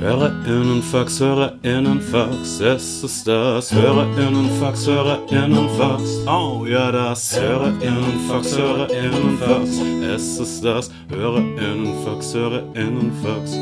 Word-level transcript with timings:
Hörerinnenfax, 0.00 1.18
Hörerinnenfax, 1.18 2.60
es 2.60 3.02
ist 3.02 3.26
das 3.26 3.74
Hörerinnenfax, 3.74 4.86
Hörerinnenfax. 4.86 6.02
Oh 6.24 6.64
ja, 6.66 6.92
das 6.92 7.38
Hörerinnenfax, 7.38 8.56
Hörerinnenfax, 8.56 9.68
es 10.14 10.38
ist 10.38 10.64
das 10.64 10.90
Hörerinnenfax, 11.10 12.32
Hörerinnenfax. 12.32 13.56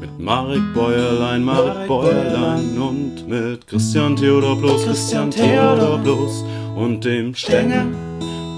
Mit 0.00 0.18
Marek 0.18 0.62
Bäuerlein, 0.74 1.44
Marek 1.44 1.86
Bäuerlein 1.86 2.78
und 2.78 3.28
mit 3.28 3.66
Christian 3.66 4.16
Theodor 4.16 4.56
Bloß, 4.56 4.86
Christian 4.86 5.30
Theodor 5.30 5.98
Bloß 5.98 6.42
und 6.74 7.04
dem 7.04 7.34
Stänger, 7.34 7.84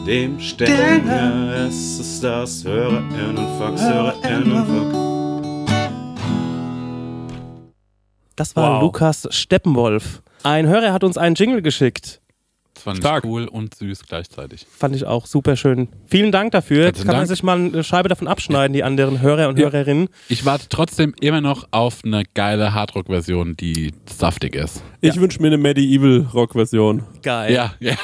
dem 0.06 0.38
Stänger. 0.38 1.66
Es 1.66 1.98
ist 1.98 2.22
das 2.22 2.64
Hörerinnenfax, 2.64 3.82
Hörerinnenfax. 3.82 5.11
Das 8.42 8.56
war 8.56 8.74
Wow. 8.74 8.82
Lukas 8.82 9.28
Steppenwolf. 9.30 10.20
Ein 10.42 10.66
Hörer 10.66 10.92
hat 10.92 11.04
uns 11.04 11.16
einen 11.16 11.36
Jingle 11.36 11.62
geschickt. 11.62 12.20
Das 12.74 12.82
fand 12.82 12.98
Stark. 12.98 13.22
ich 13.22 13.30
cool 13.30 13.44
und 13.46 13.72
süß 13.76 14.02
gleichzeitig. 14.08 14.66
Fand 14.68 14.96
ich 14.96 15.04
auch 15.04 15.26
super 15.26 15.54
schön. 15.54 15.86
Vielen 16.06 16.32
Dank 16.32 16.50
dafür. 16.50 16.86
Jetzt 16.86 16.98
kann 17.04 17.06
man 17.14 17.16
Dank. 17.18 17.28
sich 17.28 17.44
mal 17.44 17.56
eine 17.56 17.84
Scheibe 17.84 18.08
davon 18.08 18.26
abschneiden, 18.26 18.72
die 18.72 18.82
anderen 18.82 19.20
Hörer 19.20 19.48
und 19.48 19.60
Ja. 19.60 19.70
Hörerinnen. 19.70 20.08
Ich 20.28 20.44
warte 20.44 20.66
trotzdem 20.68 21.14
immer 21.20 21.40
noch 21.40 21.68
auf 21.70 22.00
eine 22.04 22.24
geile 22.34 22.74
Hardrock-Version, 22.74 23.56
die 23.56 23.92
saftig 24.06 24.56
ist. 24.56 24.82
Ich 25.00 25.20
wünsche 25.20 25.40
mir 25.40 25.46
eine 25.46 25.58
Medieval-Rock-Version. 25.58 27.04
Geil. 27.22 27.52
Ja, 27.54 27.74
ja, 27.78 27.94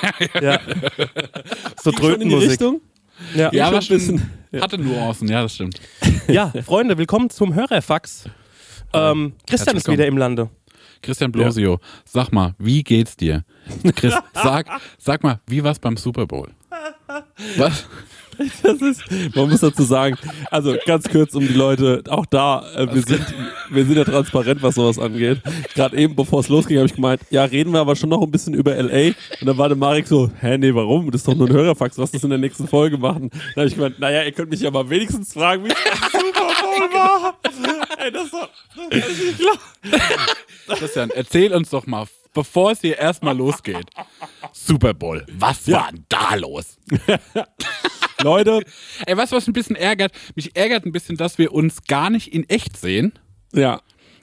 ja. 0.40 0.60
so 1.82 1.90
die 1.90 1.96
Drötenmusik. 1.96 2.50
Richtung? 2.50 2.80
Ja. 3.34 3.50
ja, 3.52 3.64
schon 3.66 3.74
aber 3.74 3.76
ein 3.78 3.88
bisschen, 3.88 4.30
schon, 4.52 4.60
hatte 4.60 4.78
Nuancen, 4.78 5.26
ja, 5.26 5.42
das 5.42 5.56
stimmt. 5.56 5.80
ja, 6.28 6.52
Freunde, 6.64 6.96
willkommen 6.96 7.28
zum 7.28 7.54
Hörerfax. 7.56 8.26
Ähm, 8.92 9.32
Christian 9.46 9.76
ist 9.76 9.88
wieder 9.88 10.06
im 10.06 10.16
Lande. 10.16 10.50
Christian 11.02 11.30
Blosio, 11.30 11.78
sag 12.04 12.32
mal, 12.32 12.54
wie 12.58 12.82
geht's 12.82 13.16
dir? 13.16 13.44
Chris, 13.94 14.14
sag, 14.34 14.66
sag 14.98 15.22
mal, 15.22 15.40
wie 15.46 15.62
war's 15.62 15.78
beim 15.78 15.96
Super 15.96 16.26
Bowl? 16.26 16.48
Was? 17.56 17.86
Das 18.62 18.80
ist, 18.80 19.02
man 19.34 19.48
muss 19.48 19.60
dazu 19.60 19.82
sagen, 19.82 20.16
also 20.50 20.76
ganz 20.86 21.08
kurz 21.08 21.34
um 21.34 21.46
die 21.46 21.54
Leute, 21.54 22.02
auch 22.08 22.26
da, 22.26 22.64
äh, 22.74 22.92
wir, 22.92 23.02
sind, 23.02 23.24
wir 23.70 23.84
sind 23.84 23.96
ja 23.96 24.04
transparent, 24.04 24.62
was 24.62 24.74
sowas 24.74 24.98
angeht. 24.98 25.40
Gerade 25.74 25.96
eben, 25.96 26.14
bevor 26.14 26.40
es 26.40 26.48
losging, 26.48 26.76
habe 26.76 26.86
ich 26.86 26.94
gemeint, 26.94 27.20
ja, 27.30 27.44
reden 27.44 27.72
wir 27.72 27.80
aber 27.80 27.96
schon 27.96 28.10
noch 28.10 28.22
ein 28.22 28.30
bisschen 28.30 28.54
über 28.54 28.74
L.A. 28.74 29.14
Und 29.40 29.46
dann 29.46 29.58
war 29.58 29.68
der 29.68 29.76
Marek 29.76 30.06
so, 30.06 30.30
hä, 30.40 30.58
nee, 30.58 30.74
warum? 30.74 31.10
Das 31.10 31.22
ist 31.22 31.28
doch 31.28 31.34
nur 31.34 31.48
ein 31.48 31.52
Hörerfax, 31.52 31.98
was 31.98 32.10
das 32.10 32.22
in 32.22 32.30
der 32.30 32.38
nächsten 32.38 32.68
Folge 32.68 32.98
machen. 32.98 33.30
Dann 33.30 33.62
habe 33.62 33.66
ich 33.66 33.74
gemeint, 33.74 33.98
naja, 33.98 34.22
ihr 34.22 34.32
könnt 34.32 34.50
mich 34.50 34.60
ja 34.60 34.70
mal 34.70 34.88
wenigstens 34.88 35.32
fragen, 35.32 35.64
wie 35.64 35.68
es 35.68 36.12
Super 36.12 36.48
Bowl 36.62 36.94
war. 36.94 37.38
Ey, 37.98 38.12
das 38.12 38.32
war, 38.32 38.48
das 38.90 39.08
ist 39.08 39.24
nicht 39.24 39.38
klar. 39.38 40.76
Christian, 40.76 41.10
erzähl 41.10 41.52
uns 41.54 41.70
doch 41.70 41.86
mal, 41.86 42.06
bevor 42.34 42.72
es 42.72 42.80
hier 42.80 42.98
erstmal 42.98 43.36
losgeht. 43.36 43.86
Super 44.52 44.94
Bowl, 44.94 45.24
was 45.38 45.70
war 45.70 45.88
denn 45.92 46.04
da 46.08 46.34
los? 46.34 46.76
Leute, 48.22 48.62
Ey, 49.06 49.16
weißt 49.16 49.32
du, 49.32 49.36
was 49.36 49.42
mich 49.46 49.48
ein 49.48 49.52
bisschen 49.52 49.76
ärgert? 49.76 50.12
Mich 50.34 50.56
ärgert 50.56 50.84
ein 50.84 50.92
bisschen, 50.92 51.16
dass 51.16 51.38
wir 51.38 51.52
uns 51.52 51.84
gar 51.84 52.10
nicht 52.10 52.32
in 52.34 52.48
echt 52.48 52.76
sehen, 52.76 53.12
ja, 53.52 53.80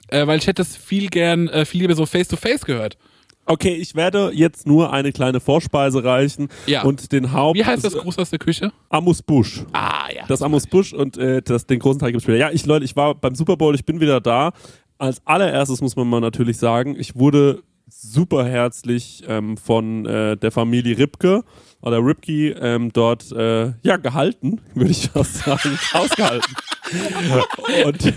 äh, 0.08 0.26
weil 0.26 0.38
ich 0.38 0.46
hätte 0.46 0.62
es 0.62 0.76
viel 0.76 1.08
gern, 1.08 1.48
äh, 1.48 1.64
viel 1.64 1.80
lieber 1.80 1.94
so 1.94 2.04
face-to-face 2.04 2.64
gehört. 2.66 2.98
Okay, 3.48 3.74
ich 3.74 3.94
werde 3.94 4.32
jetzt 4.34 4.66
nur 4.66 4.92
eine 4.92 5.12
kleine 5.12 5.38
Vorspeise 5.40 6.02
reichen 6.04 6.48
Ja. 6.66 6.82
und 6.82 7.12
den 7.12 7.32
Haupt... 7.32 7.56
Wie 7.56 7.64
heißt 7.64 7.84
das 7.84 7.94
Gruß 7.94 8.18
aus 8.18 8.30
der 8.30 8.40
Küche? 8.40 8.72
Amus 8.88 9.22
Busch. 9.22 9.62
Ah, 9.72 10.08
ja. 10.12 10.24
Das 10.26 10.42
Amus 10.42 10.66
Busch 10.66 10.92
und 10.92 11.16
äh, 11.16 11.40
das, 11.42 11.64
den 11.64 11.78
großen 11.78 12.00
Teil 12.00 12.10
gibt 12.10 12.18
es 12.18 12.24
später. 12.24 12.38
Ja, 12.38 12.50
ich 12.50 12.66
Leute, 12.66 12.84
ich 12.84 12.96
war 12.96 13.14
beim 13.14 13.36
Super 13.36 13.56
Bowl, 13.56 13.74
ich 13.76 13.84
bin 13.84 14.00
wieder 14.00 14.20
da. 14.20 14.52
Als 14.98 15.24
allererstes 15.26 15.80
muss 15.80 15.94
man 15.94 16.08
mal 16.08 16.20
natürlich 16.20 16.58
sagen, 16.58 16.96
ich 16.98 17.14
wurde 17.16 17.62
super 17.88 18.44
herzlich 18.46 19.22
ähm, 19.28 19.56
von 19.56 20.06
äh, 20.06 20.36
der 20.36 20.50
Familie 20.50 20.98
Ripke 20.98 21.44
oder 21.80 21.98
Ripke 22.04 22.50
ähm, 22.50 22.92
dort 22.92 23.30
äh, 23.32 23.72
ja 23.82 23.96
gehalten, 23.96 24.60
würde 24.74 24.90
ich 24.90 25.08
fast 25.08 25.38
sagen, 25.38 25.78
ausgehalten. 25.92 26.54
und 27.84 28.14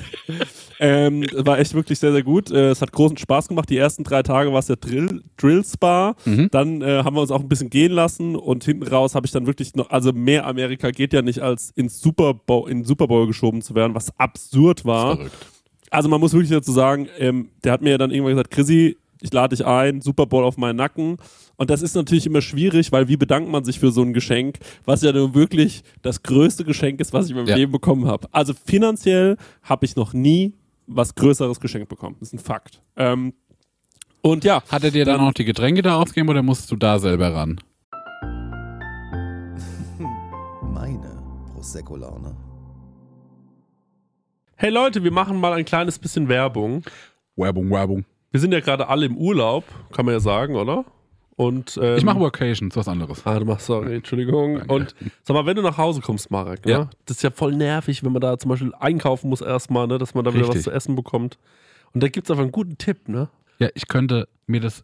ähm, 0.80 1.26
war 1.34 1.60
echt 1.60 1.74
wirklich 1.74 2.00
sehr, 2.00 2.14
sehr 2.14 2.24
gut. 2.24 2.52
Äh, 2.52 2.70
es 2.70 2.82
hat 2.82 2.92
großen 2.92 3.18
Spaß 3.18 3.50
gemacht. 3.50 3.70
Die 3.70 3.78
ersten 3.78 4.04
drei 4.04 4.24
Tage 4.24 4.52
war 4.52 4.60
es 4.60 4.68
der 4.68 4.78
Drill, 4.78 5.22
Drill 5.38 5.64
Spa. 5.66 6.16
Dann 6.52 6.82
äh, 6.82 7.04
haben 7.04 7.16
wir 7.16 7.22
uns 7.22 7.32
auch 7.32 7.42
ein 7.42 7.50
bisschen 7.50 7.70
gehen 7.70 7.92
lassen 7.92 8.36
und 8.36 8.64
hinten 8.64 8.88
raus 8.88 9.14
habe 9.14 9.26
ich 9.26 9.32
dann 9.32 9.46
wirklich 9.46 9.76
noch, 9.76 9.90
also 9.90 10.14
mehr 10.14 10.48
Amerika 10.48 10.92
geht 10.92 11.14
ja 11.14 11.22
nicht, 11.22 11.40
als 11.40 11.72
ins 11.76 12.00
Super 12.00 12.34
Bowl, 12.34 12.70
in 12.72 12.86
Super 12.86 13.08
Bowl 13.08 13.28
geschoben 13.28 13.62
zu 13.62 13.76
werden, 13.76 13.94
was 13.94 14.18
absurd 14.18 14.86
war. 14.86 15.18
Verrückt. 15.18 15.36
Also 15.92 16.08
man 16.08 16.20
muss 16.20 16.34
wirklich 16.34 16.52
dazu 16.52 16.72
sagen, 16.72 17.08
ähm, 17.18 17.50
der 17.64 17.74
hat 17.74 17.82
mir 17.82 17.92
ja 17.92 17.98
dann 17.98 18.12
irgendwann 18.12 18.36
gesagt, 18.36 18.52
Chrissy, 18.52 18.96
ich 19.22 19.34
lade 19.34 19.56
dich 19.56 19.66
ein, 19.66 20.02
Super 20.02 20.26
Bowl 20.26 20.44
auf 20.44 20.58
meinen 20.58 20.78
Nacken. 20.78 21.18
Und 21.58 21.70
das 21.70 21.82
ist 21.82 21.96
natürlich 21.96 22.26
immer 22.26 22.42
schwierig, 22.42 22.92
weil 22.92 23.08
wie 23.10 23.18
bedankt 23.18 23.50
man 23.50 23.64
sich 23.66 23.80
für 23.80 23.92
so 23.92 24.02
ein 24.02 24.14
Geschenk, 24.14 24.60
was 24.86 25.02
ja 25.02 25.12
nur 25.12 25.36
wirklich 25.36 25.84
das 26.02 26.24
größte 26.24 26.64
Geschenk 26.64 27.00
ist, 27.02 27.12
was 27.14 27.26
ich 27.26 27.32
in 27.32 27.38
meinem 27.38 27.48
Ja. 27.48 27.56
Leben 27.56 27.72
bekommen 27.72 28.08
habe. 28.08 28.28
Also 28.32 28.54
finanziell 28.54 29.36
habe 29.64 29.86
ich 29.86 29.96
noch 29.96 30.14
nie 30.14 30.54
was 30.88 31.14
Größeres 31.16 31.60
geschenkt 31.60 31.90
bekommen. 31.90 32.16
Das 32.20 32.30
ist 32.30 32.34
ein 32.34 32.40
Fakt. 32.40 32.82
Ähm, 32.96 33.34
und 34.22 34.44
ja, 34.44 34.64
Hat 34.70 34.84
er 34.84 34.92
dir 34.92 35.06
dann 35.06 35.20
auch 35.22 35.34
die 35.34 35.46
Getränke 35.46 35.82
da 35.82 35.96
ausgegeben 35.96 36.30
oder 36.30 36.42
musst 36.44 36.72
du 36.72 36.76
da 36.76 37.00
selber 37.00 37.34
ran? 37.34 37.60
Meine 40.62 41.22
Prosecco-Laune. 41.54 42.36
hey 44.56 44.70
Leute, 44.70 45.04
wir 45.04 45.12
machen 45.12 45.40
mal 45.40 45.54
ein 45.54 45.66
kleines 45.66 46.00
bisschen 46.00 46.28
Werbung. 46.28 46.84
Werbung, 47.36 47.70
Werbung. 47.70 48.06
Wir 48.32 48.40
sind 48.40 48.54
ja 48.54 48.60
gerade 48.60 48.88
alle 48.88 49.06
im 49.06 49.18
Urlaub, 49.18 49.64
kann 49.92 50.06
man 50.06 50.14
ja 50.14 50.20
sagen, 50.20 50.56
oder? 50.56 50.86
Und, 51.36 51.80
ähm, 51.82 51.98
Ich 51.98 52.04
mache 52.04 52.20
Workations, 52.20 52.76
was 52.76 52.88
anderes. 52.88 53.26
Ah, 53.26 53.40
du 53.40 53.46
machst, 53.46 53.66
sorry, 53.66 53.96
Entschuldigung. 53.96 54.56
Danke. 54.56 54.74
Und 54.74 54.96
sag 55.24 55.34
mal, 55.34 55.46
wenn 55.46 55.56
du 55.56 55.62
nach 55.62 55.78
Hause 55.78 56.02
kommst, 56.02 56.30
Marek, 56.32 56.66
ne? 56.66 56.72
Ja. 56.72 56.90
das 57.06 57.18
ist 57.18 57.24
ja 57.24 57.32
voll 57.32 57.56
nervig, 57.56 58.04
wenn 58.04 58.12
man 58.12 58.22
da 58.22 58.38
zum 58.38 58.50
Beispiel 58.50 58.74
einkaufen 58.78 59.30
muss 59.30 59.40
erstmal, 59.42 59.88
ne? 59.88 59.98
dass 59.98 60.14
man 60.14 60.26
da 60.26 60.34
wieder 60.34 60.44
was 60.44 60.50
Richtig. 60.50 60.66
zu 60.66 60.72
essen 60.72 60.96
bekommt. 60.96 61.38
Und 61.94 62.04
da 62.04 62.10
gibt 62.10 62.28
es 62.28 62.32
einfach 62.32 62.44
einen 62.44 62.52
guten 62.52 62.78
Tipp, 62.78 63.08
ne? 63.08 63.30
Ja, 63.58 63.70
ich 63.74 63.88
könnte 63.88 64.28
mir 64.48 64.60
das 64.60 64.84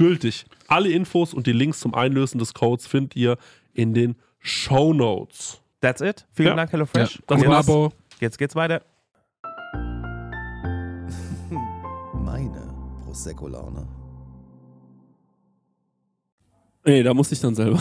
gültig. 0.00 0.46
Alle 0.66 0.88
Infos 0.90 1.34
und 1.34 1.46
die 1.46 1.52
Links 1.52 1.78
zum 1.80 1.94
Einlösen 1.94 2.38
des 2.38 2.54
Codes 2.54 2.86
findet 2.86 3.16
ihr 3.16 3.36
in 3.74 3.92
den 3.92 4.16
Show 4.38 4.94
Notes. 4.94 5.60
That's 5.82 6.00
it. 6.00 6.26
Vielen 6.32 6.48
Ja. 6.48 6.56
Dank, 6.56 6.72
HelloFresh. 6.72 7.20
Das 7.26 7.44
war 7.44 7.58
jetzt, 7.58 7.68
Abo. 7.68 7.92
jetzt 8.18 8.38
geht's 8.38 8.54
weiter. 8.56 8.80
Meine 12.14 12.74
Prosecco-Laune. 13.04 13.86
Nee, 16.84 17.02
da 17.02 17.12
muss 17.12 17.30
ich 17.30 17.38
dann 17.40 17.54
selber. 17.54 17.78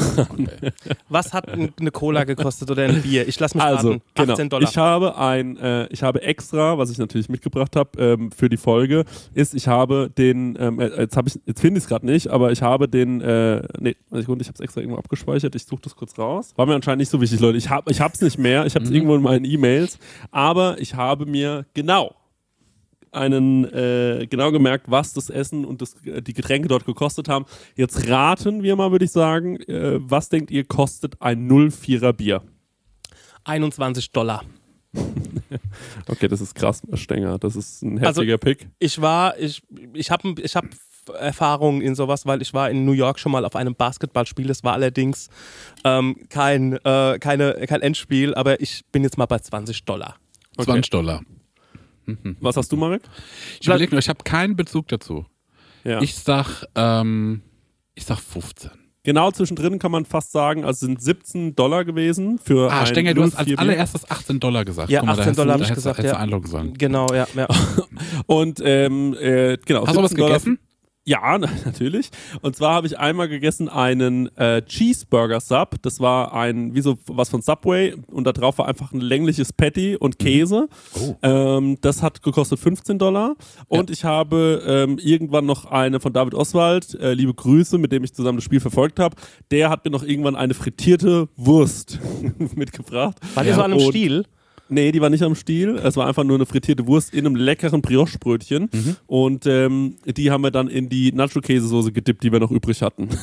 Was 1.07 1.33
hat 1.33 1.47
ein- 1.49 1.71
eine 1.79 1.91
Cola 1.91 2.25
gekostet 2.25 2.69
oder 2.69 2.83
ein 2.83 3.01
Bier? 3.01 3.27
Ich 3.27 3.39
lass 3.39 3.55
mich 3.55 3.63
Also, 3.63 3.91
raten. 3.91 4.01
genau. 4.13 4.33
18 4.33 4.49
Dollar. 4.49 4.69
Ich 4.69 4.77
habe 4.77 5.17
ein, 5.17 5.55
äh, 5.57 5.87
ich 5.87 6.03
habe 6.03 6.21
extra, 6.21 6.77
was 6.77 6.89
ich 6.91 6.97
natürlich 6.97 7.29
mitgebracht 7.29 7.75
habe 7.77 7.89
ähm, 7.97 8.31
für 8.31 8.49
die 8.49 8.57
Folge, 8.57 9.05
ist, 9.33 9.53
ich 9.55 9.67
habe 9.69 10.09
den, 10.17 10.57
ähm, 10.59 10.79
äh, 10.81 10.87
jetzt 11.01 11.15
habe 11.15 11.29
ich, 11.29 11.39
jetzt 11.45 11.61
finde 11.61 11.77
ich 11.77 11.85
es 11.85 11.87
gerade 11.89 12.05
nicht, 12.05 12.27
aber 12.27 12.51
ich 12.51 12.61
habe 12.61 12.89
den, 12.89 13.21
äh, 13.21 13.61
nee, 13.79 13.95
ich 14.11 14.27
habe 14.27 14.37
es 14.41 14.59
extra 14.59 14.81
irgendwo 14.81 14.97
abgespeichert. 14.99 15.55
Ich 15.55 15.65
suche 15.65 15.81
das 15.83 15.95
kurz 15.95 16.17
raus. 16.17 16.51
War 16.57 16.65
mir 16.65 16.75
anscheinend 16.75 16.99
nicht 16.99 17.09
so 17.09 17.21
wichtig, 17.21 17.39
Leute. 17.39 17.57
Ich 17.57 17.69
habe, 17.69 17.89
ich 17.91 18.01
habe 18.01 18.13
es 18.13 18.21
nicht 18.21 18.37
mehr. 18.37 18.65
Ich 18.65 18.75
habe 18.75 18.83
es 18.83 18.91
irgendwo 18.91 19.15
in 19.15 19.21
meinen 19.21 19.45
E-Mails, 19.45 19.97
aber 20.31 20.75
ich 20.79 20.95
habe 20.95 21.25
mir 21.25 21.65
genau 21.73 22.15
einen 23.11 23.65
äh, 23.65 24.27
genau 24.29 24.51
gemerkt, 24.51 24.85
was 24.89 25.13
das 25.13 25.29
Essen 25.29 25.65
und 25.65 25.81
das, 25.81 25.95
äh, 26.05 26.21
die 26.21 26.33
Getränke 26.33 26.67
dort 26.67 26.85
gekostet 26.85 27.27
haben. 27.29 27.45
Jetzt 27.75 28.07
raten 28.09 28.63
wir 28.63 28.75
mal, 28.75 28.91
würde 28.91 29.05
ich 29.05 29.11
sagen, 29.11 29.57
äh, 29.61 29.97
was 30.01 30.29
denkt 30.29 30.51
ihr 30.51 30.63
kostet 30.65 31.21
ein 31.21 31.47
04er 31.49 32.13
Bier? 32.13 32.41
21 33.45 34.11
Dollar. 34.11 34.43
Okay, 36.07 36.27
das 36.27 36.41
ist 36.41 36.53
krass, 36.55 36.81
Stenger. 36.93 37.37
Das 37.39 37.55
ist 37.55 37.81
ein 37.83 37.97
Also- 37.99 38.21
heftiger 38.21 38.37
Pick. 38.37 38.67
Ich 38.79 39.01
war, 39.01 39.37
ich, 39.39 39.61
ich 39.93 40.11
habe 40.11 40.35
ich 40.41 40.55
hab 40.55 40.65
Erfahrungen 41.19 41.81
in 41.81 41.95
sowas, 41.95 42.25
weil 42.25 42.41
ich 42.41 42.53
war 42.53 42.69
in 42.69 42.85
New 42.85 42.91
York 42.91 43.19
schon 43.19 43.31
mal 43.31 43.45
auf 43.45 43.55
einem 43.55 43.73
Basketballspiel. 43.75 44.47
Das 44.47 44.63
war 44.63 44.73
allerdings 44.73 45.29
ähm, 45.83 46.15
kein, 46.29 46.73
äh, 46.83 47.17
keine, 47.19 47.53
kein 47.67 47.81
Endspiel, 47.81 48.35
aber 48.35 48.61
ich 48.61 48.83
bin 48.91 49.03
jetzt 49.03 49.17
mal 49.17 49.25
bei 49.25 49.39
20 49.39 49.85
Dollar. 49.85 50.17
20 50.57 50.89
Dollar. 50.89 51.21
Was 52.41 52.57
hast 52.57 52.71
du, 52.71 52.77
Marek? 52.77 53.01
Ich 53.59 53.67
überlege 53.67 53.91
nur, 53.91 53.99
ich 53.99 54.09
habe 54.09 54.23
keinen 54.23 54.55
Bezug 54.55 54.87
dazu. 54.87 55.25
Ja. 55.83 56.01
Ich 56.01 56.15
sag, 56.15 56.65
ähm, 56.75 57.41
ich 57.95 58.05
sag 58.05 58.19
15. 58.19 58.71
genau 59.03 59.31
zwischendrin 59.31 59.79
kann 59.79 59.91
man 59.91 60.05
fast 60.05 60.31
sagen, 60.31 60.65
also 60.65 60.85
sind 60.85 61.01
17 61.01 61.55
Dollar 61.55 61.85
gewesen 61.85 62.37
für 62.37 62.71
Ah, 62.71 62.85
Stenger, 62.85 63.13
du 63.13 63.23
hast 63.23 63.35
als 63.35 63.45
04 63.47 63.55
Bier. 63.55 63.59
allererstes 63.59 64.09
18 64.11 64.39
Dollar 64.39 64.65
gesagt. 64.65 64.89
Ja, 64.89 64.99
Guck 64.99 65.07
mal, 65.07 65.15
da 65.15 65.21
18 65.21 65.23
hättest 65.23 65.37
du- 65.39 65.41
Dollar 65.43 65.53
hab 65.53 65.59
da 65.61 65.67
ich 65.69 65.73
gesagt, 65.75 65.97
hättest 65.97 66.13
ja. 66.13 66.19
einloggen 66.19 66.49
sollen. 66.49 66.73
Genau, 66.77 67.07
ja. 67.13 67.27
ja. 67.35 67.47
Und 68.27 68.59
ähm, 68.63 69.15
äh, 69.19 69.57
genau. 69.65 69.87
Hast 69.87 69.95
du 69.95 70.01
was 70.03 70.09
17 70.11 70.17
Dollar- 70.17 70.39
gegessen? 70.39 70.59
Ja, 71.09 71.37
na- 71.39 71.49
natürlich. 71.65 72.11
Und 72.41 72.55
zwar 72.55 72.75
habe 72.75 72.85
ich 72.85 72.99
einmal 72.99 73.27
gegessen 73.27 73.67
einen 73.67 74.27
äh, 74.37 74.61
Cheeseburger 74.61 75.39
Sub. 75.39 75.75
Das 75.81 75.99
war 75.99 76.33
ein, 76.35 76.75
wie 76.75 76.81
so 76.81 76.99
was 77.07 77.29
von 77.29 77.41
Subway. 77.41 77.95
Und 78.11 78.25
da 78.25 78.31
drauf 78.31 78.59
war 78.59 78.67
einfach 78.67 78.91
ein 78.91 79.01
längliches 79.01 79.51
Patty 79.51 79.95
und 79.95 80.19
Käse. 80.19 80.69
Oh. 81.01 81.15
Ähm, 81.23 81.77
das 81.81 82.03
hat 82.03 82.21
gekostet 82.21 82.59
15 82.59 82.99
Dollar. 82.99 83.35
Und 83.67 83.89
ich 83.89 84.05
habe 84.05 84.61
ähm, 84.67 84.99
irgendwann 84.99 85.47
noch 85.47 85.65
eine 85.65 85.99
von 85.99 86.13
David 86.13 86.35
Oswald, 86.35 86.93
äh, 86.99 87.13
liebe 87.13 87.33
Grüße, 87.33 87.79
mit 87.79 87.91
dem 87.91 88.03
ich 88.03 88.13
zusammen 88.13 88.37
das 88.37 88.43
Spiel 88.45 88.59
verfolgt 88.59 88.99
habe. 88.99 89.15
Der 89.49 89.71
hat 89.71 89.85
mir 89.85 89.91
noch 89.91 90.03
irgendwann 90.03 90.35
eine 90.35 90.53
frittierte 90.53 91.27
Wurst 91.35 91.99
mitgebracht. 92.55 93.17
War 93.33 93.43
die 93.43 93.53
so 93.53 93.63
an 93.63 93.73
einem 93.73 93.81
Stiel? 93.89 94.25
Nee, 94.69 94.91
die 94.91 95.01
war 95.01 95.09
nicht 95.09 95.23
am 95.23 95.35
Stiel. 95.35 95.75
Es 95.77 95.97
war 95.97 96.07
einfach 96.07 96.23
nur 96.23 96.37
eine 96.37 96.45
frittierte 96.45 96.85
Wurst 96.87 97.13
in 97.13 97.25
einem 97.25 97.35
leckeren 97.35 97.81
Brioche-Brötchen. 97.81 98.69
Mhm. 98.71 98.95
Und 99.07 99.45
ähm, 99.47 99.97
die 100.05 100.31
haben 100.31 100.43
wir 100.43 100.51
dann 100.51 100.67
in 100.67 100.89
die 100.89 101.11
Nacho-Käsesoße 101.11 101.91
gedippt, 101.91 102.23
die 102.23 102.31
wir 102.31 102.39
noch 102.39 102.51
übrig 102.51 102.81
hatten. 102.81 103.09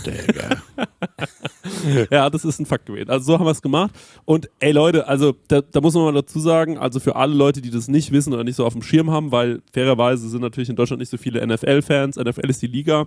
Ja, 2.11 2.31
das 2.31 2.45
ist 2.45 2.59
ein 2.59 2.67
Fakt 2.67 2.87
gewesen. 2.87 3.11
Also 3.11 3.27
so 3.27 3.39
haben 3.39 3.45
wir 3.45 3.51
es 3.51 3.63
gemacht. 3.63 3.93
Und 4.25 4.49
ey 4.61 4.73
Leute, 4.73 5.07
also 5.07 5.35
da, 5.49 5.61
da 5.61 5.81
muss 5.81 5.95
man 5.95 6.05
mal 6.05 6.13
dazu 6.13 6.41
sagen, 6.41 6.79
also 6.79 7.01
für 7.01 7.17
alle 7.17 7.35
Leute, 7.35 7.61
die 7.61 7.71
das 7.71 7.89
nicht 7.89 8.13
wissen 8.13 8.33
oder 8.33 8.45
nicht 8.45 8.57
so 8.57 8.65
auf 8.65 8.73
dem 8.73 8.83
Schirm 8.83 9.11
haben, 9.11 9.33
weil 9.33 9.63
fairerweise 9.73 10.29
sind 10.29 10.41
natürlich 10.41 10.69
in 10.69 10.77
Deutschland 10.77 11.01
nicht 11.01 11.11
so 11.11 11.17
viele 11.17 11.45
NFL-Fans. 11.47 12.17
NFL 12.17 12.49
ist 12.49 12.63
die 12.63 12.67
Liga. 12.67 13.07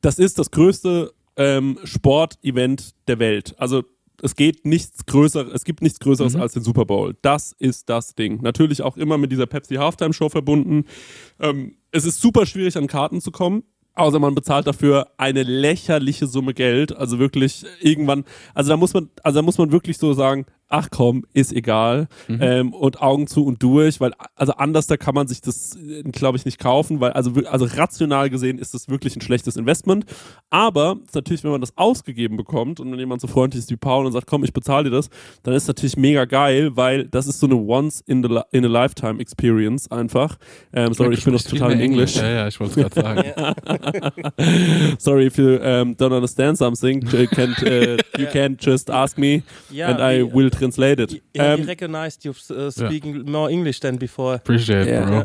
Das 0.00 0.18
ist 0.18 0.38
das 0.38 0.50
größte 0.50 1.12
ähm, 1.36 1.78
Sportevent 1.84 2.94
der 3.08 3.18
Welt. 3.18 3.54
Also 3.58 3.84
es 4.22 4.36
geht 4.36 4.64
nichts 4.64 5.06
größeres, 5.06 5.52
es 5.52 5.64
gibt 5.64 5.82
nichts 5.82 6.00
Größeres 6.00 6.36
als 6.36 6.52
den 6.52 6.62
Super 6.62 6.84
Bowl. 6.84 7.16
Das 7.22 7.52
ist 7.52 7.88
das 7.88 8.14
Ding. 8.14 8.40
Natürlich 8.42 8.82
auch 8.82 8.96
immer 8.96 9.18
mit 9.18 9.32
dieser 9.32 9.46
Pepsi 9.46 9.76
Halftime 9.76 10.12
Show 10.12 10.28
verbunden. 10.28 10.84
Ähm, 11.40 11.76
es 11.90 12.04
ist 12.04 12.20
super 12.20 12.46
schwierig 12.46 12.76
an 12.76 12.86
Karten 12.86 13.20
zu 13.20 13.30
kommen. 13.30 13.64
Außer 13.96 14.18
man 14.18 14.34
bezahlt 14.34 14.66
dafür 14.66 15.12
eine 15.18 15.44
lächerliche 15.44 16.26
Summe 16.26 16.52
Geld. 16.52 16.96
Also 16.96 17.20
wirklich 17.20 17.64
irgendwann, 17.80 18.24
also 18.52 18.70
da 18.70 18.76
muss 18.76 18.92
man, 18.92 19.08
also 19.22 19.38
da 19.38 19.42
muss 19.42 19.58
man 19.58 19.70
wirklich 19.70 19.98
so 19.98 20.14
sagen, 20.14 20.46
ach 20.76 20.88
komm, 20.90 21.24
ist 21.34 21.52
egal. 21.52 22.08
Ähm, 22.28 22.72
und 22.72 23.00
Augen 23.00 23.28
zu 23.28 23.44
und 23.46 23.62
durch, 23.62 24.00
weil 24.00 24.12
also 24.34 24.54
anders 24.54 24.88
da 24.88 24.96
kann 24.96 25.14
man 25.14 25.28
sich 25.28 25.40
das, 25.40 25.78
glaube 26.10 26.36
ich, 26.36 26.44
nicht 26.44 26.58
kaufen, 26.58 26.98
weil 26.98 27.12
also, 27.12 27.30
also 27.48 27.64
rational 27.76 28.28
gesehen 28.28 28.58
ist 28.58 28.74
das 28.74 28.88
wirklich 28.88 29.14
ein 29.14 29.20
schlechtes 29.20 29.56
Investment. 29.56 30.04
Aber 30.50 30.96
natürlich, 31.14 31.44
wenn 31.44 31.52
man 31.52 31.60
das 31.60 31.76
ausgegeben 31.76 32.36
bekommt 32.36 32.80
und 32.80 32.90
wenn 32.90 32.98
jemand 32.98 33.20
so 33.20 33.28
freundlich 33.28 33.60
ist 33.60 33.70
wie 33.70 33.76
Paul 33.76 34.04
und 34.04 34.10
sagt, 34.12 34.26
komm, 34.26 34.42
ich 34.42 34.52
bezahle 34.52 34.84
dir 34.84 34.96
das, 34.96 35.10
dann 35.44 35.54
ist 35.54 35.68
natürlich 35.68 35.96
mega 35.96 36.24
geil, 36.24 36.72
weil 36.74 37.06
das 37.06 37.28
ist 37.28 37.38
so 37.38 37.46
eine 37.46 37.54
once 37.54 38.00
in, 38.06 38.22
the, 38.24 38.28
li- 38.28 38.42
in 38.50 38.64
a 38.64 38.68
lifetime 38.68 39.20
Experience 39.20 39.88
einfach. 39.92 40.36
Ähm, 40.72 40.92
sorry, 40.92 41.14
ich 41.14 41.24
bin 41.24 41.34
noch 41.34 41.42
total 41.42 41.70
in 41.72 41.80
Englisch. 41.80 42.16
Ja, 42.16 42.28
ja, 42.28 42.48
ich 42.48 42.58
wollte 42.58 42.80
es 42.80 42.94
gerade 42.94 43.00
sagen. 43.00 44.24
Sorry 44.98 45.26
if 45.26 45.38
you 45.38 45.56
um, 45.58 45.94
don't 45.96 46.12
understand 46.12 46.58
something. 46.58 47.02
You 47.12 47.26
can't, 47.28 47.56
uh, 47.62 47.96
you 48.18 48.26
can't 48.32 48.58
just 48.60 48.90
ask 48.90 49.16
me 49.18 49.42
Ja, 49.70 49.88
and 49.88 50.00
I 50.00 50.22
will 50.22 50.50
translate 50.50 50.63
it. 51.00 51.22
Yeah, 51.36 51.54
Um, 51.54 51.60
we 51.60 51.66
recognized 51.66 52.24
you 52.24 52.32
uh, 52.50 52.70
speaking 52.70 53.30
more 53.30 53.50
English 53.50 53.80
than 53.80 53.98
before. 53.98 54.34
Appreciate, 54.36 54.88
Ja. 54.88 55.04
bro. 55.04 55.24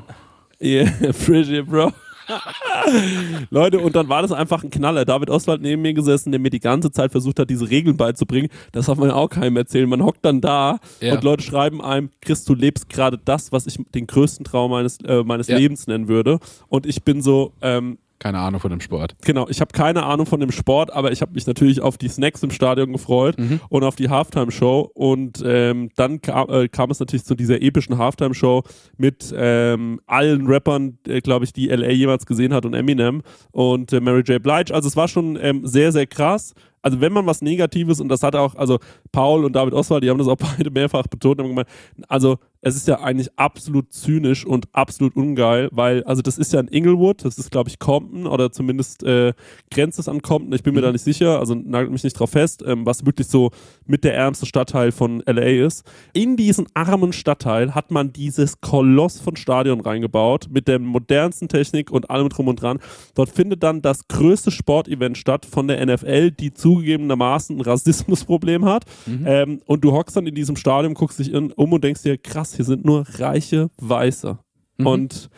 yeah, 0.61 0.89
appreciate, 1.09 1.65
bro. 1.65 1.91
Leute, 3.49 3.79
und 3.79 3.95
dann 3.95 4.07
war 4.09 4.21
das 4.21 4.31
einfach 4.31 4.63
ein 4.63 4.69
Knaller. 4.69 5.05
David 5.05 5.29
Oswald 5.29 5.61
neben 5.61 5.81
mir 5.81 5.93
gesessen, 5.93 6.31
der 6.31 6.39
mir 6.39 6.49
die 6.51 6.59
ganze 6.59 6.91
Zeit 6.91 7.11
versucht 7.11 7.39
hat, 7.39 7.49
diese 7.49 7.69
Regeln 7.69 7.97
beizubringen. 7.97 8.49
Das 8.71 8.85
darf 8.85 8.97
man 8.97 9.11
auch 9.11 9.29
keinem 9.29 9.57
erzählen. 9.57 9.89
Man 9.89 10.03
hockt 10.03 10.23
dann 10.23 10.41
da 10.41 10.79
Ja. 11.01 11.13
und 11.15 11.23
Leute 11.23 11.43
schreiben 11.43 11.81
einem, 11.81 12.09
Chris, 12.21 12.43
du 12.45 12.53
lebst 12.53 12.89
gerade 12.89 13.17
das, 13.23 13.51
was 13.51 13.65
ich 13.67 13.77
den 13.95 14.07
größten 14.07 14.43
Traum 14.45 14.71
meines, 14.71 14.97
äh, 15.05 15.23
meines 15.23 15.47
Ja. 15.47 15.57
Lebens 15.57 15.87
nennen 15.87 16.07
würde. 16.07 16.39
Und 16.67 16.85
ich 16.85 17.03
bin 17.03 17.21
so, 17.21 17.53
ähm, 17.61 17.97
Keine 18.19 18.39
Ahnung 18.39 18.59
von 18.59 18.69
dem 18.69 18.81
Sport. 18.81 19.15
Genau, 19.23 19.47
ich 19.47 19.61
habe 19.61 19.71
keine 19.71 20.03
Ahnung 20.03 20.25
von 20.25 20.41
dem 20.41 20.51
Sport, 20.51 20.91
aber 20.91 21.11
ich 21.11 21.21
habe 21.21 21.31
mich 21.33 21.47
natürlich 21.47 21.81
auf 21.81 21.97
die 21.97 22.09
Snacks 22.09 22.43
im 22.43 22.51
Stadion 22.51 22.91
gefreut 22.91 23.37
und 23.69 23.83
auf 23.83 23.95
die 23.95 24.09
Halftime-Show. 24.09 24.91
Und 24.93 25.41
ähm, 25.45 25.89
dann 25.95 26.21
kam, 26.21 26.49
äh, 26.49 26.67
kam 26.67 26.91
es 26.91 26.99
natürlich 26.99 27.23
zu 27.23 27.35
dieser 27.35 27.61
epischen 27.61 27.97
Halftime-Show 27.97 28.63
mit 28.97 29.33
ähm, 29.35 30.01
allen 30.05 30.47
Rappern, 30.47 30.97
äh, 31.07 31.21
glaube 31.21 31.45
ich, 31.45 31.53
die 31.53 31.67
LA 31.67 31.91
jemals 31.91 32.25
gesehen 32.25 32.53
hat 32.53 32.65
und 32.65 32.73
Eminem 32.73 33.21
und 33.51 33.93
äh, 33.93 34.01
Mary 34.01 34.21
J. 34.21 34.43
Blige. 34.43 34.73
Also 34.73 34.89
es 34.89 34.97
war 34.97 35.07
schon 35.07 35.37
ähm, 35.41 35.65
sehr, 35.65 35.93
sehr 35.93 36.05
krass. 36.05 36.53
Also 36.81 37.01
wenn 37.01 37.13
man 37.13 37.25
was 37.25 37.41
Negatives, 37.41 37.99
und 37.99 38.09
das 38.09 38.23
hat 38.23 38.35
auch, 38.35 38.55
also 38.55 38.79
Paul 39.11 39.45
und 39.45 39.55
David 39.55 39.73
Oswald, 39.73 40.03
die 40.03 40.09
haben 40.09 40.17
das 40.17 40.27
auch 40.27 40.37
beide 40.57 40.71
mehrfach 40.71 41.07
betont, 41.07 41.39
haben 41.39 41.49
gemeint, 41.49 41.67
also 42.07 42.37
es 42.61 42.75
ist 42.75 42.87
ja 42.87 42.99
eigentlich 42.99 43.29
absolut 43.37 43.93
zynisch 43.93 44.45
und 44.45 44.67
absolut 44.73 45.15
ungeil, 45.15 45.69
weil, 45.71 46.03
also 46.03 46.21
das 46.21 46.37
ist 46.37 46.51
ja 46.51 46.59
in 46.59 46.67
Inglewood, 46.67 47.23
das 47.23 47.37
ist 47.37 47.51
glaube 47.51 47.69
ich 47.69 47.79
Compton 47.79 48.27
oder 48.27 48.51
zumindest 48.51 49.03
äh, 49.03 49.33
grenzt 49.71 49.97
es 49.97 50.09
an 50.09 50.21
Compton, 50.21 50.53
ich 50.53 50.63
bin 50.63 50.73
mir 50.73 50.81
da 50.81 50.91
nicht 50.91 51.03
sicher, 51.03 51.39
also 51.39 51.55
nagelt 51.55 51.91
mich 51.91 52.03
nicht 52.03 52.19
drauf 52.19 52.31
fest, 52.31 52.63
ähm, 52.65 52.85
was 52.85 53.05
wirklich 53.05 53.27
so 53.27 53.51
mit 53.85 54.03
der 54.03 54.15
ärmste 54.15 54.45
Stadtteil 54.45 54.91
von 54.91 55.23
LA 55.25 55.65
ist. 55.65 55.85
In 56.13 56.35
diesen 56.35 56.67
armen 56.73 57.13
Stadtteil 57.13 57.75
hat 57.75 57.91
man 57.91 58.11
dieses 58.11 58.59
Koloss 58.59 59.19
von 59.19 59.35
Stadion 59.35 59.79
reingebaut, 59.79 60.47
mit 60.49 60.67
der 60.67 60.79
modernsten 60.79 61.47
Technik 61.47 61.91
und 61.91 62.09
allem 62.09 62.29
drum 62.29 62.49
und 62.49 62.61
dran. 62.61 62.79
Dort 63.15 63.29
findet 63.29 63.63
dann 63.63 63.81
das 63.81 64.07
größte 64.07 64.51
Sportevent 64.51 65.17
statt 65.17 65.45
von 65.45 65.67
der 65.67 65.85
NFL, 65.85 66.31
die 66.31 66.53
zugegebenermaßen 66.69 67.57
ein 67.57 67.61
Rassismusproblem 67.61 68.65
hat. 68.65 68.83
Ähm, 69.25 69.61
und 69.65 69.83
du 69.83 69.91
hockst 69.91 70.15
dann 70.15 70.27
in 70.27 70.35
diesem 70.35 70.55
Stadion, 70.55 70.93
guckst 70.93 71.19
dich 71.19 71.33
in, 71.33 71.51
um 71.53 71.73
und 71.73 71.83
denkst 71.83 72.03
dir, 72.03 72.17
krass, 72.17 72.55
hier 72.55 72.65
sind 72.65 72.85
nur 72.85 73.05
reiche 73.17 73.69
Weiße. 73.77 74.37
Und 74.85 75.29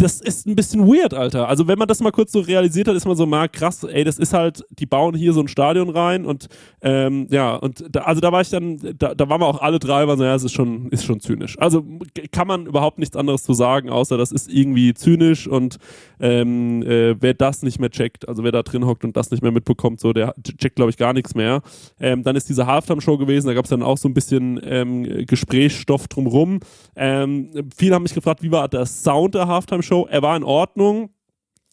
das 0.00 0.20
ist 0.20 0.46
ein 0.46 0.56
bisschen 0.56 0.86
weird, 0.86 1.12
Alter. 1.12 1.48
Also 1.48 1.68
wenn 1.68 1.78
man 1.78 1.86
das 1.86 2.00
mal 2.00 2.10
kurz 2.10 2.32
so 2.32 2.40
realisiert 2.40 2.88
hat, 2.88 2.96
ist 2.96 3.06
man 3.06 3.16
so 3.16 3.26
mal 3.26 3.48
krass, 3.48 3.84
ey, 3.84 4.02
das 4.02 4.18
ist 4.18 4.32
halt, 4.32 4.64
die 4.70 4.86
bauen 4.86 5.14
hier 5.14 5.32
so 5.32 5.40
ein 5.40 5.48
Stadion 5.48 5.90
rein 5.90 6.24
und 6.24 6.48
ähm, 6.80 7.26
ja, 7.30 7.56
und 7.56 7.84
da, 7.90 8.00
also 8.02 8.20
da 8.20 8.32
war 8.32 8.40
ich 8.40 8.48
dann, 8.48 8.78
da, 8.98 9.14
da 9.14 9.28
waren 9.28 9.40
wir 9.40 9.46
auch 9.46 9.60
alle 9.60 9.78
drei, 9.78 10.08
waren 10.08 10.18
so, 10.18 10.24
ja, 10.24 10.34
es 10.34 10.44
ist 10.44 10.52
schon, 10.52 10.88
ist 10.88 11.04
schon 11.04 11.20
zynisch. 11.20 11.58
Also 11.58 11.84
kann 12.32 12.46
man 12.46 12.66
überhaupt 12.66 12.98
nichts 12.98 13.16
anderes 13.16 13.42
zu 13.42 13.52
sagen, 13.52 13.90
außer 13.90 14.16
das 14.16 14.32
ist 14.32 14.50
irgendwie 14.50 14.94
zynisch 14.94 15.46
und 15.46 15.76
ähm, 16.18 16.82
äh, 16.82 17.20
wer 17.20 17.34
das 17.34 17.62
nicht 17.62 17.78
mehr 17.78 17.90
checkt, 17.90 18.28
also 18.28 18.42
wer 18.42 18.52
da 18.52 18.62
drin 18.62 18.86
hockt 18.86 19.04
und 19.04 19.16
das 19.16 19.30
nicht 19.30 19.42
mehr 19.42 19.52
mitbekommt, 19.52 20.00
so, 20.00 20.12
der 20.12 20.34
checkt, 20.42 20.76
glaube 20.76 20.90
ich, 20.90 20.96
gar 20.96 21.12
nichts 21.12 21.34
mehr. 21.34 21.62
Ähm, 21.98 22.22
dann 22.22 22.36
ist 22.36 22.48
diese 22.48 22.66
Halftime-Show 22.66 23.18
gewesen, 23.18 23.48
da 23.48 23.54
gab 23.54 23.64
es 23.64 23.70
dann 23.70 23.82
auch 23.82 23.98
so 23.98 24.08
ein 24.08 24.14
bisschen 24.14 24.60
ähm, 24.64 25.26
Gesprächsstoff 25.26 26.08
drumrum. 26.08 26.60
Ähm, 26.96 27.50
viele 27.76 27.94
haben 27.94 28.02
mich 28.02 28.14
gefragt, 28.14 28.42
wie 28.42 28.50
war 28.50 28.68
der 28.68 28.86
Sound 28.86 29.34
der 29.34 29.46
Halftime-Show? 29.46 29.89
Er 29.90 30.22
war 30.22 30.36
in 30.36 30.44
Ordnung. 30.44 31.10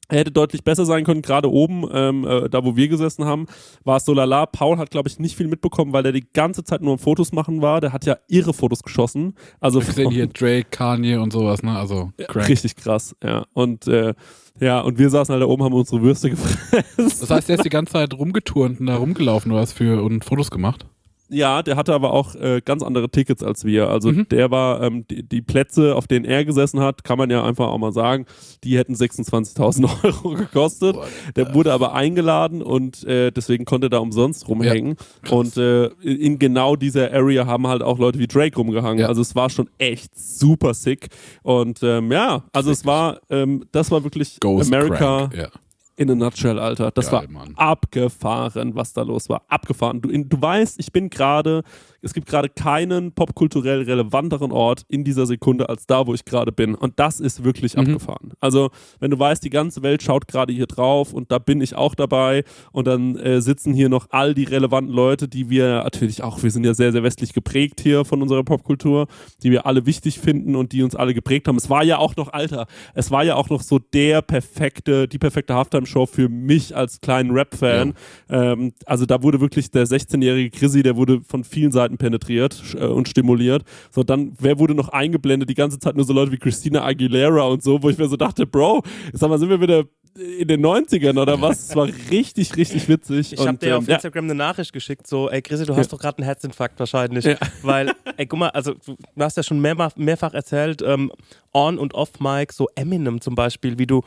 Er 0.09 0.19
hätte 0.19 0.31
deutlich 0.31 0.63
besser 0.63 0.85
sein 0.85 1.03
können, 1.03 1.21
gerade 1.21 1.51
oben, 1.51 1.83
ähm, 1.91 2.25
äh, 2.25 2.49
da 2.49 2.63
wo 2.63 2.77
wir 2.77 2.87
gesessen 2.87 3.25
haben, 3.25 3.45
war 3.83 3.97
es 3.97 4.05
so 4.05 4.13
lala. 4.13 4.45
Paul 4.45 4.77
hat, 4.77 4.89
glaube 4.89 5.09
ich, 5.09 5.19
nicht 5.19 5.35
viel 5.35 5.49
mitbekommen, 5.49 5.91
weil 5.91 6.03
der 6.03 6.13
die 6.13 6.25
ganze 6.31 6.63
Zeit 6.63 6.81
nur 6.81 6.93
am 6.93 6.99
Fotos 6.99 7.33
machen 7.33 7.61
war. 7.61 7.81
Der 7.81 7.91
hat 7.91 8.05
ja 8.05 8.15
irre 8.29 8.53
Fotos 8.53 8.83
geschossen. 8.83 9.33
Also 9.59 9.85
Wir 9.85 9.93
sehen 9.93 10.09
hier 10.09 10.27
Drake, 10.27 10.67
Kanye 10.71 11.17
und 11.17 11.33
sowas, 11.33 11.61
ne? 11.61 11.77
Also 11.77 12.11
crank. 12.17 12.47
richtig 12.47 12.77
krass, 12.77 13.17
ja. 13.21 13.43
Und 13.51 13.87
äh, 13.87 14.13
ja, 14.61 14.79
und 14.79 14.97
wir 14.97 15.09
saßen 15.09 15.33
halt 15.33 15.43
da 15.43 15.47
oben, 15.47 15.63
haben 15.65 15.73
unsere 15.73 16.01
Würste 16.01 16.29
gefressen. 16.31 16.85
Das 16.95 17.29
heißt, 17.29 17.49
der 17.49 17.57
ist 17.57 17.65
die 17.65 17.69
ganze 17.69 17.91
Zeit 17.93 18.13
rumgeturnt 18.13 18.79
und 18.79 18.85
da 18.85 18.95
rumgelaufen 18.95 19.51
oder 19.51 19.61
was 19.61 19.73
für 19.73 20.01
und 20.01 20.23
Fotos 20.23 20.51
gemacht. 20.51 20.85
Ja, 21.29 21.61
der 21.61 21.75
hatte 21.75 21.93
aber 21.93 22.13
auch 22.13 22.35
äh, 22.35 22.61
ganz 22.63 22.83
andere 22.83 23.09
Tickets 23.09 23.43
als 23.43 23.65
wir. 23.65 23.89
Also 23.89 24.11
der 24.11 24.49
war, 24.51 24.81
ähm, 24.81 25.05
die, 25.07 25.23
die 25.23 25.41
Plätze, 25.41 25.95
auf 25.95 26.07
denen 26.07 26.25
er 26.25 26.45
gesessen 26.45 26.79
hat, 26.79 27.03
kann 27.03 27.17
man 27.17 27.29
ja 27.29 27.43
einfach 27.43 27.67
auch 27.67 27.77
mal 27.77 27.91
sagen, 27.91 28.25
die 28.63 28.77
hätten 28.77 28.93
26.000 28.93 30.03
Euro 30.03 30.29
gekostet. 30.35 30.95
Der 31.35 31.53
wurde 31.53 31.73
aber 31.73 31.93
eingeladen 31.93 32.61
und 32.61 33.03
äh, 33.03 33.31
deswegen 33.31 33.65
konnte 33.65 33.87
er 33.87 33.89
da 33.89 33.97
umsonst 33.97 34.47
rumhängen. 34.47 34.95
und 35.29 35.57
äh, 35.57 35.87
in 36.01 36.39
genau 36.39 36.75
dieser 36.75 37.11
Area 37.11 37.45
haben 37.45 37.67
halt 37.67 37.83
auch 37.83 37.99
Leute 37.99 38.19
wie 38.19 38.27
Drake 38.27 38.55
rumgehangen. 38.55 38.99
Ja. 38.99 39.07
Also 39.07 39.21
es 39.21 39.35
war 39.35 39.49
schon 39.49 39.69
echt 39.77 40.17
super 40.17 40.73
sick. 40.73 41.07
Und 41.43 41.79
ähm, 41.83 42.11
ja, 42.11 42.43
also 42.53 42.71
es 42.71 42.85
war, 42.85 43.19
ähm, 43.29 43.65
das 43.71 43.91
war 43.91 44.03
wirklich 44.03 44.39
Ghost 44.39 44.73
America 44.73 45.27
Crank. 45.29 45.35
Ja. 45.35 45.47
In 45.97 46.09
a 46.11 46.15
nutshell, 46.15 46.59
Alter. 46.59 46.91
Das 46.91 47.09
Geil, 47.09 47.23
war 47.23 47.27
Mann. 47.29 47.53
abgefahren, 47.55 48.75
was 48.75 48.93
da 48.93 49.01
los 49.01 49.29
war. 49.29 49.41
Abgefahren. 49.47 49.99
Du, 50.01 50.09
in, 50.09 50.29
du 50.29 50.39
weißt, 50.39 50.79
ich 50.79 50.91
bin 50.91 51.09
gerade, 51.09 51.63
es 52.01 52.13
gibt 52.13 52.27
gerade 52.27 52.49
keinen 52.49 53.11
popkulturell 53.13 53.81
relevanteren 53.81 54.51
Ort 54.51 54.83
in 54.87 55.03
dieser 55.03 55.25
Sekunde 55.25 55.67
als 55.69 55.87
da, 55.87 56.05
wo 56.05 56.13
ich 56.13 56.23
gerade 56.23 56.51
bin. 56.51 56.75
Und 56.75 56.99
das 56.99 57.19
ist 57.19 57.43
wirklich 57.43 57.75
Mhm. 57.75 57.81
abgefahren. 57.81 58.33
Also, 58.39 58.69
wenn 58.99 59.09
du 59.11 59.17
weißt, 59.19 59.43
die 59.43 59.49
ganze 59.49 59.81
Welt 59.81 60.03
schaut 60.03 60.27
gerade 60.27 60.53
hier 60.53 60.67
drauf 60.67 61.13
und 61.13 61.31
da 61.31 61.39
bin 61.39 61.61
ich 61.61 61.75
auch 61.75 61.95
dabei 61.95 62.43
und 62.71 62.85
dann 62.87 63.15
äh, 63.17 63.41
sitzen 63.41 63.73
hier 63.73 63.89
noch 63.89 64.07
all 64.11 64.35
die 64.35 64.43
relevanten 64.43 64.93
Leute, 64.93 65.27
die 65.27 65.49
wir 65.49 65.83
natürlich 65.83 66.21
auch, 66.23 66.43
wir 66.43 66.51
sind 66.51 66.63
ja 66.63 66.75
sehr, 66.75 66.91
sehr 66.91 67.01
westlich 67.03 67.33
geprägt 67.33 67.81
hier 67.81 68.05
von 68.05 68.21
unserer 68.21 68.43
Popkultur, 68.43 69.07
die 69.41 69.49
wir 69.49 69.65
alle 69.65 69.87
wichtig 69.87 70.19
finden 70.19 70.55
und 70.55 70.71
die 70.73 70.83
uns 70.83 70.95
alle 70.95 71.15
geprägt 71.15 71.47
haben. 71.47 71.57
Es 71.57 71.69
war 71.71 71.83
ja 71.83 71.97
auch 71.97 72.15
noch, 72.15 72.31
Alter, 72.33 72.67
es 72.93 73.09
war 73.09 73.23
ja 73.23 73.33
auch 73.35 73.49
noch 73.49 73.63
so 73.63 73.79
der 73.79 74.21
perfekte, 74.21 75.07
die 75.07 75.17
perfekte 75.17 75.55
Halftime-Show 75.87 76.05
für 76.05 76.29
mich 76.29 76.75
als 76.75 77.01
kleinen 77.01 77.31
Rap-Fan. 77.31 77.93
Ähm, 78.29 78.73
also 78.85 79.05
da 79.05 79.23
wurde 79.23 79.39
wirklich 79.39 79.71
der 79.71 79.85
16-jährige 79.85 80.49
Chrissy, 80.57 80.83
der 80.83 80.95
wurde 80.95 81.21
von 81.21 81.43
vielen 81.43 81.71
Seiten 81.71 81.97
penetriert 81.97 82.75
äh, 82.77 82.85
und 82.85 83.07
stimuliert. 83.07 83.63
So, 83.91 84.03
dann, 84.03 84.33
wer 84.39 84.59
wurde 84.59 84.75
noch 84.75 84.89
eingeblendet? 84.89 85.49
Die 85.49 85.55
ganze 85.55 85.79
Zeit 85.79 85.95
nur 85.95 86.05
so 86.05 86.13
Leute 86.13 86.31
wie 86.31 86.37
Christina 86.37 86.83
Aguilera 86.83 87.43
und 87.43 87.63
so, 87.63 87.81
wo 87.81 87.89
ich 87.89 87.97
mir 87.97 88.07
so 88.07 88.17
dachte, 88.17 88.45
Bro, 88.45 88.83
sag 89.13 89.29
mal, 89.29 89.39
sind 89.39 89.49
wir 89.49 89.61
wieder 89.61 89.85
in 90.17 90.47
den 90.47 90.65
90ern 90.65 91.19
oder 91.21 91.39
was? 91.39 91.69
Es 91.69 91.75
war 91.75 91.87
richtig, 92.09 92.55
richtig 92.55 92.87
witzig. 92.89 93.33
Ich 93.33 93.39
habe 93.45 93.57
dir 93.57 93.69
ähm, 93.69 93.75
auf 93.77 93.87
ja, 93.87 93.95
Instagram 93.95 94.25
eine 94.25 94.35
Nachricht 94.35 94.73
geschickt, 94.73 95.05
so, 95.07 95.29
ey 95.29 95.41
Chrissy, 95.41 95.65
du 95.65 95.75
hast 95.75 95.93
doch 95.93 95.99
gerade 95.99 96.17
einen 96.17 96.25
Herzinfarkt 96.25 96.79
wahrscheinlich. 96.79 97.25
Ja. 97.25 97.37
Weil, 97.61 97.93
ey, 98.17 98.25
guck 98.25 98.39
mal, 98.39 98.49
also 98.49 98.73
du 98.73 98.97
hast 99.23 99.37
ja 99.37 99.43
schon 99.43 99.59
mehrfach, 99.59 99.95
mehrfach 99.95 100.33
erzählt, 100.33 100.81
ähm, 100.81 101.11
on- 101.53 101.77
und 101.77 101.93
off-Mic, 101.93 102.53
so 102.53 102.67
Eminem 102.75 103.21
zum 103.21 103.35
Beispiel, 103.35 103.77
wie 103.77 103.87
du 103.87 104.01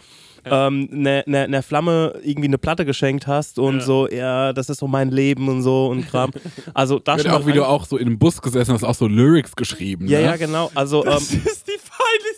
ähm, 0.45 0.89
einer 0.93 1.23
ne, 1.27 1.49
ne 1.49 1.63
Flamme 1.63 2.15
irgendwie 2.23 2.49
eine 2.49 2.59
Platte 2.59 2.85
geschenkt 2.85 3.27
hast 3.27 3.59
und 3.59 3.79
Ja. 3.79 3.85
so, 3.85 4.09
ja, 4.09 4.53
das 4.53 4.71
ist 4.71 4.79
so 4.79 4.87
mein 4.87 5.11
Leben 5.11 5.49
und 5.49 5.63
so 5.63 5.89
und 5.89 6.09
Kram. 6.09 6.31
Also 6.75 6.99
da 6.99 7.19
schon 7.19 7.31
auch, 7.31 7.47
wie 7.47 7.53
du 7.53 7.65
auch 7.65 7.85
so 7.85 7.97
in 7.99 8.07
einem 8.07 8.19
Bus 8.19 8.41
gesessen 8.41 8.73
hast, 8.73 8.85
auch 8.85 8.95
so 8.95 9.07
Lyrics 9.07 9.55
geschrieben. 9.55 10.07
Ja, 10.09 10.19
ne? 10.19 10.25
ja, 10.25 10.37
genau. 10.37 10.71
Also, 10.75 11.05
ähm, 11.05 11.11
das 11.13 11.31
ist 11.31 11.67
die 11.69 11.79
peinlichste 11.79 12.30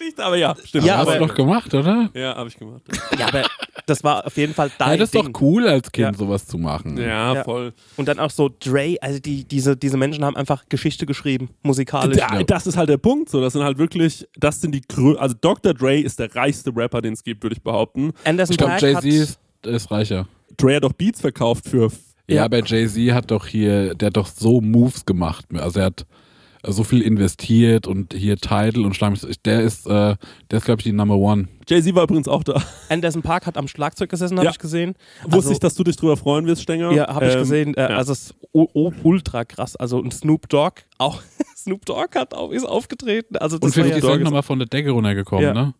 Geschichte, 0.00 0.24
aber 0.24 0.36
ja, 0.36 0.56
stimmt. 0.64 0.84
Ja, 0.86 0.96
Hast 0.98 1.08
aber- 1.08 1.18
du 1.18 1.26
doch 1.26 1.34
gemacht, 1.34 1.72
oder? 1.74 2.10
ja, 2.14 2.34
habe 2.34 2.48
ich 2.48 2.56
gemacht. 2.56 2.82
ja, 3.18 3.28
aber 3.28 3.42
das 3.86 4.02
war 4.02 4.26
auf 4.26 4.36
jeden 4.36 4.54
Fall 4.54 4.70
dein 4.78 4.90
Ja, 4.92 4.96
das 4.96 5.08
ist 5.08 5.14
Ding. 5.14 5.32
doch 5.32 5.40
cool, 5.40 5.68
als 5.68 5.92
Kind 5.92 6.12
Ja. 6.12 6.14
sowas 6.18 6.46
zu 6.46 6.58
machen. 6.58 6.96
Ja, 6.96 7.34
Ja. 7.34 7.44
voll. 7.44 7.72
Und 7.96 8.08
dann 8.08 8.18
auch 8.18 8.30
so 8.30 8.50
Dre, 8.60 8.96
also 9.00 9.18
die, 9.20 9.44
diese, 9.44 9.76
diese 9.76 9.96
Menschen 9.96 10.24
haben 10.24 10.36
einfach 10.36 10.64
Geschichte 10.68 11.06
geschrieben, 11.06 11.50
musikalisch. 11.62 12.16
Da, 12.16 12.42
das 12.42 12.66
ist 12.66 12.76
halt 12.76 12.88
der 12.88 12.98
Punkt. 12.98 13.28
So, 13.30 13.40
das 13.40 13.52
sind 13.52 13.62
halt 13.62 13.78
wirklich, 13.78 14.26
das 14.36 14.60
sind 14.60 14.74
die 14.74 14.80
grö 14.82 15.16
Also 15.16 15.34
Dr. 15.40 15.74
Dre 15.74 15.98
ist 16.00 16.18
der 16.18 16.34
reichste 16.34 16.72
Rapper, 16.74 17.00
den 17.02 17.12
es 17.12 17.22
gibt, 17.22 17.42
würde 17.42 17.54
ich 17.56 17.62
behaupten. 17.62 18.12
Anderson 18.24 18.52
Ich 18.54 18.58
glaube, 18.58 18.76
Jay-Z 18.80 19.04
ist, 19.04 19.38
ist 19.64 19.90
reicher. 19.90 20.26
Dre 20.56 20.76
hat 20.76 20.84
doch 20.84 20.92
Beats 20.92 21.20
verkauft 21.20 21.68
für. 21.68 21.90
Ja, 22.28 22.44
aber 22.44 22.62
Jay-Z 22.64 23.12
hat 23.12 23.30
doch 23.30 23.46
hier, 23.46 23.94
der 23.94 24.06
hat 24.06 24.16
doch 24.16 24.26
so 24.28 24.60
Moves 24.60 25.04
gemacht. 25.04 25.46
Also 25.54 25.80
er 25.80 25.86
hat 25.86 26.06
so 26.66 26.84
viel 26.84 27.00
investiert 27.02 27.86
und 27.86 28.12
hier 28.14 28.36
Title 28.36 28.82
und 28.84 28.94
Schleim. 28.94 29.14
Der 29.44 29.62
ist, 29.62 29.86
äh, 29.86 30.16
der 30.50 30.58
ist, 30.58 30.64
glaube 30.64 30.80
ich, 30.80 30.84
die 30.84 30.92
Number 30.92 31.16
One. 31.16 31.48
Jay-Z 31.68 31.94
war 31.94 32.02
übrigens 32.04 32.28
auch 32.28 32.42
da. 32.44 32.62
Anderson 32.88 33.22
Park 33.22 33.46
hat 33.46 33.56
am 33.56 33.68
Schlagzeug 33.68 34.10
gesessen, 34.10 34.36
habe 34.36 34.46
Ja. 34.46 34.50
ich 34.50 34.58
gesehen. 34.58 34.94
Wusste 35.26 35.52
ich, 35.52 35.60
dass 35.60 35.74
du 35.74 35.84
dich 35.84 35.96
drüber 35.96 36.16
freuen 36.16 36.46
wirst, 36.46 36.62
Stenger? 36.62 36.92
Ja, 36.92 37.14
habe 37.14 37.26
ich 37.26 37.32
Ähm, 37.34 37.38
gesehen. 37.40 37.74
Äh, 37.76 37.80
ja. 37.90 37.96
Also 37.96 38.12
es 38.12 38.30
ist 38.30 38.34
ultra 38.52 39.44
krass. 39.44 39.76
Also 39.76 39.98
und 39.98 40.12
Snoop 40.12 40.48
Dogg 40.48 40.82
auch. 40.98 41.22
Snoop 41.56 41.84
Dogg 41.86 42.14
hat 42.18 42.34
auch, 42.34 42.50
ist 42.50 42.64
aufgetreten. 42.64 43.36
Also 43.36 43.58
das 43.58 43.68
Und 43.68 43.72
für 43.74 43.80
war 43.80 43.86
die 43.86 43.92
ja, 43.94 44.00
Dogg 44.00 44.12
ist 44.14 44.18
ist- 44.18 44.24
nochmal 44.24 44.42
von 44.42 44.58
der 44.58 44.68
Decke 44.68 44.90
runtergekommen, 44.90 45.44
Ja. 45.44 45.52
ne? 45.54 45.74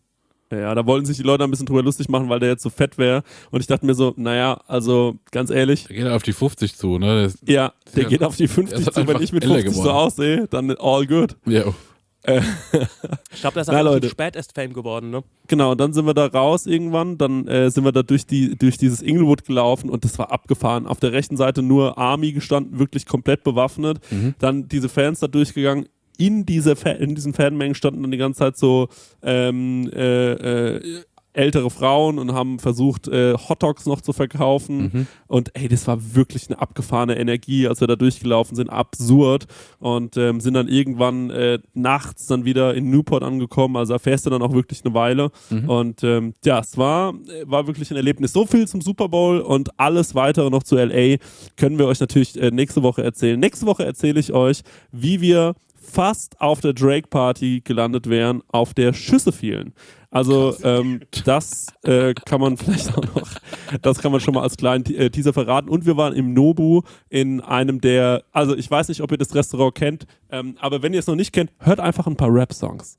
Ja, 0.51 0.75
da 0.75 0.85
wollten 0.85 1.05
sich 1.05 1.17
die 1.17 1.23
Leute 1.23 1.43
ein 1.45 1.49
bisschen 1.51 1.65
drüber 1.65 1.81
lustig 1.81 2.09
machen, 2.09 2.27
weil 2.29 2.39
der 2.39 2.49
jetzt 2.49 2.63
so 2.63 2.69
fett 2.69 2.97
wäre. 2.97 3.23
Und 3.51 3.61
ich 3.61 3.67
dachte 3.67 3.85
mir 3.85 3.93
so, 3.95 4.13
naja, 4.17 4.59
also 4.67 5.15
ganz 5.31 5.49
ehrlich, 5.49 5.85
Der 5.87 5.95
geht 5.95 6.07
auf 6.07 6.23
die 6.23 6.33
50 6.33 6.75
zu, 6.75 6.97
ne? 6.99 7.15
Der 7.15 7.25
ist, 7.25 7.39
ja, 7.47 7.73
der 7.95 8.03
Ja. 8.03 8.09
geht 8.09 8.23
auf 8.23 8.35
die 8.35 8.43
Er 8.43 8.49
50 8.49 8.79
ist 8.87 8.93
zu. 8.93 9.07
Wenn 9.07 9.21
ich 9.21 9.31
mit 9.31 9.43
älter 9.43 9.55
50 9.55 9.73
so 9.75 9.81
geworden. 9.83 9.95
aussehe, 9.97 10.47
dann 10.49 10.71
all 10.77 11.07
good. 11.07 11.37
ja. 11.45 11.63
ich 12.23 13.41
glaube, 13.41 13.53
der 13.55 13.61
ist 13.61 13.67
Leute. 13.83 14.09
spät 14.09 14.35
erst 14.35 14.53
Fame 14.53 14.73
geworden. 14.73 15.09
Ne? 15.09 15.23
Genau, 15.47 15.71
und 15.71 15.79
dann 15.81 15.93
sind 15.93 16.05
wir 16.05 16.13
da 16.13 16.27
raus 16.27 16.65
irgendwann, 16.67 17.17
dann 17.17 17.47
äh, 17.47 17.71
sind 17.71 17.83
wir 17.83 17.91
da 17.91 18.03
durch, 18.03 18.25
die, 18.27 18.55
durch 18.57 18.77
dieses 18.77 19.01
Inglewood 19.01 19.43
gelaufen 19.45 19.89
und 19.89 20.03
das 20.05 20.19
war 20.19 20.31
abgefahren. 20.31 20.85
Auf 20.85 20.99
der 20.99 21.13
rechten 21.13 21.35
Seite 21.37 21.61
nur 21.63 21.97
Army 21.97 22.31
gestanden, 22.31 22.77
wirklich 22.77 23.05
komplett 23.07 23.43
bewaffnet. 23.43 23.99
Dann 24.39 24.67
diese 24.67 24.89
Fans 24.89 25.19
da 25.19 25.27
durchgegangen. 25.27 25.87
In, 26.21 26.45
diese 26.45 26.75
Fa 26.75 26.91
in 26.91 27.15
diesen 27.15 27.33
Fanmengen 27.33 27.73
standen 27.73 28.03
dann 28.03 28.11
die 28.11 28.17
ganze 28.17 28.39
Zeit 28.39 28.57
so 28.57 28.89
ähm, 29.23 29.89
äh, 29.93 30.75
äh, 30.75 31.03
ältere 31.33 31.69
Frauen 31.69 32.19
und 32.19 32.33
haben 32.33 32.59
versucht, 32.59 33.07
äh, 33.07 33.35
Hotdogs 33.35 33.85
noch 33.85 34.01
zu 34.01 34.11
verkaufen. 34.13 35.07
Und 35.27 35.55
ey, 35.55 35.67
das 35.67 35.87
war 35.87 36.15
wirklich 36.15 36.49
eine 36.49 36.59
abgefahrene 36.59 37.17
Energie, 37.17 37.67
als 37.67 37.79
wir 37.79 37.87
da 37.87 37.95
durchgelaufen 37.95 38.55
sind. 38.55 38.69
Absurd. 38.69 39.47
Und 39.79 40.17
ähm, 40.17 40.41
sind 40.41 40.55
dann 40.55 40.67
irgendwann 40.67 41.29
äh, 41.29 41.59
nachts 41.73 42.27
dann 42.27 42.43
wieder 42.43 42.73
in 42.75 42.89
Newport 42.89 43.23
angekommen. 43.23 43.77
Also 43.77 43.93
da 43.93 43.99
fährst 43.99 44.25
du 44.25 44.29
dann 44.29 44.41
auch 44.41 44.53
wirklich 44.53 44.83
eine 44.83 44.93
Weile. 44.93 45.31
Und 45.67 46.03
ähm, 46.03 46.33
ja, 46.43 46.59
es 46.59 46.77
war, 46.77 47.13
war 47.45 47.65
wirklich 47.67 47.91
ein 47.91 47.97
Erlebnis. 47.97 48.33
So 48.33 48.45
viel 48.45 48.67
zum 48.67 48.81
Super 48.81 49.07
Bowl 49.07 49.39
und 49.39 49.79
alles 49.79 50.15
weitere 50.15 50.49
noch 50.49 50.63
zu 50.63 50.75
LA 50.75 51.17
können 51.55 51.79
wir 51.79 51.87
euch 51.87 51.99
natürlich 51.99 52.39
äh, 52.39 52.51
nächste 52.51 52.83
Woche 52.83 53.03
erzählen. 53.03 53.39
Nächste 53.39 53.65
Woche 53.65 53.85
erzähle 53.85 54.19
ich 54.19 54.33
euch, 54.33 54.61
wie 54.91 55.21
wir 55.21 55.53
fast 55.81 56.39
auf 56.39 56.61
der 56.61 56.73
Drake 56.73 57.07
Party 57.09 57.61
gelandet 57.63 58.07
wären, 58.09 58.41
auf 58.47 58.73
der 58.73 58.93
Schüsse 58.93 59.31
fielen. 59.31 59.73
Also 60.13 60.53
ähm, 60.63 60.99
das 61.23 61.67
äh, 61.83 62.13
kann 62.13 62.41
man 62.41 62.57
vielleicht 62.57 62.89
auch 62.97 63.03
noch, 63.15 63.29
das 63.81 63.99
kann 63.99 64.11
man 64.11 64.19
schon 64.19 64.33
mal 64.33 64.43
als 64.43 64.57
kleinen 64.57 64.83
äh, 64.93 65.09
Teaser 65.09 65.31
verraten. 65.31 65.69
Und 65.69 65.85
wir 65.85 65.95
waren 65.95 66.13
im 66.13 66.33
Nobu 66.33 66.81
in 67.09 67.39
einem 67.39 67.79
der, 67.79 68.23
also 68.33 68.55
ich 68.55 68.69
weiß 68.69 68.89
nicht, 68.89 69.01
ob 69.01 69.11
ihr 69.11 69.17
das 69.17 69.33
Restaurant 69.33 69.73
kennt, 69.73 70.05
ähm, 70.29 70.55
aber 70.59 70.83
wenn 70.83 70.93
ihr 70.93 70.99
es 70.99 71.07
noch 71.07 71.15
nicht 71.15 71.31
kennt, 71.31 71.51
hört 71.59 71.79
einfach 71.79 72.07
ein 72.07 72.17
paar 72.17 72.31
Rap-Songs. 72.33 72.97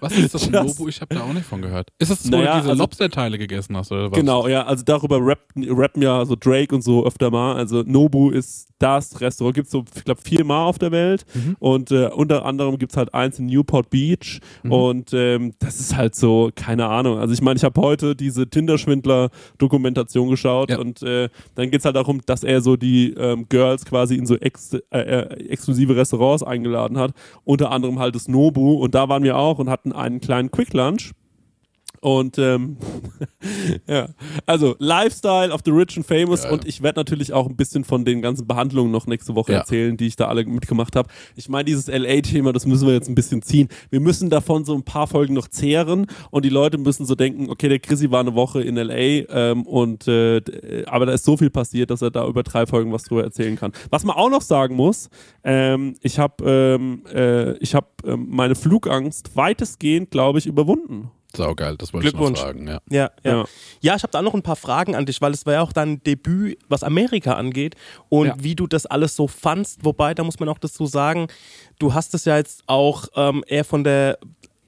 Was 0.00 0.12
ist 0.16 0.34
das 0.34 0.50
Das- 0.50 0.66
Nobu? 0.78 0.88
Ich 0.88 1.00
habe 1.00 1.14
da 1.14 1.22
auch 1.22 1.32
nicht 1.32 1.46
von 1.46 1.60
gehört. 1.62 1.88
Ist 1.98 2.10
es, 2.10 2.26
wo 2.26 2.36
Naja, 2.36 2.54
du 2.54 2.58
diese 2.60 2.70
also- 2.70 2.82
Lobster-Teile 2.82 3.38
gegessen 3.38 3.76
hast, 3.76 3.90
oder 3.92 4.10
was? 4.10 4.18
Genau, 4.18 4.46
ja, 4.48 4.64
also 4.64 4.84
darüber 4.84 5.18
rappen, 5.20 5.64
rappen 5.70 6.02
ja 6.02 6.24
so 6.24 6.36
Drake 6.38 6.74
und 6.74 6.82
so 6.82 7.04
öfter 7.06 7.30
mal. 7.30 7.56
Also 7.56 7.82
Nobu 7.84 8.30
ist 8.30 8.68
das 8.78 9.20
Restaurant, 9.20 9.54
gibt 9.54 9.66
es 9.66 9.72
so, 9.72 9.84
ich 9.96 10.04
glaube, 10.04 10.20
viermal 10.22 10.66
auf 10.66 10.78
der 10.78 10.92
Welt. 10.92 11.24
Und 11.58 11.90
äh, 11.90 12.06
unter 12.08 12.44
anderem 12.44 12.78
gibt 12.78 12.92
es 12.92 12.96
halt 12.96 13.12
eins 13.14 13.38
in 13.38 13.46
Newport 13.46 13.90
Beach. 13.90 14.40
Und 14.62 15.12
ähm, 15.12 15.43
das 15.58 15.80
ist 15.80 15.96
halt 15.96 16.14
so, 16.14 16.50
keine 16.54 16.86
Ahnung. 16.86 17.18
Also 17.18 17.34
ich 17.34 17.42
meine, 17.42 17.56
ich 17.56 17.64
habe 17.64 17.80
heute 17.80 18.16
diese 18.16 18.48
Tinder-Schwindler-Dokumentation 18.48 20.30
geschaut 20.30 20.70
Ja. 20.70 20.78
und 20.78 21.02
äh, 21.02 21.28
dann 21.54 21.70
geht 21.70 21.80
es 21.80 21.84
halt 21.84 21.96
darum, 21.96 22.20
dass 22.26 22.44
er 22.44 22.60
so 22.60 22.76
die 22.76 23.12
ähm, 23.14 23.46
Girls 23.48 23.84
quasi 23.84 24.16
in 24.16 24.26
so 24.26 24.36
ex 24.36 24.74
äh, 24.74 24.80
äh, 24.90 25.48
exklusive 25.48 25.96
Restaurants 25.96 26.42
eingeladen 26.42 26.98
hat. 26.98 27.12
Unter 27.44 27.70
anderem 27.70 27.98
halt 27.98 28.14
das 28.14 28.28
Nobu. 28.28 28.74
Und 28.74 28.94
da 28.94 29.08
waren 29.08 29.22
wir 29.22 29.36
auch 29.36 29.58
und 29.58 29.68
hatten 29.68 29.92
einen 29.92 30.20
kleinen 30.20 30.50
Quick 30.50 30.72
Lunch. 30.72 31.12
Und 32.04 32.36
ähm, 32.36 32.76
ja, 33.88 34.08
also 34.44 34.76
Lifestyle 34.78 35.50
of 35.50 35.62
the 35.64 35.70
Rich 35.70 35.96
and 35.96 36.04
Famous 36.06 36.44
Ja, 36.44 36.50
und 36.50 36.66
ich 36.66 36.82
werde 36.82 37.00
natürlich 37.00 37.32
auch 37.32 37.48
ein 37.48 37.56
bisschen 37.56 37.82
von 37.82 38.04
den 38.04 38.20
ganzen 38.20 38.46
Behandlungen 38.46 38.90
noch 38.92 39.06
nächste 39.06 39.34
Woche 39.34 39.52
Ja. 39.52 39.58
erzählen, 39.60 39.96
die 39.96 40.06
ich 40.08 40.16
da 40.16 40.28
alle 40.28 40.44
mitgemacht 40.44 40.96
habe. 40.96 41.08
Ich 41.34 41.48
meine, 41.48 41.64
dieses 41.64 41.86
LA-Thema, 41.86 42.52
das 42.52 42.66
müssen 42.66 42.86
wir 42.86 42.92
jetzt 42.92 43.08
ein 43.08 43.14
bisschen 43.14 43.40
ziehen. 43.40 43.68
Wir 43.88 44.00
müssen 44.00 44.28
davon 44.28 44.66
so 44.66 44.74
ein 44.74 44.82
paar 44.82 45.06
Folgen 45.06 45.32
noch 45.32 45.48
zehren 45.48 46.06
und 46.30 46.44
die 46.44 46.50
Leute 46.50 46.76
müssen 46.76 47.06
so 47.06 47.14
denken, 47.14 47.48
okay, 47.48 47.70
der 47.70 47.78
Chrissy 47.78 48.10
war 48.10 48.20
eine 48.20 48.34
Woche 48.34 48.60
in 48.60 48.76
LA 48.76 48.94
ähm, 49.30 49.62
und 49.62 50.06
äh, 50.06 50.42
d- 50.42 50.84
aber 50.84 51.06
da 51.06 51.12
ist 51.12 51.24
so 51.24 51.38
viel 51.38 51.48
passiert, 51.48 51.90
dass 51.90 52.02
er 52.02 52.10
da 52.10 52.28
über 52.28 52.42
drei 52.42 52.66
Folgen 52.66 52.92
was 52.92 53.04
drüber 53.04 53.24
erzählen 53.24 53.56
kann. 53.56 53.72
Was 53.88 54.04
man 54.04 54.14
auch 54.14 54.28
noch 54.28 54.42
sagen 54.42 54.76
muss, 54.76 55.08
ähm, 55.42 55.94
ich 56.02 56.18
habe 56.18 56.44
ähm, 56.44 57.02
äh, 57.14 57.56
ich 57.60 57.74
habe 57.74 57.86
ähm, 58.04 58.26
meine 58.28 58.56
Flugangst 58.56 59.34
weitestgehend, 59.36 60.10
glaube 60.10 60.38
ich, 60.38 60.44
überwunden. 60.46 61.10
Saugeil, 61.36 61.76
das 61.76 61.92
wollte 61.92 62.06
ich 62.08 62.12
noch 62.14 62.20
Glückwunsch. 62.20 62.40
sagen. 62.40 62.66
Ja. 62.66 62.78
Ja, 62.90 63.10
ja. 63.24 63.32
Ja. 63.38 63.44
ja. 63.80 63.96
ich 63.96 64.02
habe 64.02 64.10
da 64.12 64.22
noch 64.22 64.34
ein 64.34 64.42
paar 64.42 64.56
Fragen 64.56 64.94
an 64.94 65.06
dich, 65.06 65.20
weil 65.20 65.32
es 65.32 65.44
war 65.46 65.54
ja 65.54 65.62
auch 65.62 65.72
dein 65.72 66.02
Debüt, 66.04 66.58
was 66.68 66.82
Amerika 66.82 67.34
angeht 67.34 67.74
und 68.08 68.26
Ja. 68.26 68.34
wie 68.38 68.54
du 68.54 68.66
das 68.66 68.86
alles 68.86 69.16
so 69.16 69.26
fandst. 69.28 69.84
Wobei, 69.84 70.14
da 70.14 70.24
muss 70.24 70.38
man 70.40 70.48
auch 70.48 70.58
dazu 70.58 70.86
sagen, 70.86 71.28
du 71.78 71.94
hast 71.94 72.14
es 72.14 72.24
ja 72.24 72.36
jetzt 72.36 72.62
auch 72.66 73.06
ähm, 73.16 73.44
eher 73.46 73.64
von 73.64 73.84
der 73.84 74.18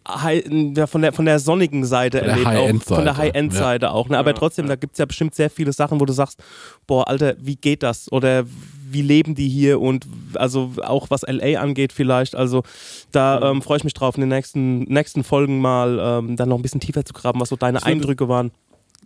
High, 0.08 0.44
ja, 0.76 0.86
von 0.86 1.02
der 1.02 1.12
von 1.12 1.24
der 1.24 1.38
sonnigen 1.38 1.84
Seite 1.84 2.18
der 2.20 2.28
erlebt, 2.28 2.46
auch 2.46 2.50
High-End-Seite, 2.52 2.94
von 2.94 3.04
der 3.04 3.16
High-End-Seite 3.16 3.90
auch. 3.90 4.08
Ne? 4.08 4.18
Aber 4.18 4.34
trotzdem, 4.34 4.68
da 4.68 4.76
gibt 4.76 4.92
es 4.92 4.98
ja 4.98 5.04
bestimmt 5.06 5.34
sehr 5.34 5.50
viele 5.50 5.72
Sachen, 5.72 6.00
wo 6.00 6.04
du 6.04 6.12
sagst, 6.12 6.42
boah, 6.86 7.08
Alter, 7.08 7.34
wie 7.40 7.56
geht 7.56 7.82
das? 7.82 8.10
Oder 8.12 8.44
wie 8.88 9.02
leben 9.02 9.34
die 9.34 9.48
hier? 9.48 9.80
Und 9.80 10.06
also 10.34 10.70
auch 10.82 11.10
was 11.10 11.22
LA 11.22 11.60
angeht 11.60 11.92
vielleicht. 11.92 12.36
Also 12.36 12.62
da 13.10 13.50
ähm, 13.50 13.62
freue 13.62 13.78
ich 13.78 13.84
mich 13.84 13.94
drauf, 13.94 14.14
in 14.16 14.20
den 14.20 14.28
nächsten, 14.30 14.80
nächsten 14.84 15.24
Folgen 15.24 15.60
mal 15.60 15.98
ähm, 16.00 16.36
dann 16.36 16.48
noch 16.48 16.56
ein 16.56 16.62
bisschen 16.62 16.80
tiefer 16.80 17.04
zu 17.04 17.12
graben, 17.12 17.40
was 17.40 17.48
so 17.48 17.56
deine 17.56 17.78
würde- 17.78 17.86
Eindrücke 17.86 18.28
waren. 18.28 18.52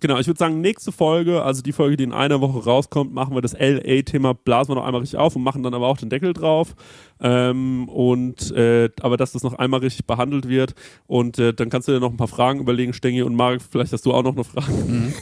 Genau, 0.00 0.19
ich 0.19 0.26
würde 0.26 0.38
sagen, 0.38 0.61
nächste 0.61 0.92
Folge, 0.92 1.42
also 1.42 1.62
die 1.62 1.73
Folge, 1.73 1.97
die 1.97 2.04
in 2.04 2.12
einer 2.12 2.40
Woche 2.40 2.64
rauskommt, 2.64 3.12
machen 3.12 3.35
wir 3.35 3.42
das 3.42 3.52
LA-Thema, 3.52 4.33
blasen 4.33 4.71
wir 4.71 4.76
noch 4.76 4.87
einmal 4.87 5.02
richtig 5.02 5.19
auf 5.19 5.37
und 5.37 5.42
machen 5.42 5.62
dann 5.62 5.75
aber 5.75 5.87
auch 5.88 5.99
den 5.99 6.09
Deckel 6.09 6.33
drauf. 6.33 6.75
Ähm, 7.21 7.87
und 7.88 8.50
äh, 8.52 8.88
aber 9.00 9.19
dass 9.19 9.33
das 9.33 9.42
noch 9.42 9.54
einmal 9.54 9.80
richtig 9.80 10.07
behandelt 10.07 10.49
wird. 10.49 10.75
Und 11.07 11.38
äh, 11.38 11.52
dann 11.52 11.69
kannst 11.69 11.87
du 11.87 11.92
dir 11.92 12.00
noch 12.00 12.11
ein 12.11 12.16
paar 12.16 12.28
Fragen 12.28 12.61
überlegen, 12.61 12.95
Stengi 12.95 13.23
und 13.23 13.35
Marc, 13.35 13.61
vielleicht 13.61 13.92
hast 13.92 14.07
du 14.07 14.12
auch 14.12 14.23
noch 14.23 14.35
eine 14.35 14.45
Frage. 14.45 14.73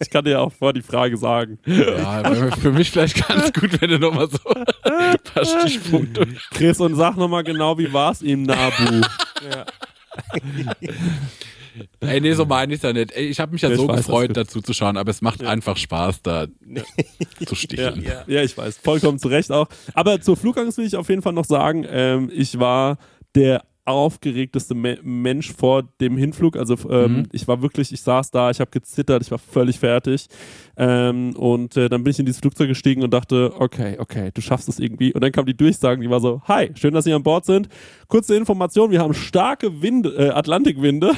Ich 0.00 0.08
kann 0.08 0.24
dir 0.24 0.30
ja 0.30 0.38
auch 0.40 0.52
vor 0.54 0.72
die 0.72 0.80
Frage 0.80 1.18
sagen. 1.18 1.58
Ja, 1.66 2.24
wäre 2.24 2.50
für 2.52 2.72
mich 2.72 2.90
vielleicht 2.90 3.28
ganz 3.28 3.52
gut, 3.52 3.78
wenn 3.80 3.90
du 3.90 3.98
nochmal 3.98 4.28
so 4.30 4.38
ein 4.48 5.16
paar 5.34 5.44
Stichpunkte. 5.44 6.26
Chris, 6.52 6.80
und 6.80 6.94
sag 6.94 7.18
nochmal 7.18 7.44
genau, 7.44 7.76
wie 7.76 7.92
war 7.92 8.12
es 8.12 8.22
im 8.22 8.44
Nabu? 8.44 9.02
Ey, 12.00 12.20
nee, 12.20 12.32
so 12.32 12.44
meine 12.46 12.74
ich 12.74 12.82
ja 12.82 12.92
nicht. 12.92 13.12
Ey, 13.12 13.26
ich 13.26 13.40
habe 13.40 13.52
mich 13.52 13.62
ja 13.62 13.70
Ich 13.70 13.76
so 13.76 13.88
weiß, 13.88 14.06
gefreut, 14.06 14.36
dazu 14.36 14.60
zu 14.60 14.72
schauen, 14.72 14.96
aber 14.96 15.10
es 15.10 15.22
macht 15.22 15.42
einfach 15.42 15.76
Spaß, 15.76 16.22
da 16.22 16.46
zu 17.46 17.54
sticheln. 17.54 18.02
Ja, 18.02 18.24
ja, 18.26 18.42
ich 18.42 18.56
weiß, 18.56 18.78
vollkommen 18.78 19.18
zu 19.18 19.28
Recht 19.28 19.50
auch. 19.52 19.68
Aber 19.94 20.20
zur 20.20 20.36
Flugangst 20.36 20.78
will 20.78 20.86
ich 20.86 20.96
auf 20.96 21.08
jeden 21.08 21.22
Fall 21.22 21.32
noch 21.32 21.44
sagen, 21.44 21.86
ähm, 21.88 22.30
ich 22.32 22.58
war 22.58 22.98
der 23.34 23.62
aufgeregteste 23.86 24.74
Me 24.74 24.98
Mensch 25.02 25.52
vor 25.52 25.84
dem 26.00 26.16
Hinflug. 26.16 26.56
Also 26.56 26.76
ähm, 26.90 27.26
ich 27.32 27.46
war 27.46 27.62
wirklich, 27.62 27.92
ich 27.92 28.02
saß 28.02 28.30
da, 28.30 28.50
ich 28.50 28.60
habe 28.60 28.70
gezittert, 28.70 29.22
ich 29.22 29.30
war 29.30 29.38
völlig 29.38 29.78
fertig. 29.78 30.26
Ähm, 30.76 31.34
und 31.36 31.76
äh, 31.76 31.88
dann 31.88 32.04
bin 32.04 32.10
ich 32.10 32.18
in 32.18 32.26
dieses 32.26 32.40
Flugzeug 32.40 32.68
gestiegen 32.68 33.02
und 33.02 33.14
dachte, 33.14 33.52
okay, 33.58 33.96
okay, 33.98 34.30
du 34.34 34.40
schaffst 34.40 34.68
es 34.68 34.78
irgendwie. 34.78 35.14
Und 35.14 35.22
dann 35.22 35.32
kam 35.32 35.46
die 35.46 35.56
Durchsagen, 35.56 36.02
die 36.02 36.10
war 36.10 36.20
so, 36.20 36.42
hi, 36.46 36.70
schön, 36.74 36.92
dass 36.94 37.04
Sie 37.04 37.12
an 37.12 37.22
Bord 37.22 37.44
sind. 37.44 37.68
Kurze 38.08 38.36
Information, 38.36 38.90
wir 38.90 39.00
haben 39.00 39.14
starke 39.14 39.82
Winde, 39.82 40.10
äh, 40.16 40.30
Atlantikwinde. 40.30 41.12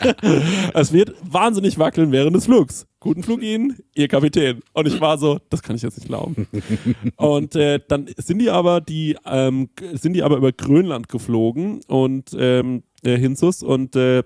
es 0.74 0.92
wird 0.92 1.14
wahnsinnig 1.22 1.78
wackeln 1.78 2.10
während 2.10 2.34
des 2.34 2.46
Flugs. 2.46 2.86
Guten 3.04 3.22
Flug 3.22 3.42
Ihnen, 3.42 3.76
Ihr 3.94 4.08
Kapitän. 4.08 4.62
Und 4.72 4.88
ich 4.88 4.98
war 4.98 5.18
so, 5.18 5.38
das 5.50 5.62
kann 5.62 5.76
ich 5.76 5.82
jetzt 5.82 5.98
nicht 5.98 6.06
glauben. 6.06 6.48
Und 7.16 7.54
äh, 7.54 7.78
dann 7.86 8.08
sind 8.16 8.38
die 8.38 8.48
aber 8.48 8.80
die 8.80 9.18
ähm, 9.26 9.68
sind 9.92 10.14
die 10.14 10.22
aber 10.22 10.38
über 10.38 10.52
Grönland 10.52 11.10
geflogen 11.10 11.82
und 11.86 12.34
ähm, 12.38 12.82
äh, 13.02 13.18
Hinzus 13.18 13.62
und 13.62 13.94
äh, 13.94 14.22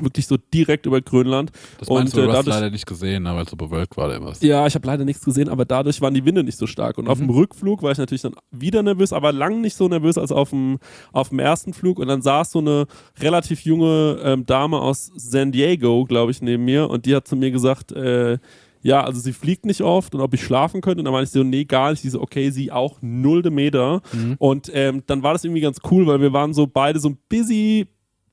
wirklich 0.00 0.26
so 0.26 0.38
direkt 0.54 0.86
über 0.86 1.00
Grönland. 1.02 1.52
Das 1.78 1.88
meinst 1.88 2.14
und, 2.14 2.22
du, 2.22 2.26
du 2.26 2.32
äh, 2.32 2.36
hast 2.36 2.46
dadurch- 2.46 2.54
leider 2.54 2.70
nicht 2.70 2.86
gesehen, 2.86 3.24
weil 3.24 3.42
es 3.44 3.50
so 3.50 3.56
bewölkt 3.56 3.96
war 3.96 4.14
immer. 4.14 4.32
Ja, 4.40 4.66
ich 4.66 4.74
habe 4.74 4.86
leider 4.86 5.04
nichts 5.04 5.24
gesehen, 5.24 5.48
aber 5.50 5.64
dadurch 5.66 6.00
waren 6.00 6.14
die 6.14 6.24
Winde 6.24 6.42
nicht 6.42 6.56
so 6.56 6.66
stark. 6.66 6.96
Und 6.96 7.08
auf 7.08 7.18
dem 7.18 7.28
Rückflug 7.28 7.82
war 7.82 7.92
ich 7.92 7.98
natürlich 7.98 8.22
dann 8.22 8.34
wieder 8.50 8.82
nervös, 8.82 9.12
aber 9.12 9.32
lang 9.32 9.60
nicht 9.60 9.76
so 9.76 9.88
nervös 9.88 10.16
als 10.16 10.32
auf 10.32 10.50
dem, 10.50 10.78
auf 11.12 11.28
dem 11.28 11.40
ersten 11.40 11.74
Flug. 11.74 11.98
Und 11.98 12.08
dann 12.08 12.22
saß 12.22 12.52
so 12.52 12.60
eine 12.60 12.86
relativ 13.20 13.64
junge 13.66 14.18
ähm, 14.24 14.46
Dame 14.46 14.80
aus 14.80 15.10
San 15.14 15.52
Diego, 15.52 16.04
glaube 16.04 16.30
ich, 16.30 16.40
neben 16.40 16.64
mir. 16.64 16.88
Und 16.88 17.04
die 17.04 17.14
hat 17.14 17.28
zu 17.28 17.36
mir 17.36 17.50
gesagt, 17.50 17.92
äh, 17.92 18.38
ja, 18.84 19.04
also 19.04 19.20
sie 19.20 19.32
fliegt 19.32 19.64
nicht 19.66 19.82
oft 19.82 20.14
und 20.14 20.22
ob 20.22 20.32
ich 20.34 20.42
schlafen 20.42 20.80
könnte. 20.80 21.00
Und 21.00 21.04
dann 21.04 21.12
meinte 21.12 21.26
ich 21.26 21.30
so, 21.32 21.44
nee, 21.44 21.64
gar 21.64 21.90
nicht. 21.90 22.02
Die 22.02 22.08
so, 22.08 22.20
okay, 22.20 22.50
sie 22.50 22.72
auch 22.72 22.96
nullte 23.02 23.50
Meter. 23.50 24.00
Und 24.38 24.70
ähm, 24.74 25.02
dann 25.06 25.22
war 25.22 25.34
das 25.34 25.44
irgendwie 25.44 25.60
ganz 25.60 25.78
cool, 25.90 26.06
weil 26.06 26.20
wir 26.22 26.32
waren 26.32 26.54
so 26.54 26.66
beide 26.66 26.98
so 26.98 27.10
ein 27.10 27.18
busy 27.28 27.86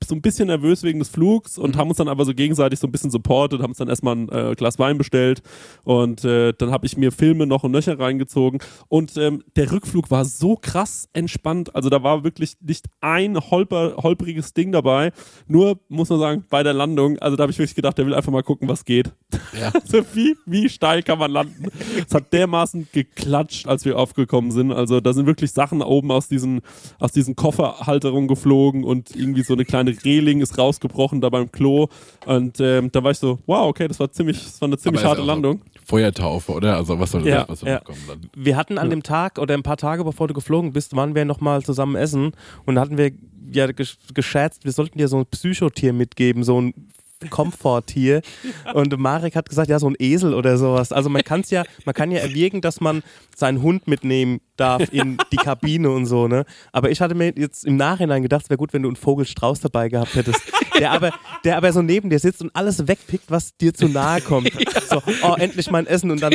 so 0.08 0.16
ein 0.16 0.22
bisschen 0.22 0.48
nervös 0.48 0.84
wegen 0.84 1.00
des 1.00 1.10
Flugs 1.10 1.58
und 1.58 1.78
haben 1.78 1.90
uns 1.90 1.98
dann 1.98 2.08
aber 2.08 2.26
so 2.26 2.34
gegenseitig 2.34 2.80
so 2.80 2.88
ein 2.88 2.92
bisschen 2.92 3.12
supportet, 3.12 3.62
haben 3.62 3.72
uns 3.72 3.78
dann 3.78 3.90
erstmal 3.90 4.16
ein 4.16 4.30
äh, 4.30 4.56
Glas 4.56 4.80
Wein 4.80 4.98
bestellt 4.98 5.42
und 5.84 6.24
äh, 6.24 6.54
dann 6.58 6.72
habe 6.72 6.86
ich 6.86 6.98
mir 6.98 7.12
Filme 7.12 7.46
noch 7.46 7.64
und 7.64 7.72
nöcher 7.72 8.00
reingezogen 8.00 8.60
und 8.88 9.18
ähm, 9.18 9.44
der 9.56 9.72
Rückflug 9.72 10.10
war 10.10 10.26
so 10.26 10.56
krass 10.56 11.10
entspannt, 11.14 11.76
also 11.76 11.90
da 11.90 12.02
war 12.02 12.24
wirklich 12.24 12.58
nicht 12.62 12.86
ein 13.02 13.38
holper, 13.38 13.98
holpriges 13.98 14.54
Ding 14.54 14.72
dabei, 14.72 15.12
nur 15.48 15.80
muss 15.90 16.10
man 16.10 16.20
sagen, 16.20 16.46
bei 16.50 16.64
der 16.64 16.74
Landung, 16.74 17.20
also 17.20 17.36
da 17.36 17.44
habe 17.44 17.52
ich 17.52 17.60
wirklich 17.60 17.76
gedacht, 17.76 17.98
der 17.98 18.06
will 18.06 18.14
einfach 18.14 18.32
mal 18.32 18.44
gucken, 18.44 18.68
was 18.68 18.86
geht. 18.86 19.14
Ja. 19.60 19.72
Also 19.90 20.06
wie, 20.14 20.36
wie 20.46 20.70
steil 20.70 21.02
kann 21.02 21.18
man 21.18 21.32
landen? 21.32 21.68
Es 22.08 22.14
hat 22.14 22.32
dermaßen 22.32 22.88
geklatscht, 22.92 23.68
als 23.68 23.86
wir 23.86 23.98
aufgekommen 23.98 24.52
sind. 24.52 24.72
Also 24.72 25.00
da 25.00 25.14
sind 25.14 25.26
wirklich 25.26 25.52
Sachen 25.52 25.82
oben 25.82 26.12
aus 26.12 26.28
diesen, 26.28 26.62
aus 27.00 27.12
diesen 27.12 27.36
Kofferhalterungen 27.36 28.28
geflogen 28.28 28.84
und 28.84 29.16
irgendwie 29.16 29.42
so 29.42 29.54
eine 29.54 29.66
kleine 29.66 29.89
Reling 30.04 30.42
ist 30.42 30.58
rausgebrochen 30.58 31.22
da 31.22 31.30
beim 31.30 31.52
Klo. 31.52 31.88
Und 32.26 32.60
ähm, 32.60 32.92
da 32.92 33.04
war 33.04 33.12
ich 33.12 33.18
so, 33.20 33.40
wow, 33.46 33.68
okay, 33.68 33.88
das 33.88 34.00
war 34.00 34.12
ziemlich, 34.12 34.38
das 34.44 34.60
war 34.62 34.68
eine 34.68 34.78
ziemlich 34.78 35.04
harte 35.04 35.22
Landung. 35.22 35.62
Feuertaufe, 35.86 36.52
oder? 36.52 36.76
Also 36.78 37.00
was 37.00 37.12
soll 37.12 37.26
Ja, 37.28 37.40
das, 37.42 37.50
was 37.50 37.60
soll 37.62 37.70
ja. 37.70 37.80
kommen 37.80 38.00
dann? 38.08 38.22
Wir 38.36 38.56
hatten 38.56 38.78
an 38.78 38.90
dem 38.90 39.02
Tag 39.04 39.40
oder 39.40 39.56
ein 39.56 39.64
paar 39.64 39.78
Tage 39.78 40.04
bevor 40.04 40.28
du 40.28 40.34
geflogen 40.34 40.72
bist, 40.72 40.96
waren 40.96 41.16
wir 41.16 41.26
nochmal 41.26 41.64
zusammen 41.64 41.96
essen 41.96 42.34
und 42.66 42.76
da 42.76 42.82
hatten 42.82 42.98
wir 42.98 43.12
ja 43.52 43.66
gesch- 43.66 43.98
gescherzt, 44.14 44.66
wir 44.66 44.72
sollten 44.72 45.00
dir 45.00 45.08
so 45.08 45.18
ein 45.18 45.26
Psychotier 45.26 45.92
mitgeben, 45.94 46.44
so 46.44 46.62
ein 46.62 46.74
Komforttier. 47.30 48.22
Und 48.74 48.98
Marek 48.98 49.36
hat 49.36 49.50
gesagt, 49.50 49.70
ja, 49.70 49.80
so 49.80 49.90
ein 49.90 49.96
Esel 50.00 50.34
oder 50.34 50.58
sowas. 50.58 50.92
Also 50.92 51.10
man 51.10 51.24
kann 51.24 51.42
es 51.42 51.50
ja, 51.50 51.64
man 51.86 51.94
kann 51.94 52.12
ja 52.12 52.20
erwägen, 52.20 52.62
dass 52.62 52.80
man 52.80 53.04
seinen 53.36 53.62
Hund 53.62 53.88
mitnehmen 53.88 54.40
darf 54.56 54.92
in 54.92 55.18
die 55.32 55.38
Kabine 55.38 55.90
und 55.90 56.06
so, 56.06 56.28
ne? 56.28 56.46
Aber 56.72 56.92
ich 56.92 57.02
hatte 57.02 57.16
mir 57.16 57.34
jetzt 57.36 57.66
im 57.66 57.78
Nachhinein 57.78 58.24
gedacht, 58.24 58.44
es 58.44 58.50
wäre 58.50 58.58
gut, 58.58 58.74
wenn 58.74 58.84
du 58.84 58.90
einen 58.90 58.96
Vogelstrauß 58.96 59.60
dabei 59.62 59.90
gehabt 59.90 60.16
hättest. 60.16 60.42
Der 60.78 60.92
aber, 60.92 61.12
der 61.44 61.58
aber 61.58 61.74
so 61.74 61.82
neben 61.82 62.10
dir 62.10 62.20
sitzt 62.20 62.42
und 62.42 62.56
alles 62.56 62.88
wegpickt, 62.88 63.30
was 63.30 63.56
dir 63.58 63.74
zu 63.74 63.88
nahe 63.88 64.22
kommt. 64.22 64.52
So, 64.90 65.02
oh, 65.24 65.36
endlich 65.38 65.70
mein 65.72 65.88
Essen 65.88 66.12
und 66.12 66.22
dann 66.22 66.34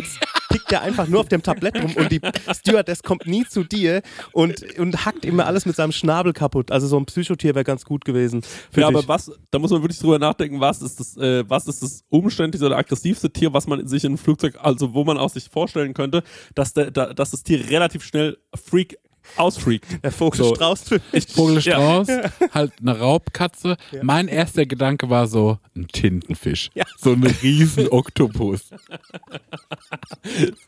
pickt 0.55 0.71
der 0.71 0.83
einfach 0.83 1.09
nur 1.09 1.21
auf 1.21 1.29
dem 1.29 1.43
Tablett 1.43 1.83
rum 1.83 1.93
und 1.97 2.13
die 2.13 2.21
Stewardess 2.53 3.03
kommt 3.03 3.27
nie 3.27 3.45
zu 3.45 3.65
dir 3.65 4.03
und, 4.33 4.79
und 4.79 5.05
hackt 5.05 5.25
immer 5.25 5.47
alles 5.47 5.67
mit 5.67 5.75
seinem 5.75 5.91
Schnabel 5.91 6.33
kaputt. 6.33 6.71
Also 6.71 6.87
so 6.87 6.97
ein 6.97 7.07
Psychotier 7.07 7.57
wäre 7.57 7.65
ganz 7.65 7.85
gut 7.85 8.05
gewesen. 8.05 8.43
Ja, 8.77 8.89
dich. 8.89 8.97
aber 8.97 9.09
was, 9.09 9.33
da 9.51 9.59
muss 9.59 9.73
man 9.73 9.83
wirklich 9.83 9.99
drüber 9.99 10.21
nachdenken, 10.21 10.61
was 10.61 10.81
ist 10.81 11.01
das, 11.01 11.17
äh, 11.17 11.45
was 11.49 11.67
ist 11.67 11.83
das 11.83 12.05
umständlichste 12.09 12.67
oder 12.67 12.77
aggressivste 12.77 13.31
Tier, 13.31 13.53
was 13.53 13.67
man 13.67 13.87
sich 13.89 14.05
in 14.05 14.13
einem 14.13 14.19
Flugzeug, 14.19 14.59
also 14.61 14.95
wo 14.95 15.03
man 15.03 15.19
auch 15.19 15.31
sich 15.31 15.49
vorstellen 15.49 15.93
könnte, 15.93 16.23
dass, 16.55 16.73
der, 16.73 16.93
da, 16.93 17.13
dass 17.13 17.33
das 17.33 17.43
Tier 17.43 17.69
relativ 17.69 18.05
schnell 18.05 18.39
freak 18.55 18.99
ausfreakt. 19.37 20.03
der 20.03 20.13
Vogelstrauß 20.13 20.89
für 20.89 21.01
mich. 21.13 21.27
Vogelstrauß, 21.29 22.09
halt 22.53 22.73
eine 22.81 22.99
Raubkatze. 22.99 23.77
Mein 24.03 24.29
erster 24.29 24.67
Gedanke 24.67 25.11
war 25.11 25.27
so 25.27 25.59
ein 25.77 25.89
Tintenfisch. 25.89 26.71
Ja. 26.75 26.85
So 26.99 27.13
ein 27.13 27.25
riesen 27.25 27.89
Oktopus. 27.89 28.71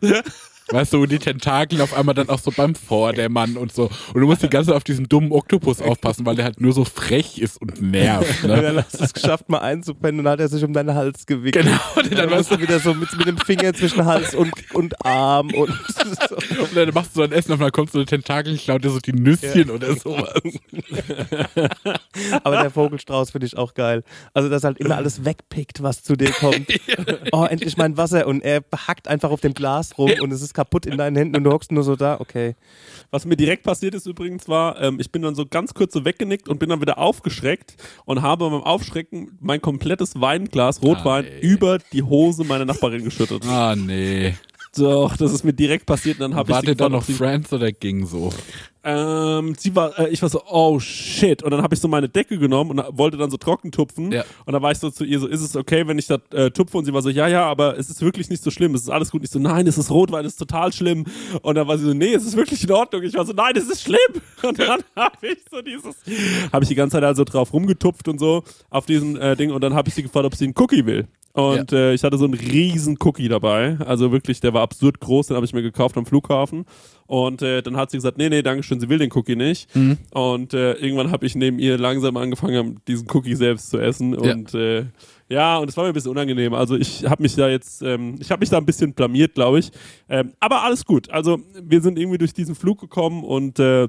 Weißt 0.69 0.93
du, 0.93 1.07
die 1.07 1.19
Tentakel 1.19 1.81
auf 1.81 1.97
einmal 1.97 2.15
dann 2.15 2.29
auch 2.29 2.39
so 2.41 2.51
beim 2.51 2.75
Vordermann 2.75 3.57
und 3.57 3.73
so. 3.73 3.85
Und 4.15 4.21
du 4.21 4.27
musst 4.27 4.43
die 4.43 4.49
ganze 4.49 4.69
Zeit 4.71 4.77
auf 4.77 4.85
diesen 4.85 5.09
dummen 5.09 5.33
Oktopus 5.33 5.81
aufpassen, 5.81 6.27
weil 6.27 6.37
der 6.37 6.45
halt 6.45 6.61
nur 6.61 6.73
so 6.73 6.85
frech 6.85 7.39
ist 7.39 7.61
und 7.61 7.81
nervt. 7.81 8.45
Und 8.45 8.51
Ne? 8.51 8.63
dann 8.63 8.77
hast 8.79 9.01
du 9.01 9.05
es 9.05 9.15
geschafft, 9.15 9.49
mal 9.49 9.59
einzupennen 9.59 10.21
und 10.21 10.25
dann 10.25 10.33
hat 10.33 10.41
er 10.41 10.49
sich 10.49 10.65
um 10.65 10.73
deinen 10.73 10.95
Hals 10.95 11.27
gewickelt. 11.27 11.67
Genau, 11.67 11.79
und 11.97 12.05
Und 12.05 12.13
dann, 12.13 12.29
dann 12.29 12.39
warst 12.39 12.51
du 12.51 12.61
wieder 12.61 12.79
so 12.81 12.95
mit, 12.95 13.17
mit 13.17 13.27
dem 13.27 13.39
Finger 13.39 13.73
zwischen 13.75 14.05
Hals 14.05 14.35
und, 14.35 14.53
und 14.75 15.05
Arm 15.05 15.51
und 15.55 15.71
so. 16.29 16.37
und 16.63 16.77
dann 16.77 16.93
machst 16.95 17.17
du 17.17 17.21
dein 17.21 17.33
Essen 17.33 17.53
und 17.53 17.61
dann 17.61 17.71
kommt 17.71 17.91
so 17.93 17.99
eine 17.99 18.07
Tentakel, 18.07 18.57
klaut 18.59 18.85
dir 18.85 18.91
so 18.91 18.99
die 18.99 19.13
Nüsschen 19.13 19.71
oder 19.71 19.95
sowas. 19.95 20.33
Aber 22.43 22.63
der 22.63 22.71
Vogelstrauß 22.71 23.31
finde 23.31 23.47
ich 23.47 23.57
auch 23.57 23.75
geil. 23.75 24.03
Also, 24.35 24.49
dass 24.49 24.65
halt 24.65 24.79
immer 24.79 24.97
alles 24.97 25.25
wegpickt, 25.25 25.83
was 25.83 26.03
zu 26.03 26.17
dir 26.17 26.31
kommt. 26.33 26.67
Oh, 27.33 27.45
endlich 27.45 27.77
mein 27.77 27.97
Wasser. 27.97 28.27
Und 28.27 28.41
er 28.43 28.63
hackt 28.87 29.09
einfach 29.09 29.31
auf 29.31 29.41
dem 29.41 29.53
Glas 29.53 29.99
rum 29.99 30.11
und 30.21 30.33
es 30.33 30.43
ist 30.43 30.55
kaputt 30.57 30.87
in 30.87 30.97
deinen 30.99 31.15
Händen 31.17 31.37
und 31.37 31.45
du 31.45 31.53
hockst 31.53 31.71
nur 31.71 31.85
so 31.85 31.95
da. 31.95 32.19
Okay. 32.21 32.57
Was 33.11 33.25
mir 33.27 33.37
direkt 33.37 33.63
passiert 33.63 33.95
ist 33.95 34.07
übrigens 34.07 34.49
war, 34.49 34.81
ähm, 34.83 34.99
ich 34.99 35.13
bin 35.13 35.23
dann 35.23 35.35
so 35.35 35.47
ganz 35.47 35.75
kurz 35.75 35.93
so 35.93 36.05
weggenickt 36.05 36.49
und 36.49 36.59
bin 36.59 36.69
dann 36.71 36.81
wieder 36.81 36.99
aufgeschreckt 36.99 37.77
und 38.07 38.23
habe 38.23 38.51
beim 38.51 38.63
Aufschrecken 38.63 39.37
mein 39.41 39.61
komplettes 39.61 40.21
Weinglas, 40.21 40.83
Rotwein, 40.83 41.25
Ah, 41.25 41.29
nee. 41.29 41.41
über 41.47 41.79
die 41.93 42.03
Hose 42.03 42.43
meiner 42.45 42.65
Nachbarin 42.65 43.05
geschüttet. 43.05 43.47
Ah, 43.47 43.77
nee. 43.77 44.35
Doch, 44.77 45.17
das 45.17 45.33
ist 45.33 45.45
mir 45.45 45.53
direkt 45.55 45.87
passiert 45.87 46.17
und 46.17 46.23
dann 46.23 46.35
habe 46.35 46.51
ich 46.51 46.55
War 46.55 46.61
sie 46.61 46.67
der 46.67 46.75
da 46.75 46.89
noch 46.89 47.05
Friends 47.05 47.53
oder 47.53 47.71
ging 47.73 48.05
so? 48.07 48.31
Ähm, 48.89 49.57
sie 49.59 49.75
war, 49.75 49.99
äh, 49.99 50.11
ich 50.11 50.23
war 50.23 50.29
so, 50.29 50.43
oh 50.49 50.79
shit. 50.79 51.43
Und 51.43 51.51
dann 51.51 51.61
habe 51.61 51.75
ich 51.75 51.81
so 51.81 51.89
meine 51.89 52.09
Decke 52.09 52.39
genommen 52.39 52.71
und 52.71 52.97
wollte 52.97 53.17
dann 53.17 53.33
so 53.33 53.37
trocken 53.37 53.73
tupfen. 53.73 54.13
Ja. 54.13 54.23
Und 54.45 54.53
dann 54.53 54.63
war 54.63 54.71
ich 54.71 54.79
so 54.79 54.91
zu 54.91 55.05
ihr 55.05 55.19
so, 55.19 55.27
ist 55.27 55.41
es 55.41 55.57
okay, 55.57 55.89
wenn 55.89 55.99
ich 55.99 56.07
das 56.07 56.21
äh, 56.33 56.53
tupfe? 56.53 56.79
Und 56.79 56.85
sie 56.85 56.93
war 56.95 57.03
so, 57.03 57.11
ja, 57.11 57.27
ja, 57.27 57.47
aber 57.47 57.77
es 57.77 57.91
ist 57.91 58.01
wirklich 58.01 58.31
nicht 58.31 58.45
so 58.45 58.53
schlimm. 58.53 58.77
Es 58.77 58.83
ist 58.83 58.91
alles 58.91 59.11
gut. 59.11 59.25
Ich 59.25 59.31
so, 59.31 59.41
nein, 59.41 59.67
es 59.67 59.77
ist 59.77 59.91
Rotwein, 59.91 60.25
es 60.25 60.35
ist 60.35 60.39
total 60.39 60.73
schlimm. 60.73 61.05
Und 61.43 61.57
dann 61.57 61.67
war 61.67 61.79
sie 61.79 61.85
so, 61.85 61.95
nee, 61.95 62.15
es 62.15 62.25
ist 62.25 62.37
wirklich 62.37 62.63
in 62.63 62.71
Ordnung. 62.71 63.03
Ich 63.03 63.15
war 63.15 63.27
so, 63.27 63.33
nein, 63.33 63.57
es 63.57 63.69
ist 63.69 63.83
schlimm. 63.83 63.99
Und 64.45 64.57
dann 64.61 64.81
habe 64.95 65.17
ich 65.27 65.39
so 65.51 65.61
dieses, 65.63 65.97
habe 66.53 66.63
ich 66.63 66.69
die 66.69 66.77
ganze 66.77 66.95
Zeit 66.95 67.03
also 67.03 67.25
drauf 67.25 67.53
rumgetupft 67.53 68.07
und 68.07 68.21
so 68.21 68.45
auf 68.71 68.87
diesen 68.87 69.17
äh, 69.17 69.35
Ding. 69.35 69.51
Und 69.51 69.65
dann 69.65 69.75
habe 69.75 69.89
ich 69.89 69.97
sie 69.97 70.05
gefragt, 70.05 70.27
ob 70.27 70.37
sie 70.37 70.45
einen 70.45 70.55
Cookie 70.57 70.87
will. 70.87 71.09
Und 71.37 71.71
äh, 71.73 71.93
ich 71.93 72.03
hatte 72.03 72.17
so 72.17 72.25
einen 72.25 72.33
riesen 72.33 72.97
Cookie 73.01 73.29
dabei. 73.29 73.77
Also 73.85 74.11
wirklich, 74.11 74.41
der 74.41 74.55
war 74.55 74.63
absurd 74.63 75.01
groß, 75.01 75.27
den 75.27 75.37
habe 75.37 75.45
ich 75.45 75.53
mir 75.53 75.61
gekauft 75.61 75.99
am 75.99 76.07
Flughafen. 76.07 76.65
Und 77.07 77.43
äh, 77.43 77.63
dann 77.63 77.77
hat 77.77 77.91
sie 77.91 77.99
gesagt, 77.99 78.19
nee, 78.19 78.29
nee, 78.29 78.43
danke 78.43 78.63
schön, 78.63 78.81
sie 78.81 78.89
will 78.89 78.99
den 78.99 79.11
Cookie 79.13 79.37
nicht. 79.37 79.69
Und 80.11 80.55
äh, 80.55 80.73
irgendwann 80.75 81.11
habe 81.11 81.27
ich 81.27 81.35
neben 81.35 81.59
ihr 81.59 81.79
langsam 81.79 82.17
angefangen, 82.17 82.81
diesen 82.89 83.09
Cookie 83.11 83.35
selbst 83.35 83.71
zu 83.71 83.79
essen. 83.79 84.13
Ja. 84.13 84.33
Und 84.33 84.55
äh, 84.55 84.87
ja, 85.29 85.59
und 85.59 85.69
es 85.69 85.77
war 85.77 85.85
mir 85.85 85.91
ein 85.91 85.95
bisschen 85.95 86.13
unangenehm. 86.13 86.55
Also 86.55 86.77
ich 86.77 87.05
habe 87.05 87.23
mich 87.23 87.35
da 87.35 87.49
jetzt, 87.49 87.83
ähm, 87.83 88.17
ich 88.21 88.31
habe 88.31 88.41
mich 88.41 88.51
da 88.51 88.59
ein 88.59 88.67
bisschen 88.67 88.93
blamiert, 88.95 89.35
glaube 89.35 89.59
ich. 89.59 89.71
Ähm, 90.09 90.33
aber 90.41 90.63
alles 90.63 90.85
gut. 90.85 91.11
Also 91.11 91.41
wir 91.61 91.81
sind 91.81 91.99
irgendwie 91.99 92.19
durch 92.19 92.33
diesen 92.33 92.55
Flug 92.55 92.81
gekommen 92.81 93.25
und 93.25 93.59
äh, 93.59 93.89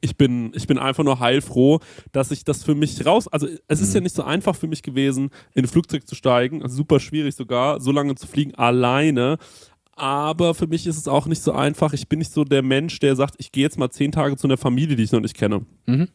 ich 0.00 0.16
bin, 0.16 0.52
ich 0.54 0.66
bin 0.66 0.78
einfach 0.78 1.04
nur 1.04 1.20
heilfroh, 1.20 1.80
dass 2.12 2.30
ich 2.30 2.44
das 2.44 2.64
für 2.64 2.74
mich 2.74 3.04
raus. 3.04 3.28
Also, 3.28 3.48
es 3.68 3.80
ist 3.80 3.94
ja 3.94 4.00
nicht 4.00 4.14
so 4.14 4.22
einfach 4.22 4.56
für 4.56 4.66
mich 4.66 4.82
gewesen, 4.82 5.30
in 5.54 5.64
ein 5.64 5.68
Flugzeug 5.68 6.06
zu 6.06 6.14
steigen. 6.14 6.62
Also 6.62 6.76
super 6.76 7.00
schwierig 7.00 7.34
sogar, 7.34 7.80
so 7.80 7.92
lange 7.92 8.14
zu 8.14 8.26
fliegen 8.26 8.54
alleine. 8.54 9.38
Aber 10.00 10.54
für 10.54 10.66
mich 10.66 10.86
ist 10.86 10.96
es 10.96 11.08
auch 11.08 11.26
nicht 11.26 11.42
so 11.42 11.52
einfach. 11.52 11.92
Ich 11.92 12.08
bin 12.08 12.20
nicht 12.20 12.32
so 12.32 12.44
der 12.44 12.62
Mensch, 12.62 12.98
der 13.00 13.16
sagt, 13.16 13.34
ich 13.38 13.52
gehe 13.52 13.62
jetzt 13.62 13.78
mal 13.78 13.90
zehn 13.90 14.12
Tage 14.12 14.36
zu 14.36 14.46
einer 14.46 14.56
Familie, 14.56 14.96
die 14.96 15.02
ich 15.02 15.12
noch 15.12 15.20
nicht 15.20 15.36
kenne. 15.36 15.66
Mhm. 15.86 16.08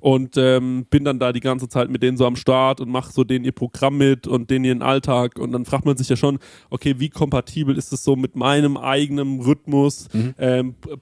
Und 0.00 0.36
ähm, 0.36 0.86
bin 0.90 1.04
dann 1.04 1.18
da 1.18 1.32
die 1.32 1.40
ganze 1.40 1.68
Zeit 1.68 1.88
mit 1.88 2.02
denen 2.02 2.16
so 2.18 2.26
am 2.26 2.36
Start 2.36 2.80
und 2.80 2.90
mache 2.90 3.12
so 3.12 3.24
denen 3.24 3.44
ihr 3.44 3.52
Programm 3.52 3.96
mit 3.96 4.26
und 4.26 4.50
denen 4.50 4.64
ihren 4.66 4.82
Alltag. 4.82 5.38
Und 5.38 5.52
dann 5.52 5.64
fragt 5.64 5.86
man 5.86 5.96
sich 5.96 6.08
ja 6.08 6.16
schon, 6.16 6.38
okay, 6.68 6.96
wie 6.98 7.08
kompatibel 7.08 7.76
ist 7.76 7.92
es 7.92 8.04
so 8.04 8.14
mit 8.16 8.36
meinem 8.36 8.76
eigenen 8.76 9.40
Rhythmus? 9.40 10.08
Ähm, 10.38 10.74
p- 10.74 10.96
p- 10.96 11.00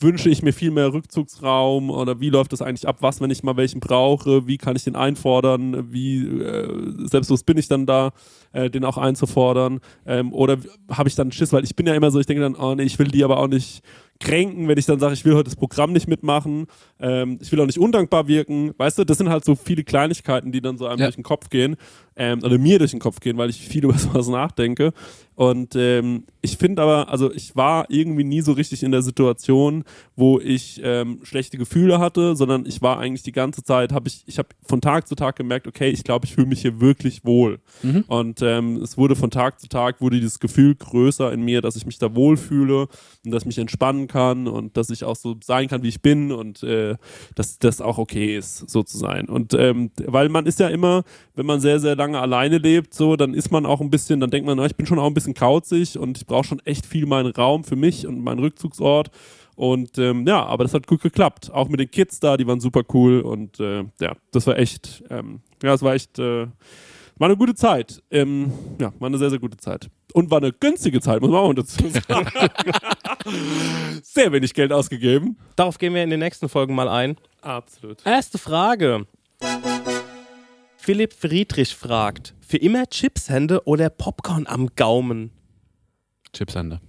wünsche 0.00 0.28
ich 0.28 0.42
mir 0.42 0.52
viel 0.52 0.70
mehr 0.70 0.92
Rückzugsraum 0.92 1.90
oder 1.90 2.20
wie 2.20 2.30
läuft 2.30 2.52
das 2.52 2.62
eigentlich 2.62 2.88
ab? 2.88 2.98
Was, 3.00 3.20
wenn 3.20 3.30
ich 3.30 3.42
mal 3.42 3.56
welchen 3.56 3.80
brauche? 3.80 4.46
Wie 4.46 4.58
kann 4.58 4.76
ich 4.76 4.84
den 4.84 4.96
einfordern? 4.96 5.92
Wie 5.92 6.26
äh, 6.26 7.06
selbstlos 7.06 7.44
bin 7.44 7.56
ich 7.58 7.68
dann 7.68 7.86
da, 7.86 8.10
äh, 8.52 8.70
den 8.70 8.84
auch 8.84 8.98
einzufordern? 8.98 9.80
Ähm, 10.06 10.32
oder 10.32 10.58
habe 10.90 11.08
ich 11.08 11.14
dann 11.14 11.32
Schiss? 11.32 11.52
Weil 11.52 11.64
ich 11.64 11.76
bin 11.76 11.86
ja 11.86 11.94
immer 11.94 12.10
so, 12.10 12.18
ich 12.18 12.26
denke 12.26 12.42
dann, 12.42 12.56
oh 12.56 12.74
nee, 12.74 12.82
ich 12.82 12.98
will 12.98 13.08
die 13.08 13.24
aber 13.24 13.38
auch 13.38 13.48
nicht 13.48 13.82
kränken, 14.20 14.68
wenn 14.68 14.78
ich 14.78 14.86
dann 14.86 15.00
sage, 15.00 15.14
ich 15.14 15.24
will 15.24 15.34
heute 15.34 15.44
das 15.44 15.56
Programm 15.56 15.92
nicht 15.92 16.06
mitmachen, 16.06 16.66
ähm, 17.00 17.38
ich 17.40 17.50
will 17.50 17.60
auch 17.60 17.66
nicht 17.66 17.78
undankbar 17.78 18.28
wirken, 18.28 18.72
weißt 18.76 18.98
du, 18.98 19.04
das 19.04 19.18
sind 19.18 19.30
halt 19.30 19.44
so 19.44 19.54
viele 19.56 19.82
Kleinigkeiten, 19.82 20.52
die 20.52 20.60
dann 20.60 20.76
so 20.78 20.86
einem 20.86 20.98
Ja. 21.00 21.06
durch 21.06 21.16
den 21.16 21.24
Kopf 21.24 21.48
gehen, 21.48 21.76
ähm, 22.16 22.40
oder 22.44 22.58
mir 22.58 22.78
durch 22.78 22.90
den 22.90 23.00
Kopf 23.00 23.20
gehen, 23.20 23.38
weil 23.38 23.48
ich 23.50 23.56
viel 23.66 23.84
über 23.84 23.96
sowas 23.96 24.28
nachdenke. 24.28 24.92
Und 25.34 25.74
ähm, 25.74 26.24
ich 26.42 26.58
finde 26.58 26.82
aber, 26.82 27.08
also 27.08 27.32
ich 27.32 27.56
war 27.56 27.86
irgendwie 27.88 28.24
nie 28.24 28.42
so 28.42 28.52
richtig 28.52 28.82
in 28.82 28.92
der 28.92 29.00
Situation, 29.00 29.84
wo 30.14 30.38
ich 30.38 30.82
ähm, 30.84 31.20
schlechte 31.22 31.56
Gefühle 31.56 31.98
hatte, 31.98 32.36
sondern 32.36 32.66
ich 32.66 32.82
war 32.82 32.98
eigentlich 32.98 33.22
die 33.22 33.32
ganze 33.32 33.62
Zeit, 33.62 33.90
habe 33.92 34.08
ich, 34.08 34.22
ich 34.26 34.36
habe 34.36 34.50
von 34.62 34.82
Tag 34.82 35.08
zu 35.08 35.14
Tag 35.14 35.36
gemerkt, 35.36 35.66
okay, 35.66 35.88
ich 35.88 36.04
glaube, 36.04 36.26
ich 36.26 36.34
fühle 36.34 36.46
mich 36.46 36.60
hier 36.60 36.78
wirklich 36.82 37.24
wohl. 37.24 37.60
Und 38.06 38.42
ähm, 38.42 38.76
es 38.82 38.98
wurde 38.98 39.16
von 39.16 39.30
Tag 39.30 39.58
zu 39.60 39.68
Tag, 39.68 40.02
wurde 40.02 40.16
dieses 40.20 40.40
Gefühl 40.40 40.74
größer 40.74 41.32
in 41.32 41.40
mir, 41.40 41.62
dass 41.62 41.74
ich 41.76 41.86
mich 41.86 41.98
da 41.98 42.14
wohlfühle 42.14 42.88
und 43.24 43.30
dass 43.30 43.44
ich 43.44 43.46
mich 43.46 43.58
entspannen 43.58 44.08
kann 44.10 44.48
und 44.48 44.76
dass 44.76 44.90
ich 44.90 45.04
auch 45.04 45.16
so 45.16 45.36
sein 45.42 45.68
kann, 45.68 45.82
wie 45.82 45.88
ich 45.88 46.02
bin 46.02 46.32
und 46.32 46.62
äh, 46.62 46.96
dass 47.34 47.58
das 47.58 47.80
auch 47.80 47.98
okay 47.98 48.36
ist, 48.36 48.68
so 48.68 48.82
zu 48.82 48.98
sein. 48.98 49.28
Und 49.28 49.54
ähm, 49.54 49.90
weil 50.04 50.28
man 50.28 50.46
ist 50.46 50.60
ja 50.60 50.68
immer, 50.68 51.04
wenn 51.34 51.46
man 51.46 51.60
sehr, 51.60 51.80
sehr 51.80 51.96
lange 51.96 52.20
alleine 52.20 52.58
lebt, 52.58 52.92
so, 52.92 53.16
dann 53.16 53.34
ist 53.34 53.50
man 53.50 53.66
auch 53.66 53.80
ein 53.80 53.90
bisschen, 53.90 54.20
dann 54.20 54.30
denkt 54.30 54.46
man, 54.46 54.58
na, 54.58 54.66
ich 54.66 54.76
bin 54.76 54.86
schon 54.86 54.98
auch 54.98 55.06
ein 55.06 55.14
bisschen 55.14 55.34
kauzig 55.34 55.98
und 55.98 56.18
ich 56.18 56.26
brauche 56.26 56.44
schon 56.44 56.60
echt 56.66 56.86
viel 56.86 57.06
meinen 57.06 57.32
Raum 57.32 57.64
für 57.64 57.76
mich 57.76 58.06
und 58.06 58.20
meinen 58.20 58.40
Rückzugsort. 58.40 59.10
Und 59.56 59.98
ähm, 59.98 60.26
ja, 60.26 60.44
aber 60.44 60.64
das 60.64 60.74
hat 60.74 60.86
gut 60.86 61.02
geklappt. 61.02 61.50
Auch 61.52 61.68
mit 61.68 61.80
den 61.80 61.90
Kids 61.90 62.18
da, 62.18 62.36
die 62.36 62.46
waren 62.46 62.60
super 62.60 62.82
cool 62.94 63.20
und 63.20 63.60
äh, 63.60 63.84
ja, 64.00 64.16
das 64.32 64.46
war 64.46 64.58
echt, 64.58 65.04
ähm, 65.10 65.40
ja, 65.62 65.74
es 65.74 65.82
war 65.82 65.94
echt, 65.94 66.18
äh, 66.18 66.46
war 67.20 67.28
eine 67.28 67.36
gute 67.36 67.54
Zeit. 67.54 68.02
Ähm, 68.10 68.50
ja, 68.80 68.92
war 68.98 69.06
eine 69.06 69.18
sehr, 69.18 69.28
sehr 69.30 69.38
gute 69.38 69.58
Zeit. 69.58 69.90
Und 70.14 70.30
war 70.30 70.38
eine 70.38 70.52
günstige 70.52 71.00
Zeit, 71.00 71.20
muss 71.20 71.30
man 71.30 71.40
auch 71.40 71.52
dazu 71.54 71.76
sagen. 71.88 72.28
sehr 74.02 74.32
wenig 74.32 74.54
Geld 74.54 74.72
ausgegeben. 74.72 75.36
Darauf 75.54 75.78
gehen 75.78 75.94
wir 75.94 76.02
in 76.02 76.10
den 76.10 76.18
nächsten 76.20 76.48
Folgen 76.48 76.74
mal 76.74 76.88
ein. 76.88 77.16
Absolut. 77.42 78.04
Erste 78.06 78.38
Frage. 78.38 79.06
Philipp 80.78 81.12
Friedrich 81.12 81.76
fragt: 81.76 82.34
Für 82.40 82.56
immer 82.56 82.86
Chipshände 82.86 83.64
oder 83.66 83.90
Popcorn 83.90 84.46
am 84.46 84.70
Gaumen? 84.74 85.30
Chipshände. 86.32 86.80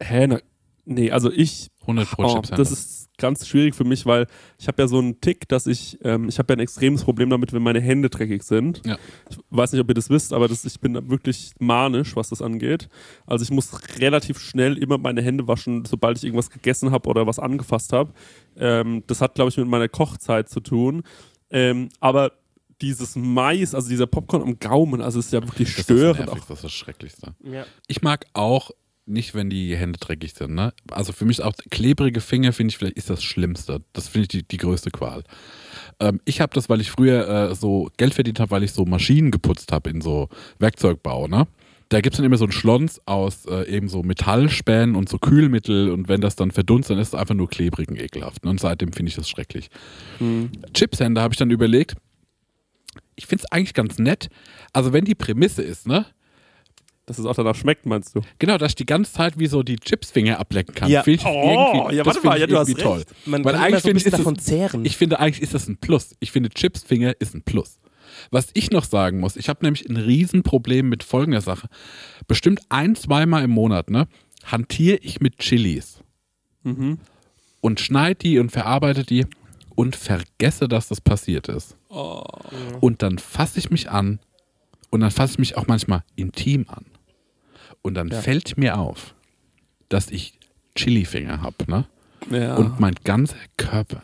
Hä? 0.00 0.26
Na, 0.28 0.38
nee, 0.84 1.10
also 1.10 1.32
ich 1.32 1.68
100 1.82 2.08
Pro 2.10 2.24
Oh, 2.24 2.34
Chipshände. 2.36 2.62
das 2.62 2.70
ist 2.70 3.05
ganz 3.18 3.46
schwierig 3.46 3.74
für 3.74 3.84
mich, 3.84 4.06
weil 4.06 4.26
ich 4.58 4.68
habe 4.68 4.82
ja 4.82 4.88
so 4.88 4.98
einen 4.98 5.20
Tick, 5.20 5.48
dass 5.48 5.66
ich, 5.66 5.98
ähm, 6.02 6.28
ich 6.28 6.38
habe 6.38 6.52
ja 6.52 6.56
ein 6.56 6.60
extremes 6.60 7.04
Problem 7.04 7.30
damit, 7.30 7.52
wenn 7.52 7.62
meine 7.62 7.80
Hände 7.80 8.10
dreckig 8.10 8.42
sind. 8.42 8.82
Ja. 8.84 8.98
Ich 9.30 9.38
weiß 9.50 9.72
nicht, 9.72 9.80
ob 9.80 9.88
ihr 9.88 9.94
das 9.94 10.10
wisst, 10.10 10.32
aber 10.32 10.48
das, 10.48 10.64
ich 10.64 10.80
bin 10.80 11.10
wirklich 11.10 11.52
manisch, 11.58 12.16
was 12.16 12.28
das 12.30 12.42
angeht. 12.42 12.88
Also 13.26 13.42
ich 13.42 13.50
muss 13.50 13.70
relativ 13.98 14.38
schnell 14.38 14.78
immer 14.78 14.98
meine 14.98 15.22
Hände 15.22 15.48
waschen, 15.48 15.84
sobald 15.84 16.18
ich 16.18 16.24
irgendwas 16.24 16.50
gegessen 16.50 16.90
habe 16.90 17.08
oder 17.08 17.26
was 17.26 17.38
angefasst 17.38 17.92
habe. 17.92 18.12
Ähm, 18.56 19.02
das 19.06 19.20
hat, 19.20 19.34
glaube 19.34 19.50
ich, 19.50 19.56
mit 19.56 19.68
meiner 19.68 19.88
Kochzeit 19.88 20.48
zu 20.48 20.60
tun. 20.60 21.02
Ähm, 21.50 21.88
aber 22.00 22.32
dieses 22.80 23.16
Mais, 23.16 23.74
also 23.74 23.88
dieser 23.88 24.06
Popcorn 24.06 24.42
am 24.42 24.58
Gaumen, 24.58 25.00
also 25.00 25.18
ist 25.18 25.32
ja 25.32 25.42
wirklich 25.42 25.70
das 25.70 25.80
ist 25.80 25.90
das 25.90 25.96
störend. 25.96 26.28
Auch. 26.28 26.38
Das 26.38 26.50
ist 26.50 26.64
das 26.64 26.72
Schrecklichste. 26.72 27.34
Ja. 27.42 27.64
Ich 27.86 28.02
mag 28.02 28.26
auch 28.34 28.70
nicht, 29.06 29.34
wenn 29.34 29.50
die 29.50 29.76
Hände 29.76 29.98
dreckig 29.98 30.34
sind. 30.34 30.54
Ne? 30.54 30.72
Also 30.90 31.12
für 31.12 31.24
mich 31.24 31.42
auch 31.42 31.52
klebrige 31.70 32.20
Finger 32.20 32.52
finde 32.52 32.70
ich 32.70 32.78
vielleicht 32.78 32.96
ist 32.96 33.10
das 33.10 33.22
Schlimmste. 33.22 33.82
Das 33.92 34.08
finde 34.08 34.22
ich 34.22 34.28
die, 34.28 34.42
die 34.42 34.56
größte 34.56 34.90
Qual. 34.90 35.22
Ähm, 36.00 36.20
ich 36.24 36.40
habe 36.40 36.52
das, 36.54 36.68
weil 36.68 36.80
ich 36.80 36.90
früher 36.90 37.28
äh, 37.28 37.54
so 37.54 37.88
Geld 37.96 38.14
verdient 38.14 38.40
habe, 38.40 38.50
weil 38.50 38.62
ich 38.62 38.72
so 38.72 38.84
Maschinen 38.84 39.30
geputzt 39.30 39.72
habe 39.72 39.90
in 39.90 40.00
so 40.00 40.28
Werkzeugbau, 40.58 41.28
ne? 41.28 41.46
Da 41.88 42.00
gibt 42.00 42.14
es 42.14 42.16
dann 42.16 42.26
immer 42.26 42.36
so 42.36 42.46
einen 42.46 42.52
Schlons 42.52 43.00
aus 43.06 43.46
äh, 43.46 43.68
eben 43.68 43.88
so 43.88 44.02
Metallspänen 44.02 44.96
und 44.96 45.08
so 45.08 45.18
Kühlmittel 45.18 45.90
und 45.90 46.08
wenn 46.08 46.20
das 46.20 46.34
dann 46.34 46.50
verdunst, 46.50 46.90
dann 46.90 46.98
ist 46.98 47.08
es 47.08 47.14
einfach 47.14 47.36
nur 47.36 47.48
klebrig 47.48 47.88
und 47.88 48.00
ekelhaft. 48.00 48.44
Und 48.44 48.58
seitdem 48.58 48.92
finde 48.92 49.10
ich 49.10 49.14
das 49.14 49.28
schrecklich. 49.28 49.70
Chipshänder 50.74 51.22
habe 51.22 51.32
ich 51.32 51.38
dann 51.38 51.52
überlegt, 51.52 51.94
ich 53.14 53.26
finde 53.26 53.44
es 53.44 53.52
eigentlich 53.52 53.74
ganz 53.74 54.00
nett. 54.00 54.30
Also 54.72 54.92
wenn 54.92 55.04
die 55.04 55.14
Prämisse 55.14 55.62
ist, 55.62 55.86
ne? 55.86 56.06
Dass 57.06 57.18
es 57.20 57.24
auch 57.26 57.34
danach 57.36 57.54
schmeckt, 57.54 57.86
meinst 57.86 58.16
du? 58.16 58.20
Genau, 58.40 58.58
dass 58.58 58.72
ich 58.72 58.74
die 58.74 58.84
ganze 58.86 59.12
Zeit 59.12 59.38
wie 59.38 59.46
so 59.46 59.62
die 59.62 59.76
Chipsfinger 59.76 60.40
ablecken 60.40 60.74
kann. 60.74 60.90
Ja. 60.90 61.04
Find 61.04 61.20
ich 61.20 61.26
Oh, 61.26 61.78
irgendwie, 61.78 61.96
ja, 61.96 62.04
warte 62.06 62.20
mal, 62.26 62.34
ich 62.34 62.40
ja, 62.40 62.46
du 62.48 62.58
hast 62.58 62.68
irgendwie 62.68 62.82
toll. 62.82 62.98
recht. 62.98 63.14
Man 63.26 63.44
Weil 63.44 63.52
kann 63.54 63.62
eigentlich 63.62 63.82
so 63.82 63.88
ein 63.88 63.94
bisschen 63.94 64.12
ist 64.12 64.18
davon 64.18 64.34
das, 64.34 64.44
zehren. 64.44 64.84
ich 64.84 64.96
finde 64.96 65.20
eigentlich 65.20 65.40
ist 65.42 65.54
das 65.54 65.68
ein 65.68 65.76
Plus. 65.76 66.16
Ich 66.18 66.32
finde 66.32 66.48
Chipsfinger 66.50 67.14
ist 67.20 67.34
ein 67.34 67.42
Plus. 67.42 67.78
Was 68.32 68.48
ich 68.54 68.70
noch 68.72 68.84
sagen 68.84 69.20
muss, 69.20 69.36
ich 69.36 69.48
habe 69.48 69.64
nämlich 69.64 69.88
ein 69.88 69.96
Riesenproblem 69.96 70.88
mit 70.88 71.04
folgender 71.04 71.40
Sache. 71.42 71.68
Bestimmt 72.26 72.60
ein, 72.70 72.96
zweimal 72.96 73.44
im 73.44 73.50
Monat, 73.50 73.88
ne, 73.90 74.08
hantiere 74.44 74.98
ich 75.02 75.20
mit 75.20 75.38
Chilis 75.38 76.00
Mhm. 76.64 76.98
und 77.60 77.78
schneide 77.78 78.16
die 78.16 78.38
und 78.40 78.50
verarbeite 78.50 79.04
die 79.04 79.26
und 79.76 79.94
vergesse, 79.94 80.66
dass 80.66 80.88
das 80.88 81.00
passiert 81.00 81.46
ist. 81.48 81.76
Oh. 81.88 82.24
Und 82.80 83.02
dann 83.02 83.18
fasse 83.18 83.60
ich 83.60 83.70
mich 83.70 83.90
an 83.90 84.18
und 84.90 85.00
dann 85.02 85.12
fasse 85.12 85.34
ich 85.34 85.38
mich 85.38 85.56
auch 85.56 85.68
manchmal 85.68 86.02
intim 86.16 86.64
an. 86.68 86.86
Und 87.82 87.94
dann 87.94 88.10
fällt 88.10 88.56
mir 88.58 88.78
auf, 88.78 89.14
dass 89.88 90.10
ich 90.10 90.38
Chilifinger 90.74 91.40
habe, 91.42 91.56
ne? 91.68 91.84
Ja. 92.30 92.56
Und 92.56 92.80
mein 92.80 92.94
ganzer 93.04 93.36
Körper 93.56 94.02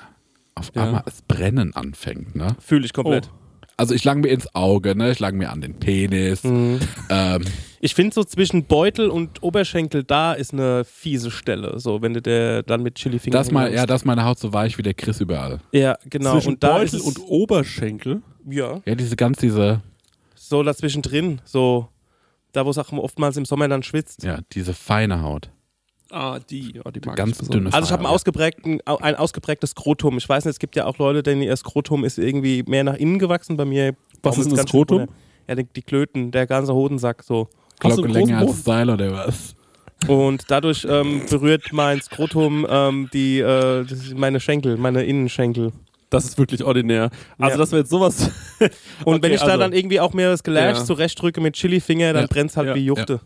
auf 0.55 0.70
Ja. 0.75 0.85
einmal 0.85 1.03
das 1.05 1.22
Brennen 1.22 1.75
anfängt, 1.75 2.37
ne? 2.37 2.57
Fühle 2.61 2.85
ich 2.87 2.92
komplett. 2.92 3.31
Also 3.77 3.94
ich 3.94 4.05
lang 4.05 4.20
mir 4.20 4.29
ins 4.29 4.55
Auge, 4.55 4.94
ne? 4.94 5.11
Ich 5.11 5.18
lang 5.18 5.37
mir 5.37 5.51
an 5.51 5.61
den 5.61 5.75
Penis. 5.81 6.44
Mhm. 6.44 6.79
Ähm, 7.09 7.42
Ich 7.81 7.94
finde 7.96 8.14
so 8.14 8.22
zwischen 8.22 8.64
Beutel 8.66 9.09
und 9.11 9.42
Oberschenkel, 9.42 10.05
da 10.05 10.35
ist 10.35 10.53
eine 10.53 10.85
fiese 10.85 11.33
Stelle. 11.33 11.81
So, 11.81 12.01
wenn 12.01 12.14
du 12.14 12.22
der 12.22 12.62
dann 12.62 12.83
mit 12.85 12.94
Chili-Finger. 12.94 13.37
das 13.37 13.51
mal, 13.51 13.64
ja, 13.64 13.70
hinhaust. 13.70 13.90
das 13.90 14.01
ist 14.03 14.05
meine 14.05 14.25
Haut 14.25 14.38
so 14.38 14.53
weich 14.53 14.79
wie 14.79 14.83
der 14.83 14.94
Chris 14.94 15.20
überall. 15.20 15.59
Ja, 15.72 15.96
genau. 16.09 16.35
Zwischen 16.35 16.51
und 16.55 16.62
da 16.62 16.79
Beutel 16.79 17.01
und 17.01 17.18
Oberschenkel. 17.18 18.22
ja, 18.48 18.81
Ja, 18.85 18.94
diese 18.94 19.16
ganz, 19.16 19.38
diese, 19.38 19.81
so 20.37 20.62
dazwischen 20.62 21.03
drin. 21.03 21.40
So, 21.44 21.88
da 22.52 22.66
wo 22.66 22.70
es 22.70 22.78
auch 22.78 22.92
oftmals 22.92 23.36
im 23.36 23.44
Sommer 23.44 23.68
dann 23.68 23.82
schwitzt. 23.82 24.22
ja, 24.22 24.38
diese 24.52 24.74
feine 24.74 25.22
Haut. 25.22 25.50
Ah, 26.12 26.38
die. 26.38 26.78
Oh, 26.84 26.90
die 26.90 27.00
mag 27.00 27.16
Ganz 27.16 27.40
ich 27.40 27.48
dünne 27.48 27.72
Also 27.72 27.86
ich 27.86 27.92
habe 27.92 28.06
ein, 28.06 28.80
ein 28.84 29.16
ausgeprägtes 29.16 29.70
Skrotum. 29.70 30.18
Ich 30.18 30.28
weiß 30.28 30.44
nicht, 30.44 30.52
es 30.52 30.58
gibt 30.58 30.76
ja 30.76 30.84
auch 30.84 30.98
Leute, 30.98 31.22
denen 31.22 31.40
ihr 31.40 31.56
Skrotum 31.56 32.04
ist 32.04 32.18
irgendwie 32.18 32.62
mehr 32.66 32.84
nach 32.84 32.96
innen 32.96 33.18
gewachsen. 33.18 33.56
Bei 33.56 33.64
mir. 33.64 33.94
Was 34.22 34.36
ist 34.36 34.50
schön 34.50 34.66
Skrotum? 34.66 35.06
Ja, 35.48 35.54
die, 35.54 35.64
die 35.64 35.82
Klöten, 35.82 36.30
der 36.30 36.46
ganze 36.46 36.74
Hodensack 36.74 37.22
so. 37.22 37.48
Glocke 37.80 38.08
länger 38.08 38.38
als 38.38 38.62
Seil 38.62 38.90
oder 38.90 39.10
was? 39.12 39.56
Und 40.06 40.44
dadurch 40.48 40.86
ähm, 40.88 41.22
berührt 41.28 41.72
mein 41.72 42.00
Skrotum 42.00 42.66
ähm, 42.68 43.08
die, 43.12 43.38
äh, 43.38 43.84
das 43.84 44.12
meine 44.14 44.38
Schenkel, 44.40 44.76
meine 44.76 45.04
Innenschenkel. 45.04 45.72
Das 46.12 46.25
ist 46.27 46.38
wirklich 46.38 46.62
ordinär. 46.62 47.11
Also, 47.38 47.53
Ja. 47.55 47.57
dass 47.59 47.72
wir 47.72 47.79
jetzt 47.81 47.90
sowas. 47.90 48.31
Und 49.05 49.14
Okay, 49.14 49.22
wenn 49.22 49.33
ich 49.33 49.40
da 49.40 49.46
also- 49.46 49.59
dann 49.59 49.72
irgendwie 49.72 49.98
auch 49.98 50.12
mir 50.12 50.29
das 50.29 50.42
Geläsch 50.42 50.79
Ja. 50.79 50.85
zurechtdrücke 50.85 51.40
mit 51.40 51.55
Chili-Finger, 51.55 52.12
dann 52.12 52.22
Ja. 52.25 52.29
brennt's 52.29 52.57
halt 52.57 52.68
Ja. 52.68 52.75
wie 52.75 52.85
Juchte. 52.85 53.20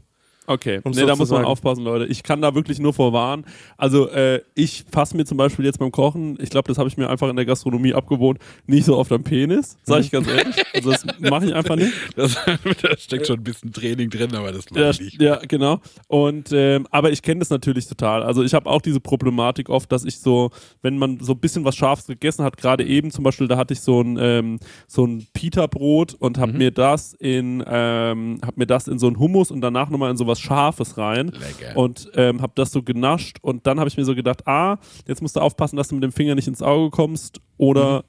Okay, 0.47 0.81
Um 0.85 0.93
nee, 0.93 1.05
da 1.05 1.17
muss 1.17 1.31
man 1.31 1.45
aufpassen, 1.45 1.85
Leute. 1.85 2.07
Ich 2.07 2.23
kann 2.23 2.41
da 2.41 2.55
wirklich 2.55 2.79
nur 2.79 2.93
vorwarnen. 2.93 3.45
Also, 3.77 4.09
äh, 4.11 4.41
ich 4.55 4.85
fasse 4.91 5.17
mir 5.17 5.25
zum 5.25 5.37
Beispiel 5.39 5.65
jetzt 5.65 5.79
beim 5.79 5.91
Kochen, 5.91 6.39
ich 6.41 6.51
glaube, 6.51 6.69
das 6.69 6.79
habe 6.79 6.89
ich 6.89 6.97
mir 6.97 7.09
einfach 7.11 7.29
in 7.29 7.37
der 7.37 7.45
Gastronomie 7.45 7.95
abgewohnt, 7.95 8.39
nicht 8.67 8.85
so 8.85 8.97
oft 8.97 9.11
am 9.13 9.23
Penis, 9.23 9.77
sage 9.85 10.03
ich 10.03 10.11
ganz 10.11 10.29
ehrlich. 10.29 10.57
Also, 10.77 10.91
das 10.91 11.07
mache 11.21 11.47
ich 11.47 11.55
einfach 11.55 11.77
nicht. 11.77 11.93
Das, 12.17 12.35
da 12.83 12.97
steckt 12.99 13.27
schon 13.27 13.39
ein 13.39 13.45
bisschen 13.45 13.73
Training 13.73 14.11
drin, 14.11 14.35
aber 14.35 14.53
das 14.53 14.71
mache 14.71 14.91
ich 14.91 15.01
nicht. 15.01 15.23
ja, 15.23 15.37
genau. 15.37 15.81
Und 16.09 16.51
ähm, 16.53 16.87
aber 16.91 17.11
ich 17.11 17.23
kenne 17.23 17.39
das 17.41 17.51
natürlich 17.51 17.87
total. 17.87 18.23
Also 18.23 18.43
ich 18.43 18.53
habe 18.53 18.69
auch 18.69 18.83
diese 18.83 19.01
Problematik 19.01 19.69
oft, 19.71 19.91
dass 19.91 20.05
ich 20.05 20.19
so, 20.19 20.51
wenn 20.83 20.99
man 20.99 21.21
so 21.21 21.33
ein 21.33 21.39
bisschen 21.39 21.65
was 21.65 21.77
Scharfes 21.77 22.07
gegessen 22.07 22.45
hat, 22.45 22.57
gerade 22.57 22.85
eben 22.85 23.11
zum 23.11 23.25
Beispiel, 23.25 23.49
da 23.49 23.57
hatte 23.57 23.73
ich 23.73 23.81
so 23.81 24.01
ein 24.03 24.19
ähm, 24.21 24.59
so 24.87 25.05
ein 25.07 25.27
Pita-Brot 25.33 26.15
und 26.15 26.39
habe 26.39 26.53
mir 26.53 26.71
das 26.71 27.15
in 27.15 27.65
ähm, 27.67 28.39
habe 28.45 28.55
mir 28.57 28.67
das 28.67 28.89
in 28.89 28.99
so 28.99 29.09
ein 29.09 29.19
Hummus 29.19 29.51
und 29.51 29.61
danach 29.63 29.89
nochmal 29.89 30.11
in 30.11 30.17
so 30.17 30.27
was 30.37 30.41
Scharfes 30.41 30.99
rein 30.99 31.29
Lecker. 31.29 31.77
und 31.77 32.11
ähm, 32.15 32.43
habe 32.43 32.53
das 32.55 32.71
so 32.73 32.83
genascht 32.83 33.39
und 33.43 33.67
dann 33.67 33.79
habe 33.81 33.89
ich 33.89 33.97
mir 33.97 34.05
so 34.05 34.15
gedacht, 34.15 34.47
ah, 34.47 34.79
jetzt 35.07 35.23
musst 35.23 35.37
du 35.37 35.41
aufpassen, 35.41 35.77
dass 35.77 35.89
du 35.89 35.95
mit 35.95 36.05
dem 36.05 36.13
Finger 36.13 36.35
nicht 36.35 36.49
ins 36.49 36.63
Auge 36.63 36.91
kommst 36.91 37.41
oder 37.57 38.05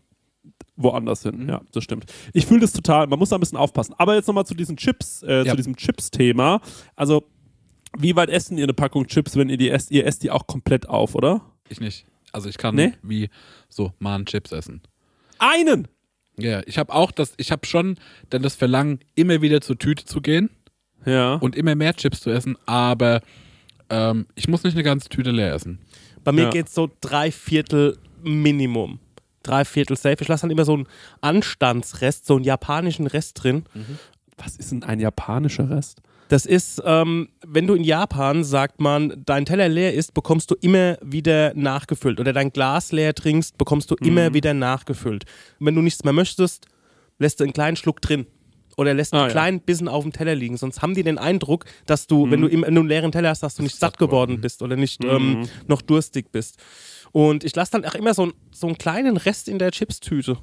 woanders 0.76 1.24
hin. 1.24 1.48
Ja, 1.50 1.62
das 1.72 1.84
stimmt. 1.84 2.12
Ich 2.34 2.46
fühle 2.46 2.62
das 2.62 2.72
total, 2.74 3.08
man 3.08 3.18
muss 3.20 3.30
da 3.30 3.38
ein 3.38 3.40
bisschen 3.40 3.58
aufpassen. 3.58 3.96
Aber 3.98 4.16
jetzt 4.16 4.28
nochmal 4.28 4.46
zu 4.46 4.54
diesen 4.56 4.78
Chips, 4.78 5.24
äh, 5.24 5.44
Ja. 5.44 5.52
zu 5.52 5.56
diesem 5.58 5.76
Chips-Thema. 5.76 6.62
Also, 6.96 7.24
wie 7.98 8.16
weit 8.16 8.30
essen 8.30 8.58
ihr 8.58 8.64
eine 8.66 8.74
Packung 8.74 9.08
Chips, 9.08 9.36
wenn 9.36 9.50
ihr 9.50 9.58
die 9.58 9.70
esst? 9.70 9.90
Ihr 9.92 10.06
esst 10.06 10.22
die 10.24 10.30
auch 10.32 10.46
komplett 10.46 10.88
auf, 10.88 11.16
oder? 11.16 11.42
Ich 11.70 11.80
nicht. 11.80 12.06
Also 12.32 12.50
ich 12.50 12.58
kann 12.58 12.76
Nee? 12.76 12.94
wie 13.02 13.30
so 13.70 13.94
mal 14.00 14.24
Chips 14.26 14.52
essen. 14.52 14.82
Einen! 15.40 15.88
Ja, 16.40 16.62
ich 16.68 16.78
habe 16.78 16.94
auch 16.94 17.12
das, 17.12 17.34
ich 17.38 17.52
habe 17.52 17.66
schon 17.66 17.98
dann 18.30 18.44
das 18.44 18.54
Verlangen, 18.56 19.00
immer 19.16 19.42
wieder 19.42 19.60
zur 19.62 19.80
Tüte 19.80 20.06
zu 20.06 20.22
gehen 20.22 20.52
Ja. 21.08 21.36
und 21.36 21.56
immer 21.56 21.74
mehr 21.76 21.94
Chips 21.96 22.22
zu 22.22 22.30
essen, 22.30 22.58
aber 22.66 23.22
ähm, 23.90 24.26
ich 24.36 24.48
muss 24.48 24.64
nicht 24.64 24.74
eine 24.76 24.84
ganze 24.84 25.08
Tüte 25.10 25.32
leer 25.32 25.54
essen. 25.54 25.80
Bei 26.24 26.32
mir 26.34 26.44
Ja. 26.44 26.50
geht's 26.50 26.74
so 26.76 26.90
drei 27.02 27.32
Viertel 27.32 27.98
Minimum. 28.24 29.00
Drei 29.44 29.64
Viertel 29.64 29.96
safe. 29.96 30.18
Ich 30.20 30.28
lasse 30.28 30.42
dann 30.42 30.52
immer 30.52 30.66
so 30.66 30.74
einen 30.74 30.88
Anstandsrest, 31.22 32.26
so 32.26 32.36
einen 32.36 32.44
japanischen 32.44 33.08
Rest 33.08 33.42
drin. 33.42 33.64
Was 34.38 34.58
ist 34.58 34.72
denn 34.72 34.84
ein 34.84 35.00
japanischer 35.00 35.70
Rest? 35.70 36.02
Das 36.30 36.46
ist, 36.46 36.82
ähm, 36.86 37.30
wenn 37.48 37.68
du 37.68 37.74
in 37.76 37.86
Japan, 37.86 38.44
sagt 38.44 38.82
man, 38.82 39.24
dein 39.26 39.46
Teller 39.46 39.70
leer 39.70 39.94
ist, 39.94 40.14
bekommst 40.14 40.52
du 40.52 40.56
immer 40.60 40.98
wieder 41.02 41.54
nachgefüllt. 41.56 42.20
Oder 42.20 42.34
dein 42.34 42.52
Glas 42.52 42.92
leer 42.92 43.16
trinkst, 43.16 43.58
bekommst 43.58 43.90
du 43.90 43.96
Mhm. 44.02 44.08
immer 44.08 44.34
wieder 44.34 44.54
nachgefüllt. 44.54 45.24
Und 45.60 45.66
wenn 45.68 45.76
du 45.76 45.82
nichts 45.82 46.04
mehr 46.04 46.12
möchtest, 46.12 46.66
lässt 47.20 47.40
du 47.40 47.46
einen 47.46 47.54
kleinen 47.54 47.78
Schluck 47.78 48.02
drin. 48.02 48.26
Oder 48.78 48.94
lässt 48.94 49.14
Ah, 49.14 49.18
einen 49.18 49.28
ja. 49.28 49.32
kleinen 49.32 49.60
Bissen 49.62 49.88
auf 49.88 50.04
dem 50.04 50.14
Teller 50.14 50.36
liegen. 50.36 50.56
Sonst 50.56 50.82
haben 50.82 50.94
die 50.94 51.04
den 51.04 51.18
Eindruck, 51.18 51.66
dass 51.88 52.06
du, 52.08 52.28
Mhm. 52.28 52.32
wenn 52.32 52.42
du 52.42 52.48
im, 52.48 52.64
einen 52.64 52.88
leeren 52.88 53.12
Teller 53.12 53.30
hast, 53.30 53.42
dass 53.44 53.56
du 53.56 53.64
nicht 53.64 53.76
satt 53.78 53.98
geworden 53.98 54.40
bist 54.40 54.62
oder 54.62 54.76
nicht 54.76 55.04
ähm, 55.04 55.48
noch 55.68 55.82
durstig 55.82 56.32
bist. 56.32 56.58
Und 57.12 57.44
ich 57.44 57.56
lasse 57.56 57.72
dann 57.72 57.86
auch 57.86 57.96
immer 57.96 58.14
so, 58.14 58.32
so 58.52 58.68
einen 58.68 58.78
kleinen 58.78 59.18
Rest 59.18 59.50
in 59.50 59.58
der 59.60 59.72
Chipstüte. 59.72 60.38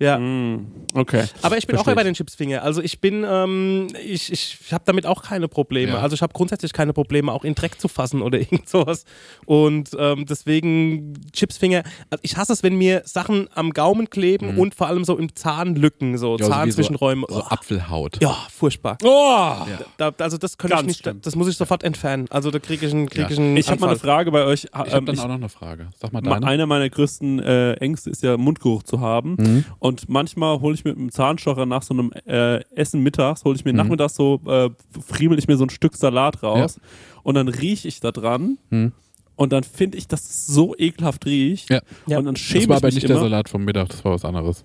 Ja. 0.00 0.18
Mm, 0.18 0.66
okay. 0.94 1.24
Aber 1.42 1.56
ich 1.56 1.66
bin 1.68 1.76
auch 1.76 1.84
Versteh 1.84 1.94
bei 1.94 2.02
den 2.02 2.14
Chipsfinger. 2.14 2.62
Also 2.62 2.82
ich 2.82 3.00
bin, 3.00 3.24
ähm, 3.26 3.86
ich, 4.04 4.32
ich 4.32 4.58
habe 4.72 4.82
damit 4.86 5.06
auch 5.06 5.22
keine 5.22 5.46
Probleme. 5.46 5.92
Ja. 5.92 5.98
Also 6.00 6.14
ich 6.14 6.22
habe 6.22 6.32
grundsätzlich 6.32 6.72
keine 6.72 6.92
Probleme, 6.92 7.30
auch 7.32 7.44
in 7.44 7.54
Dreck 7.54 7.80
zu 7.80 7.86
fassen 7.86 8.20
oder 8.20 8.38
irgend 8.40 8.68
sowas. 8.68 9.04
Und 9.46 9.90
ähm, 9.96 10.26
deswegen 10.26 11.14
Chipsfinger. 11.32 11.84
Also 12.10 12.20
ich 12.22 12.36
hasse 12.36 12.52
es, 12.52 12.62
wenn 12.64 12.74
mir 12.74 13.02
Sachen 13.04 13.48
am 13.54 13.70
Gaumen 13.72 14.10
kleben 14.10 14.58
und 14.58 14.74
vor 14.74 14.88
allem 14.88 15.04
so 15.04 15.16
im 15.16 15.34
Zahnlücken, 15.34 16.18
so 16.18 16.34
Mhm. 16.34 16.38
Ja, 16.40 16.48
Zahnzwischenräume. 16.48 17.26
So, 17.28 17.36
so 17.36 17.42
Apfelhaut. 17.44 18.20
ja, 18.20 18.36
furchtbar. 18.52 18.98
Oh! 19.04 19.54
Da, 19.96 20.12
also 20.18 20.38
das 20.38 20.58
könnte 20.58 20.76
ich 20.80 20.86
nicht, 20.86 21.10
das 21.24 21.36
muss 21.36 21.46
ich 21.48 21.56
sofort 21.56 21.84
entfernen. 21.84 22.26
Also 22.30 22.50
da 22.50 22.58
kriege 22.58 22.84
ich 22.86 22.92
einen, 22.92 23.08
krieg 23.08 23.22
Ja. 23.26 23.30
ich 23.30 23.38
einen 23.38 23.56
Ich 23.56 23.68
habe 23.70 23.80
mal 23.80 23.90
eine. 23.90 23.98
Frage 23.98 24.32
bei 24.32 24.44
euch. 24.44 24.64
Ich 24.64 24.72
habe 24.72 24.90
Ähm, 24.90 25.06
dann 25.06 25.14
ich- 25.14 25.20
auch 25.20 25.28
noch 25.28 25.34
eine 25.36 25.48
Frage. 25.48 25.88
Sag 26.00 26.12
mal 26.12 26.20
Ma- 26.22 26.34
deine. 26.34 26.46
Einer 26.46 26.66
meiner 26.66 26.90
größten 26.90 27.38
äh, 27.38 27.74
Ängste 27.74 28.10
ist 28.10 28.22
ja 28.24 28.36
Mundgeruch 28.36 28.82
zu 28.82 29.00
haben. 29.00 29.36
Mhm. 29.38 29.64
Und 29.84 30.08
manchmal 30.08 30.60
hole 30.60 30.74
ich 30.74 30.82
mit 30.84 30.96
einem 30.96 31.12
Zahnstocher 31.12 31.66
nach 31.66 31.82
so 31.82 31.92
einem 31.92 32.10
äh, 32.24 32.60
Essen 32.74 33.02
mittags, 33.02 33.44
hole 33.44 33.54
ich 33.54 33.66
mir 33.66 33.72
Mhm. 33.72 33.76
nachmittags 33.76 34.14
so, 34.14 34.40
äh, 34.46 34.70
friemel 35.06 35.38
ich 35.38 35.46
mir 35.46 35.58
so 35.58 35.64
ein 35.66 35.68
Stück 35.68 35.94
Salat 35.94 36.42
raus 36.42 36.80
und 37.22 37.34
dann 37.34 37.48
rieche 37.48 37.86
ich 37.88 38.00
da 38.00 38.10
dran 38.10 38.56
Mhm. 38.70 38.92
und 39.36 39.52
dann 39.52 39.62
finde 39.62 39.98
ich, 39.98 40.08
dass 40.08 40.22
es 40.22 40.46
so 40.46 40.74
ekelhaft 40.78 41.26
riecht. 41.26 41.68
Ja. 41.68 41.80
Ja. 42.06 42.18
Und 42.18 42.24
dann 42.24 42.36
schäme 42.36 42.60
Das 42.60 42.68
war 42.68 42.76
ich 42.76 42.80
aber 42.80 42.86
mich 42.86 42.94
nicht 42.94 43.04
immer. 43.04 43.14
der 43.14 43.22
Salat 43.24 43.48
vom 43.50 43.62
Mittag, 43.62 43.90
das 43.90 44.02
war 44.06 44.12
was 44.12 44.24
anderes. 44.24 44.64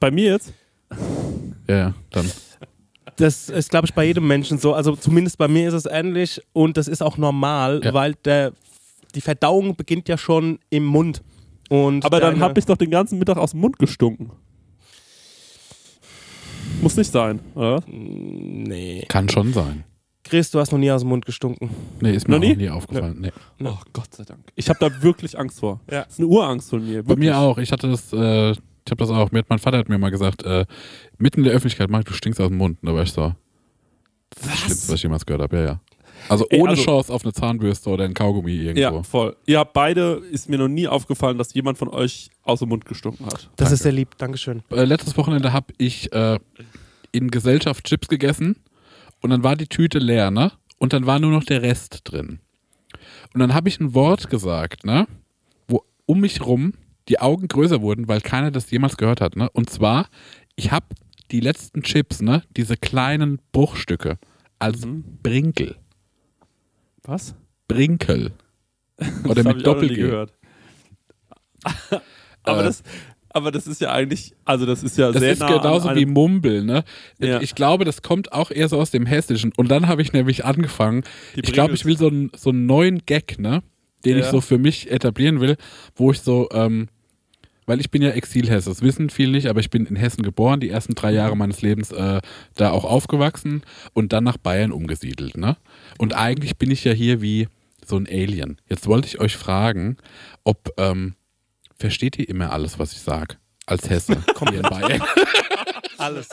Bei 0.00 0.10
mir 0.10 0.30
jetzt? 0.32 0.54
Ja, 1.68 1.76
ja, 1.76 1.94
dann. 2.10 2.30
Das 3.16 3.50
ist, 3.50 3.68
glaube 3.68 3.86
ich, 3.86 3.92
bei 3.92 4.04
jedem 4.06 4.26
Menschen 4.26 4.56
so. 4.56 4.72
Also 4.72 4.96
zumindest 4.96 5.36
bei 5.36 5.46
mir 5.48 5.68
ist 5.68 5.74
es 5.74 5.84
ähnlich 5.84 6.40
und 6.54 6.78
das 6.78 6.88
ist 6.88 7.02
auch 7.02 7.18
normal, 7.18 7.82
Ja. 7.84 7.92
weil 7.92 8.14
der, 8.24 8.52
die 9.14 9.20
Verdauung 9.20 9.76
beginnt 9.76 10.08
ja 10.08 10.16
schon 10.16 10.58
im 10.70 10.86
Mund. 10.86 11.20
Und 11.68 12.04
Aber 12.04 12.20
dann 12.20 12.40
habe 12.40 12.58
ich 12.58 12.66
doch 12.66 12.76
den 12.76 12.90
ganzen 12.90 13.18
Mittag 13.18 13.36
aus 13.38 13.52
dem 13.52 13.60
Mund 13.60 13.78
gestunken. 13.78 14.30
Muss 16.82 16.96
nicht 16.96 17.12
sein, 17.12 17.40
oder? 17.54 17.82
Nee. 17.86 19.04
Kann 19.08 19.28
schon 19.28 19.52
sein. 19.52 19.84
Chris, 20.24 20.50
du 20.50 20.58
hast 20.60 20.72
noch 20.72 20.78
nie 20.78 20.90
aus 20.90 21.02
dem 21.02 21.08
Mund 21.08 21.26
gestunken. 21.26 21.70
Nee, 22.00 22.12
ist 22.14 22.28
mir 22.28 22.36
Noch 22.38 22.42
auch 22.44 22.48
nie? 22.48 22.56
nie 22.56 22.70
aufgefallen. 22.70 23.16
Nee. 23.20 23.32
Oh 23.64 23.76
Gott 23.92 24.14
sei 24.14 24.24
Dank. 24.24 24.40
Ich 24.54 24.68
habe 24.68 24.78
da 24.78 25.02
wirklich 25.02 25.38
Angst 25.38 25.60
vor. 25.60 25.80
Ja. 25.90 26.04
Das 26.04 26.14
ist 26.14 26.18
eine 26.20 26.28
Urangst 26.28 26.70
von 26.70 26.84
mir. 26.86 27.02
Bei 27.02 27.16
mir 27.16 27.36
auch. 27.38 27.58
Ich 27.58 27.72
hatte 27.72 27.88
das, 27.88 28.12
äh, 28.12 28.52
ich 28.52 28.58
habe 28.90 28.96
das 28.96 29.10
auch. 29.10 29.30
Mir 29.30 29.40
hat 29.40 29.50
mein 29.50 29.58
Vater 29.58 29.78
hat 29.78 29.88
mir 29.88 29.98
mal 29.98 30.10
gesagt, 30.10 30.44
äh, 30.44 30.64
mitten 31.18 31.40
in 31.40 31.44
der 31.44 31.52
Öffentlichkeit, 31.52 31.90
Marc, 31.90 32.04
du 32.06 32.12
stinkst 32.14 32.40
aus 32.40 32.48
dem 32.48 32.56
Mund. 32.58 32.78
Und 32.82 32.88
da 32.88 32.94
war 32.94 33.02
ich 33.02 33.12
so. 33.12 33.34
Das 34.40 34.58
Schlimmste, 34.60 34.88
was 34.88 34.94
ich 34.96 35.02
jemals 35.02 35.26
gehört 35.26 35.42
habe. 35.42 35.56
Ja, 35.56 35.64
ja. 35.64 35.80
Also 36.28 36.46
Ey, 36.48 36.60
ohne 36.60 36.70
also- 36.70 36.82
Chance 36.82 37.12
auf 37.12 37.24
eine 37.24 37.32
Zahnbürste 37.32 37.90
oder 37.90 38.04
ein 38.04 38.14
Kaugummi 38.14 38.52
irgendwo. 38.52 38.80
Ja, 38.96 39.02
voll. 39.02 39.36
Ihr 39.46 39.58
habt 39.58 39.72
beide, 39.72 40.22
ist 40.30 40.48
mir 40.48 40.58
noch 40.58 40.68
nie 40.68 40.88
aufgefallen, 40.88 41.38
dass 41.38 41.52
jemand 41.54 41.78
von 41.78 41.88
euch 41.88 42.30
aus 42.42 42.60
dem 42.60 42.68
Mund 42.68 42.84
gestunken 42.84 43.26
hat. 43.26 43.50
Das 43.56 43.72
ist 43.72 43.82
sehr 43.82 43.92
lieb, 43.92 44.16
Dankeschön. 44.18 44.62
Äh, 44.70 44.84
letztes 44.84 45.16
Wochenende 45.16 45.52
habe 45.52 45.72
ich 45.78 46.12
äh, 46.12 46.38
in 47.12 47.30
Gesellschaft 47.30 47.84
Chips 47.84 48.08
gegessen 48.08 48.56
und 49.20 49.30
dann 49.30 49.42
war 49.42 49.56
die 49.56 49.66
Tüte 49.66 49.98
leer, 49.98 50.30
ne? 50.30 50.52
Und 50.78 50.92
dann 50.92 51.06
war 51.06 51.20
nur 51.20 51.30
noch 51.30 51.44
der 51.44 51.62
Rest 51.62 52.00
drin. 52.04 52.40
Und 53.34 53.40
dann 53.40 53.54
habe 53.54 53.68
ich 53.68 53.78
ein 53.80 53.94
Wort 53.94 54.30
gesagt, 54.30 54.84
ne? 54.84 55.06
Wo 55.68 55.82
um 56.06 56.20
mich 56.20 56.44
rum 56.44 56.74
die 57.08 57.20
Augen 57.20 57.48
größer 57.48 57.82
wurden, 57.82 58.08
weil 58.08 58.20
keiner 58.20 58.50
das 58.50 58.70
jemals 58.70 58.96
gehört 58.96 59.20
hat, 59.20 59.36
ne? 59.36 59.48
Und 59.50 59.70
zwar, 59.70 60.08
ich 60.56 60.70
habe 60.72 60.86
die 61.30 61.40
letzten 61.40 61.82
Chips, 61.82 62.20
ne? 62.20 62.42
Diese 62.56 62.76
kleinen 62.76 63.40
Bruchstücke 63.52 64.18
als 64.58 64.86
Brinkel. 65.22 65.76
Was? 67.04 67.34
Brinkel. 67.68 68.32
Oder 69.24 69.42
das 69.42 69.54
mit 69.56 69.66
Doppel-G. 69.66 69.94
gehört. 69.96 70.32
aber, 72.42 72.60
Äh. 72.60 72.64
das, 72.64 72.82
aber 73.30 73.50
das 73.50 73.66
ist 73.66 73.80
ja 73.80 73.92
eigentlich, 73.92 74.34
also 74.44 74.66
das 74.66 74.82
ist 74.82 74.98
ja 74.98 75.10
Das 75.12 75.20
sehr 75.20 75.32
ist 75.32 75.38
nah 75.40 75.46
an 75.46 75.62
genauso 75.62 75.88
einem- 75.88 75.98
wie 76.00 76.06
Mumbel, 76.06 76.64
ne? 76.64 76.84
Ja. 77.18 77.40
Ich 77.40 77.54
glaube, 77.54 77.84
das 77.84 78.02
kommt 78.02 78.32
auch 78.32 78.50
eher 78.50 78.68
so 78.68 78.78
aus 78.80 78.90
dem 78.90 79.06
Hessischen. 79.06 79.52
Und 79.56 79.70
dann 79.70 79.88
habe 79.88 80.02
ich 80.02 80.12
nämlich 80.12 80.44
angefangen, 80.44 81.02
ich 81.34 81.52
glaube, 81.52 81.74
ich 81.74 81.84
will 81.84 81.96
so 81.96 82.08
einen, 82.08 82.30
so 82.36 82.50
einen 82.50 82.66
neuen 82.66 82.98
Gag, 83.06 83.38
ne? 83.38 83.62
Den 84.04 84.18
Ja. 84.18 84.24
ich 84.24 84.30
so 84.30 84.40
für 84.40 84.58
mich 84.58 84.90
etablieren 84.90 85.40
will, 85.40 85.56
wo 85.94 86.10
ich 86.10 86.20
so, 86.20 86.48
ähm, 86.52 86.88
weil 87.66 87.78
ich 87.80 87.92
bin 87.92 88.02
ja 88.02 88.10
Exilhesse, 88.10 88.68
das 88.68 88.82
wissen 88.82 89.08
viele 89.08 89.30
nicht, 89.30 89.46
aber 89.46 89.60
ich 89.60 89.70
bin 89.70 89.86
in 89.86 89.94
Hessen 89.94 90.22
geboren, 90.24 90.58
die 90.58 90.68
ersten 90.68 90.96
drei 90.96 91.12
Jahre 91.12 91.36
meines 91.36 91.62
Lebens 91.62 91.92
äh, 91.92 92.20
da 92.56 92.70
auch 92.72 92.84
aufgewachsen 92.84 93.62
und 93.92 94.12
dann 94.12 94.24
nach 94.24 94.36
Bayern 94.38 94.72
umgesiedelt, 94.72 95.36
ne? 95.36 95.56
Und 95.98 96.14
eigentlich 96.14 96.56
bin 96.56 96.70
ich 96.70 96.84
ja 96.84 96.92
hier 96.92 97.20
wie 97.20 97.48
so 97.84 97.96
ein 97.96 98.06
Alien. 98.06 98.60
Jetzt 98.68 98.86
wollte 98.86 99.08
ich 99.08 99.20
euch 99.20 99.36
fragen, 99.36 99.96
ob, 100.44 100.72
ähm, 100.78 101.14
versteht 101.76 102.18
ihr 102.18 102.28
immer 102.28 102.52
alles, 102.52 102.78
was 102.78 102.92
ich 102.92 103.00
sage? 103.00 103.36
Als 103.66 103.88
Hesse, 103.90 104.16
hier 104.48 104.58
in 104.58 104.62
Bayern. 104.62 105.02
Alles. 105.98 106.28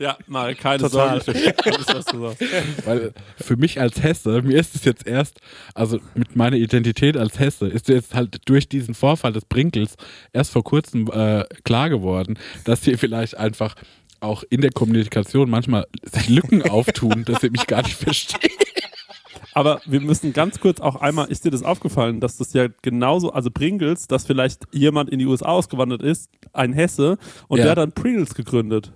Ja, 0.00 0.16
mal 0.26 0.54
keine 0.54 0.82
Total. 0.82 1.20
Sorge. 1.20 1.54
Alles, 1.64 1.86
was 1.88 2.04
du 2.04 2.28
sagst. 2.28 2.86
Weil 2.86 3.12
für 3.36 3.56
mich 3.56 3.80
als 3.80 4.02
Hesse, 4.02 4.42
mir 4.42 4.58
ist 4.58 4.74
es 4.76 4.84
jetzt 4.84 5.06
erst, 5.06 5.40
also 5.74 5.98
mit 6.14 6.36
meiner 6.36 6.56
Identität 6.56 7.16
als 7.16 7.38
Hesse, 7.40 7.66
ist 7.66 7.88
jetzt 7.88 8.14
halt 8.14 8.48
durch 8.48 8.68
diesen 8.68 8.94
Vorfall 8.94 9.32
des 9.32 9.44
Brinkels 9.44 9.96
erst 10.32 10.52
vor 10.52 10.62
kurzem 10.62 11.08
äh, 11.10 11.44
klar 11.64 11.90
geworden, 11.90 12.38
dass 12.64 12.84
hier 12.84 12.98
vielleicht 12.98 13.36
einfach 13.36 13.74
auch 14.20 14.42
in 14.50 14.60
der 14.60 14.70
Kommunikation 14.72 15.50
manchmal 15.50 15.86
sich 16.04 16.28
Lücken 16.28 16.62
auftun, 16.70 17.24
dass 17.24 17.42
ihr 17.42 17.50
mich 17.50 17.66
gar 17.66 17.82
nicht 17.82 17.96
versteht. 17.96 18.52
Aber 19.52 19.80
wir 19.86 20.00
müssen 20.00 20.32
ganz 20.32 20.58
kurz 20.58 20.80
auch 20.80 20.96
einmal, 20.96 21.28
ist 21.30 21.44
dir 21.44 21.50
das 21.52 21.62
aufgefallen, 21.62 22.18
dass 22.20 22.36
das 22.38 22.52
ja 22.54 22.66
genauso, 22.82 23.32
also 23.32 23.50
Pringles, 23.50 24.08
dass 24.08 24.26
vielleicht 24.26 24.62
jemand 24.72 25.10
in 25.10 25.20
die 25.20 25.26
USA 25.26 25.46
ausgewandert 25.46 26.02
ist, 26.02 26.28
ein 26.52 26.72
Hesse, 26.72 27.18
und 27.46 27.58
Ja. 27.58 27.64
der 27.64 27.70
hat 27.72 27.78
dann 27.78 27.92
Pringles 27.92 28.34
gegründet. 28.34 28.92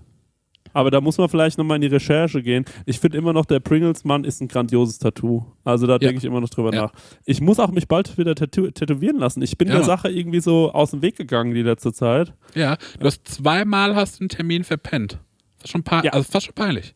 Aber 0.72 0.90
da 0.90 1.00
muss 1.00 1.18
man 1.18 1.28
vielleicht 1.28 1.58
nochmal 1.58 1.76
in 1.76 1.82
die 1.82 1.86
Recherche 1.88 2.42
gehen. 2.42 2.64
Ich 2.86 2.98
finde 3.00 3.18
immer 3.18 3.32
noch, 3.32 3.44
der 3.46 3.60
Pringles-Mann 3.60 4.24
ist 4.24 4.40
ein 4.40 4.48
grandioses 4.48 4.98
Tattoo. 4.98 5.44
Also 5.64 5.86
da 5.86 5.98
denke 5.98 6.16
ich 6.18 6.24
immer 6.24 6.40
noch 6.40 6.48
drüber 6.50 6.72
Ja. 6.74 6.82
nach. 6.82 6.92
Ich 7.24 7.40
muss 7.40 7.58
auch 7.58 7.70
mich 7.70 7.88
bald 7.88 8.16
wieder 8.18 8.34
tätow 8.34 8.70
tätowieren 8.72 9.18
lassen. 9.18 9.42
Ich 9.42 9.56
bin 9.58 9.68
Ja. 9.68 9.74
der 9.76 9.84
Sache 9.84 10.08
irgendwie 10.10 10.40
so 10.40 10.72
aus 10.72 10.90
dem 10.92 11.02
Weg 11.02 11.16
gegangen 11.16 11.54
die 11.54 11.62
letzte 11.62 11.92
Zeit. 11.92 12.32
Ja, 12.54 12.76
du 12.98 13.06
hast 13.06 13.26
zweimal 13.28 13.94
hast 13.94 14.20
einen 14.20 14.28
Termin 14.28 14.64
verpennt. 14.64 15.18
Fast 15.58 15.72
schon, 15.72 15.82
Ja. 16.04 16.12
also 16.12 16.30
fast 16.30 16.46
schon 16.46 16.54
peinlich. 16.54 16.94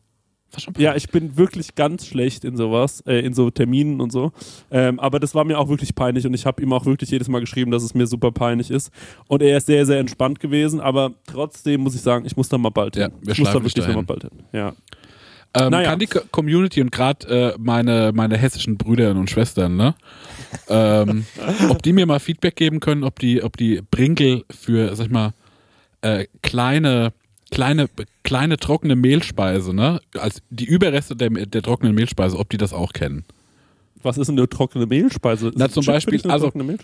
Ja, 0.77 0.95
ich 0.95 1.09
bin 1.09 1.37
wirklich 1.37 1.75
ganz 1.75 2.05
schlecht 2.05 2.45
in 2.45 2.55
sowas, 2.57 3.01
äh, 3.07 3.19
in 3.25 3.33
so 3.33 3.49
Terminen 3.49 4.01
und 4.01 4.11
so. 4.11 4.31
Ähm, 4.71 4.99
aber 4.99 5.19
das 5.19 5.33
war 5.35 5.43
mir 5.45 5.57
auch 5.59 5.69
wirklich 5.69 5.95
peinlich 5.95 6.25
und 6.27 6.33
ich 6.33 6.45
habe 6.45 6.61
ihm 6.61 6.71
auch 6.73 6.85
wirklich 6.85 7.09
jedes 7.11 7.27
Mal 7.27 7.39
geschrieben, 7.39 7.71
dass 7.71 7.83
es 7.83 7.93
mir 7.93 8.05
super 8.07 8.31
peinlich 8.31 8.69
ist. 8.71 8.91
Und 9.27 9.41
er 9.41 9.57
ist 9.57 9.65
sehr, 9.67 9.85
sehr 9.85 9.99
entspannt 9.99 10.39
gewesen, 10.39 10.79
aber 10.79 11.11
trotzdem 11.27 11.81
muss 11.81 11.95
ich 11.95 12.01
sagen, 12.01 12.25
ich 12.25 12.37
muss 12.37 12.49
da 12.49 12.57
mal 12.57 12.69
bald 12.69 12.95
Ja, 12.95 13.05
hin. 13.05 13.13
wir 13.21 13.33
ich 13.33 13.39
muss 13.39 13.47
da 13.49 13.55
wirklich 13.55 13.75
noch 13.77 13.87
mal 13.87 13.93
dahin. 13.93 14.05
bald 14.05 14.21
hin. 14.23 14.31
Ja. 14.51 14.73
Ähm, 15.55 15.69
Naja. 15.71 15.89
Kann 15.91 15.99
die 15.99 16.07
Co- 16.07 16.21
Community 16.31 16.81
und 16.81 16.91
gerade 16.91 17.53
äh, 17.53 17.55
meine, 17.59 18.11
meine 18.13 18.37
hessischen 18.37 18.75
Brüder 18.77 19.11
und 19.11 19.29
Schwestern, 19.29 19.75
ne? 19.75 19.93
ähm, 20.67 21.25
ob 21.69 21.81
die 21.83 21.93
mir 21.93 22.05
mal 22.05 22.19
Feedback 22.19 22.55
geben 22.55 22.79
können, 22.79 23.03
ob 23.03 23.19
die, 23.19 23.43
ob 23.43 23.57
die 23.57 23.81
Brinkel 23.91 24.45
für, 24.49 24.95
sag 24.95 25.05
ich 25.07 25.11
mal, 25.11 25.33
äh, 26.01 26.25
kleine, 26.41 27.13
kleine, 27.53 27.89
kleine 28.23 28.57
trockene 28.57 28.95
Mehlspeise, 28.95 29.73
ne? 29.73 30.01
Als 30.17 30.41
die 30.49 30.65
Überreste 30.65 31.15
der, 31.15 31.29
der 31.29 31.61
trockenen 31.61 31.93
Mehlspeise, 31.95 32.37
ob 32.37 32.49
die 32.49 32.57
das 32.57 32.73
auch 32.73 32.93
kennen. 32.93 33.23
Was 34.01 34.17
ist 34.17 34.27
denn 34.27 34.37
eine 34.37 34.49
trockene 34.49 34.85
Mehlspeise? 34.85 35.51
Na, 35.55 35.69
zum 35.69 35.83
Chip 35.83 35.93
Beispiel, 35.93 36.21
also- 36.29 36.51
Mehl- 36.55 36.77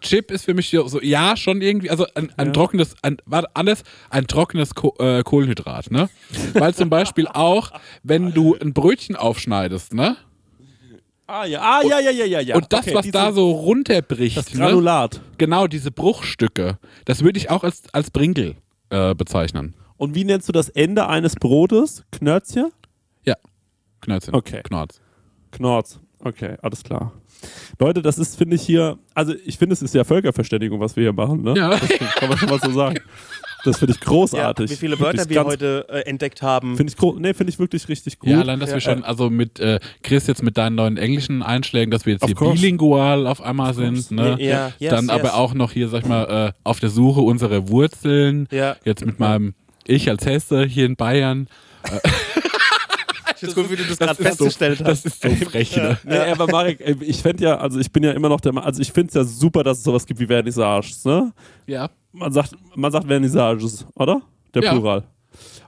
Chip 0.00 0.30
ist 0.30 0.44
für 0.44 0.54
mich 0.54 0.70
so, 0.70 1.00
ja, 1.02 1.36
schon 1.36 1.60
irgendwie, 1.60 1.90
also 1.90 2.06
ein, 2.14 2.30
ein 2.36 2.46
Ja. 2.46 2.52
trockenes, 2.52 2.94
ein, 3.02 3.16
warte, 3.26 3.48
alles, 3.54 3.82
ein 4.10 4.28
trockenes 4.28 4.74
Ko 4.76 4.94
äh, 5.00 5.22
Kohlenhydrat, 5.24 5.90
ne? 5.90 6.08
Weil 6.54 6.72
zum 6.74 6.88
Beispiel 6.88 7.26
auch, 7.26 7.72
wenn 8.04 8.32
du 8.32 8.54
ein 8.54 8.72
Brötchen 8.72 9.16
aufschneidest, 9.16 9.92
ne? 9.92 10.16
Ah 11.26 11.44
ja, 11.44 11.60
ah, 11.60 11.80
ja, 11.84 11.98
ja, 11.98 12.10
ja, 12.12 12.24
ja, 12.24 12.40
ja. 12.40 12.54
Und 12.54 12.72
das, 12.72 12.82
Okay, 12.86 12.94
was 12.94 13.02
diese- 13.02 13.12
da 13.14 13.32
so 13.32 13.50
runterbricht, 13.50 14.36
das 14.36 14.54
ne? 14.54 14.60
Granulat. 14.60 15.20
genau 15.38 15.66
diese 15.66 15.90
Bruchstücke, 15.90 16.78
das 17.04 17.24
würde 17.24 17.38
ich 17.40 17.50
auch 17.50 17.64
als, 17.64 17.82
als 17.92 18.12
Brinkel 18.12 18.54
äh, 18.90 19.14
bezeichnen. 19.16 19.74
Und 19.96 20.14
wie 20.14 20.24
nennst 20.24 20.48
du 20.48 20.52
das 20.52 20.68
Ende 20.68 21.08
eines 21.08 21.34
Brotes? 21.34 22.04
Knörzchen? 22.12 22.70
Ja, 23.24 23.34
Knörzchen. 24.00 24.34
Okay. 24.34 24.60
Knorz. 24.62 25.00
Knorz. 25.52 26.00
Okay, 26.20 26.56
alles 26.62 26.82
klar. 26.82 27.12
Leute, 27.78 28.00
das 28.02 28.18
ist, 28.18 28.36
finde 28.36 28.56
ich 28.56 28.62
hier, 28.62 28.98
also 29.14 29.34
ich 29.44 29.58
finde, 29.58 29.74
es 29.74 29.82
ist 29.82 29.94
ja 29.94 30.02
Völkerverständigung, 30.04 30.80
was 30.80 30.96
wir 30.96 31.02
hier 31.04 31.12
machen, 31.12 31.42
ne? 31.42 31.54
Ja. 31.56 31.70
Das 31.78 31.88
kann 32.16 32.28
man 32.30 32.38
schon 32.38 32.48
mal 32.48 32.58
so 32.60 32.70
sagen. 32.72 32.98
Das 33.64 33.78
finde 33.78 33.92
ich 33.94 34.00
Ja, 34.00 34.06
großartig. 34.08 34.70
wie 34.70 34.76
viele 34.76 34.98
Wörter 34.98 35.28
wir 35.28 35.44
heute 35.44 35.86
äh, 35.88 36.00
entdeckt 36.08 36.40
haben. 36.40 36.76
Finde 36.76 36.90
ich, 36.92 36.96
gro- 36.96 37.16
nee, 37.18 37.34
finde 37.34 37.50
ich 37.52 37.58
wirklich 37.58 37.88
richtig 37.88 38.18
gut. 38.18 38.30
Ja, 38.30 38.40
allein, 38.40 38.60
dass 38.60 38.70
Ja, 38.70 38.76
wir 38.76 38.80
schon, 38.80 39.04
also 39.04 39.28
mit 39.28 39.60
äh, 39.60 39.78
Chris 40.02 40.26
jetzt 40.26 40.42
mit 40.42 40.56
deinen 40.56 40.76
neuen 40.76 40.96
englischen 40.96 41.42
Einschlägen, 41.42 41.90
dass 41.90 42.06
wir 42.06 42.14
jetzt 42.14 42.24
hier 42.24 42.34
course. 42.34 42.54
bilingual 42.60 43.26
auf 43.26 43.42
einmal 43.42 43.74
sind, 43.74 44.10
ne? 44.10 44.36
Ja, 44.40 44.72
yes, 44.78 44.90
Dann 44.90 45.06
yes. 45.06 45.10
aber 45.14 45.34
auch 45.34 45.52
noch 45.52 45.72
hier, 45.72 45.88
sag 45.88 46.02
ich 46.02 46.08
mal, 46.08 46.48
äh, 46.48 46.52
auf 46.64 46.80
der 46.80 46.90
Suche 46.90 47.20
unserer 47.20 47.68
Wurzeln. 47.68 48.48
Ja. 48.50 48.76
Jetzt 48.84 49.04
mit 49.04 49.18
meinem 49.20 49.54
Ich 49.86 50.08
als 50.08 50.26
Hesse 50.26 50.64
hier 50.64 50.86
in 50.86 50.96
Bayern. 50.96 51.48
Ich 53.34 53.40
finde 53.40 53.54
gut, 53.54 53.70
wie 53.70 53.76
du 53.76 53.84
das 53.84 53.98
gerade 53.98 54.12
ist 54.12 54.38
so, 54.38 54.44
festgestellt 54.46 54.80
das 54.80 55.04
hast. 55.04 55.06
ist 55.06 55.22
so 55.22 55.28
frech, 55.50 55.76
ne? 55.76 55.98
Nee, 56.04 56.16
aber 56.18 56.46
Marek, 56.46 56.80
ey, 56.80 56.96
ich 57.02 57.20
fände 57.20 57.44
ja, 57.44 57.58
also 57.58 57.78
ich 57.78 57.92
bin 57.92 58.02
ja 58.02 58.12
immer 58.12 58.28
noch 58.30 58.40
der, 58.40 58.56
also 58.56 58.80
ich 58.80 58.92
finde 58.92 59.08
es 59.08 59.14
ja 59.14 59.24
super, 59.24 59.62
dass 59.62 59.78
es 59.78 59.84
sowas 59.84 60.06
gibt 60.06 60.20
wie 60.20 60.26
Vernissages, 60.26 61.04
ne? 61.04 61.32
Ja. 61.66 61.90
Man 62.12 62.32
sagt, 62.32 62.52
man 62.74 62.90
sagt 62.90 63.06
Vernissages, 63.06 63.86
oder? 63.94 64.22
Der 64.54 64.62
Ja. 64.62 64.72
Plural. 64.72 65.04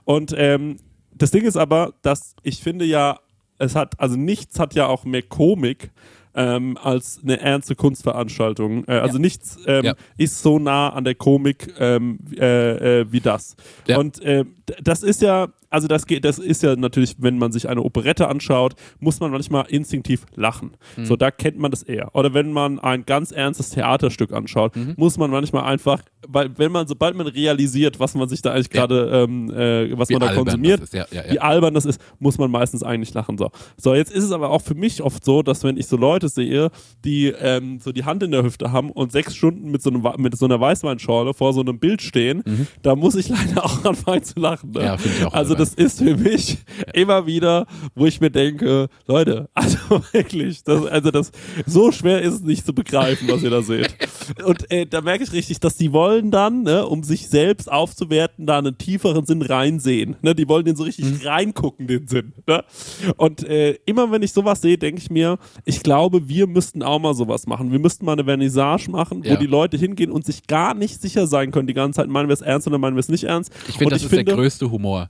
Und 0.03 0.33
ähm, 0.35 0.77
das 1.13 1.29
Ding 1.31 1.45
ist 1.45 1.57
aber, 1.57 1.93
dass 2.01 2.35
ich 2.41 2.59
finde 2.61 2.85
ja, 2.85 3.19
es 3.59 3.75
hat, 3.75 3.99
also 3.99 4.15
nichts 4.15 4.57
hat 4.57 4.73
ja 4.73 4.87
auch 4.87 5.03
mehr 5.05 5.21
Komik 5.21 5.91
ähm, 6.35 6.77
als 6.81 7.19
eine 7.23 7.39
ernste 7.39 7.75
Kunstveranstaltung. 7.75 8.85
Äh, 8.87 8.91
also 8.93 9.17
Ja. 9.17 9.21
nichts 9.21 9.57
ähm, 9.65 9.85
Ja. 9.85 9.93
ist 10.17 10.41
so 10.41 10.59
nah 10.59 10.89
an 10.89 11.03
der 11.03 11.15
Komik 11.15 11.73
ähm, 11.79 12.19
äh, 12.37 13.01
äh, 13.01 13.11
wie 13.11 13.19
das. 13.19 13.55
Ja. 13.87 13.97
Und 13.97 14.21
äh, 14.21 14.45
das 14.81 15.03
ist 15.03 15.21
ja, 15.21 15.47
also 15.69 15.87
das 15.87 16.05
geht, 16.07 16.25
das 16.25 16.39
ist 16.39 16.63
ja 16.63 16.75
natürlich, 16.75 17.15
wenn 17.19 17.37
man 17.37 17.51
sich 17.51 17.69
eine 17.69 17.81
Operette 17.83 18.27
anschaut, 18.27 18.73
muss 18.99 19.19
man 19.19 19.31
manchmal 19.31 19.65
instinktiv 19.69 20.25
lachen. 20.35 20.71
Mhm. 20.97 21.05
So, 21.05 21.15
da 21.15 21.29
kennt 21.31 21.59
man 21.59 21.69
das 21.71 21.83
eher. 21.83 22.13
Oder 22.15 22.33
wenn 22.33 22.51
man 22.51 22.79
ein 22.79 23.05
ganz 23.05 23.31
ernstes 23.31 23.69
Theaterstück 23.69 24.31
anschaut, 24.33 24.75
Mhm. 24.75 24.93
muss 24.97 25.17
man 25.17 25.29
manchmal 25.31 25.63
einfach, 25.65 26.01
weil 26.27 26.49
wenn 26.57 26.71
man, 26.71 26.87
sobald 26.87 27.15
man 27.15 27.27
realisiert, 27.27 27.99
was 27.99 28.15
man 28.15 28.27
sich 28.27 28.41
da 28.41 28.51
eigentlich 28.53 28.73
Ja. 28.73 28.85
gerade, 28.87 29.09
ähm, 29.23 29.51
äh, 29.51 29.97
was 29.97 30.09
Wie 30.09 30.13
man 30.13 30.21
da 30.21 30.33
konsumiert, 30.33 30.81
ist. 30.81 30.93
Ja, 30.93 31.05
ja, 31.11 31.23
wie 31.29 31.39
albern 31.39 31.73
das 31.73 31.85
ist, 31.85 32.01
muss 32.19 32.37
man 32.37 32.49
meistens 32.51 32.81
eigentlich 32.83 33.13
lachen. 33.13 33.37
So. 33.37 33.51
so, 33.77 33.93
jetzt 33.93 34.11
ist 34.11 34.23
es 34.23 34.31
aber 34.31 34.49
auch 34.49 34.61
für 34.61 34.75
mich 34.75 35.01
oft 35.03 35.23
so, 35.23 35.43
dass 35.43 35.63
wenn 35.63 35.77
ich 35.77 35.87
so 35.87 35.97
Leute 35.97 36.29
sehe, 36.29 36.71
die 37.05 37.27
ähm, 37.27 37.79
so 37.79 37.91
die 37.91 38.05
Hand 38.05 38.23
in 38.23 38.31
der 38.31 38.43
Hüfte 38.43 38.71
haben 38.71 38.89
und 38.91 39.11
sechs 39.11 39.35
Stunden 39.35 39.69
mit 39.71 39.81
so, 39.83 39.89
einem, 39.91 40.03
mit 40.17 40.35
so 40.37 40.45
einer 40.45 40.59
Weißweinschorle 40.59 41.33
vor 41.33 41.53
so 41.53 41.61
einem 41.61 41.79
Bild 41.79 42.01
stehen, 42.01 42.43
da 42.81 42.95
muss 42.95 43.15
ich 43.15 43.29
leider 43.29 43.63
auch 43.63 43.85
anfangen 43.85 44.23
zu 44.23 44.39
lachen. 44.39 44.58
Ne? 44.63 44.79
Mhm. 44.79 44.85
Ja, 44.85 44.97
finde 44.97 45.17
ich 45.17 45.25
auch 45.25 45.33
Also 45.33 45.55
das 45.55 45.73
ist 45.73 45.99
für 45.99 46.15
mich 46.17 46.57
immer 46.93 47.25
wieder, 47.25 47.65
wo 47.95 48.05
ich 48.05 48.19
mir 48.21 48.29
denke, 48.31 48.87
Leute, 49.07 49.49
also 49.53 49.77
wirklich, 50.11 50.63
das, 50.63 50.85
also 50.85 51.11
das, 51.11 51.31
so 51.65 51.91
schwer 51.91 52.21
ist 52.21 52.33
es 52.35 52.41
nicht 52.41 52.65
zu 52.65 52.73
begreifen, 52.73 53.27
was 53.29 53.43
ihr 53.43 53.49
da 53.49 53.61
seht. 53.61 53.93
Und 54.45 54.69
äh, 54.71 54.85
da 54.85 55.01
merke 55.01 55.23
ich 55.23 55.31
richtig, 55.33 55.59
dass 55.59 55.75
die 55.77 55.91
wollen 55.91 56.31
dann, 56.31 56.63
ne, 56.63 56.85
um 56.85 57.03
sich 57.03 57.27
selbst 57.29 57.71
aufzuwerten, 57.71 58.45
da 58.45 58.57
einen 58.59 58.77
tieferen 58.77 59.25
Sinn 59.25 59.41
reinsehen. 59.41 60.15
Ne? 60.21 60.35
Die 60.35 60.47
wollen 60.47 60.65
den 60.65 60.75
so 60.75 60.83
richtig 60.83 61.05
Mhm. 61.05 61.19
reingucken, 61.23 61.87
den 61.87 62.07
Sinn. 62.07 62.33
Ne? 62.47 62.63
Und 63.17 63.43
äh, 63.47 63.77
immer 63.85 64.11
wenn 64.11 64.21
ich 64.21 64.33
sowas 64.33 64.61
sehe, 64.61 64.77
denke 64.77 65.01
ich 65.01 65.09
mir, 65.09 65.37
ich 65.65 65.81
glaube, 65.81 66.27
wir 66.29 66.45
müssten 66.47 66.83
auch 66.83 66.99
mal 66.99 67.13
sowas 67.13 67.47
machen. 67.47 67.71
Wir 67.71 67.79
müssten 67.79 68.05
mal 68.05 68.13
eine 68.13 68.23
Vernissage 68.25 68.89
machen, 68.91 69.23
wo 69.23 69.29
Ja. 69.29 69.35
die 69.37 69.45
Leute 69.47 69.77
hingehen 69.77 70.11
und 70.11 70.25
sich 70.25 70.45
gar 70.47 70.73
nicht 70.73 71.01
sicher 71.01 71.25
sein 71.27 71.51
können 71.51 71.67
die 71.67 71.73
ganze 71.73 71.97
Zeit, 71.97 72.09
meinen 72.09 72.27
wir 72.29 72.33
es 72.33 72.41
ernst 72.41 72.67
oder 72.67 72.77
meinen 72.77 72.95
wir 72.95 72.99
es 72.99 73.09
nicht 73.09 73.23
ernst. 73.23 73.51
Ich 73.67 73.77
finde, 73.77 73.95
das 73.95 74.03
ist 74.03 74.11
der 74.11 74.23
größte 74.23 74.48
Humor. 74.71 75.09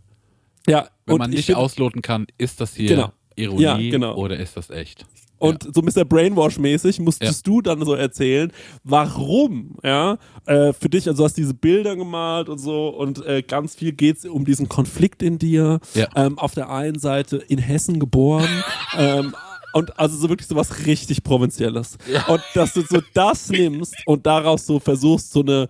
Ja, 0.68 0.90
Wenn 1.06 1.14
und 1.14 1.20
man 1.20 1.32
ich 1.32 1.48
nicht 1.48 1.56
ausloten 1.56 2.02
kann, 2.02 2.28
ist 2.38 2.62
das 2.62 2.76
hier 2.76 2.90
Genau. 2.90 3.12
Ironie 3.36 3.62
Ja, 3.64 3.78
genau. 3.78 4.16
oder 4.16 4.38
ist 4.38 4.58
das 4.58 4.70
echt? 4.70 5.06
Und 5.40 5.74
so 5.74 5.82
Mr. 5.82 6.04
Brainwash-mäßig 6.04 7.00
musstest 7.00 7.48
du 7.48 7.62
dann 7.62 7.84
so 7.86 7.94
erzählen, 7.94 8.52
warum, 8.84 9.78
ja, 9.84 10.18
äh, 10.46 10.74
für 10.74 10.90
dich, 10.90 11.08
also 11.08 11.20
du 11.20 11.26
hast 11.26 11.38
diese 11.38 11.54
Bilder 11.54 11.96
gemalt 11.96 12.50
und 12.50 12.58
so 12.58 12.90
und 12.90 13.26
äh, 13.26 13.42
ganz 13.42 13.76
viel 13.76 13.94
geht 13.94 14.18
es 14.18 14.26
um 14.26 14.44
diesen 14.44 14.68
Konflikt 14.68 15.24
in 15.24 15.40
dir. 15.40 15.80
Ja. 15.94 16.08
Ähm, 16.16 16.38
auf 16.38 16.56
der 16.56 16.70
einen 16.70 17.00
Seite 17.00 17.38
in 17.38 17.58
Hessen 17.58 18.00
geboren, 18.02 18.50
ähm, 18.98 19.34
und 19.74 19.98
also 20.00 20.18
so 20.18 20.30
wirklich 20.30 20.48
so 20.48 20.56
was 20.56 20.86
richtig 20.86 21.24
Provinzielles. 21.24 21.98
Und 22.28 22.42
dass 22.54 22.74
du 22.74 22.82
so 22.82 23.02
das 23.14 23.50
nimmst 23.50 23.96
und 24.06 24.26
daraus 24.26 24.66
so 24.66 24.80
versuchst, 24.80 25.32
so 25.32 25.42
eine, 25.42 25.70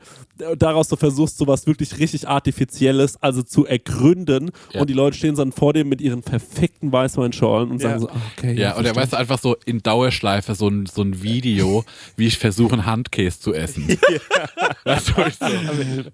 daraus 0.58 0.88
so 0.88 0.95
versuchst, 0.95 1.38
so 1.38 1.47
was 1.47 1.68
wirklich 1.68 1.97
richtig 2.00 2.28
Artifizielles, 2.28 3.22
also 3.22 3.41
zu 3.43 3.66
ergründen. 3.66 4.52
Ja. 4.74 4.82
Und 4.82 4.89
die 4.89 4.93
Leute 4.93 5.18
stehen 5.18 5.36
dann 5.36 5.52
vor 5.52 5.74
dir 5.74 5.84
mit 5.86 6.00
ihren 6.02 6.22
perfekten 6.22 6.91
Weißweinschorlen 6.91 7.72
und 7.72 7.82
Ja. 7.82 7.89
sagen 7.89 8.02
so, 8.02 8.10
ah, 8.10 8.22
okay. 8.38 8.54
Ja, 8.54 8.76
und 8.78 8.86
er 8.86 8.95
weiß 8.95 9.14
einfach 9.14 9.39
so 9.39 9.56
in 9.66 9.80
Dauerschleife 9.84 10.56
so 10.56 10.68
ein, 10.70 10.86
so 10.86 11.02
ein 11.02 11.22
Video, 11.22 11.84
wie 12.16 12.28
ich 12.28 12.38
versuche, 12.38 12.74
einen 12.74 12.86
Handkäse 12.86 13.39
zu 13.39 13.54
essen. 13.54 13.88
Weißt 14.86 15.10
du, 15.10 15.22
ich 15.28 15.36
so, 15.36 15.45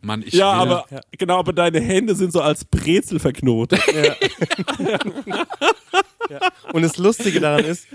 Mann, 0.01 0.23
ich 0.25 0.33
Ja, 0.33 0.53
will, 0.53 0.71
aber 0.73 0.85
genau, 1.17 1.39
aber 1.39 1.53
deine 1.53 1.79
Hände 1.79 2.15
sind 2.15 2.31
so 2.33 2.41
als 2.41 2.65
Brezel 2.65 3.19
verknotet. 3.19 3.79
Und 6.73 6.81
das 6.81 6.97
Lustige 6.97 7.39
daran 7.39 7.65
ist, 7.65 7.87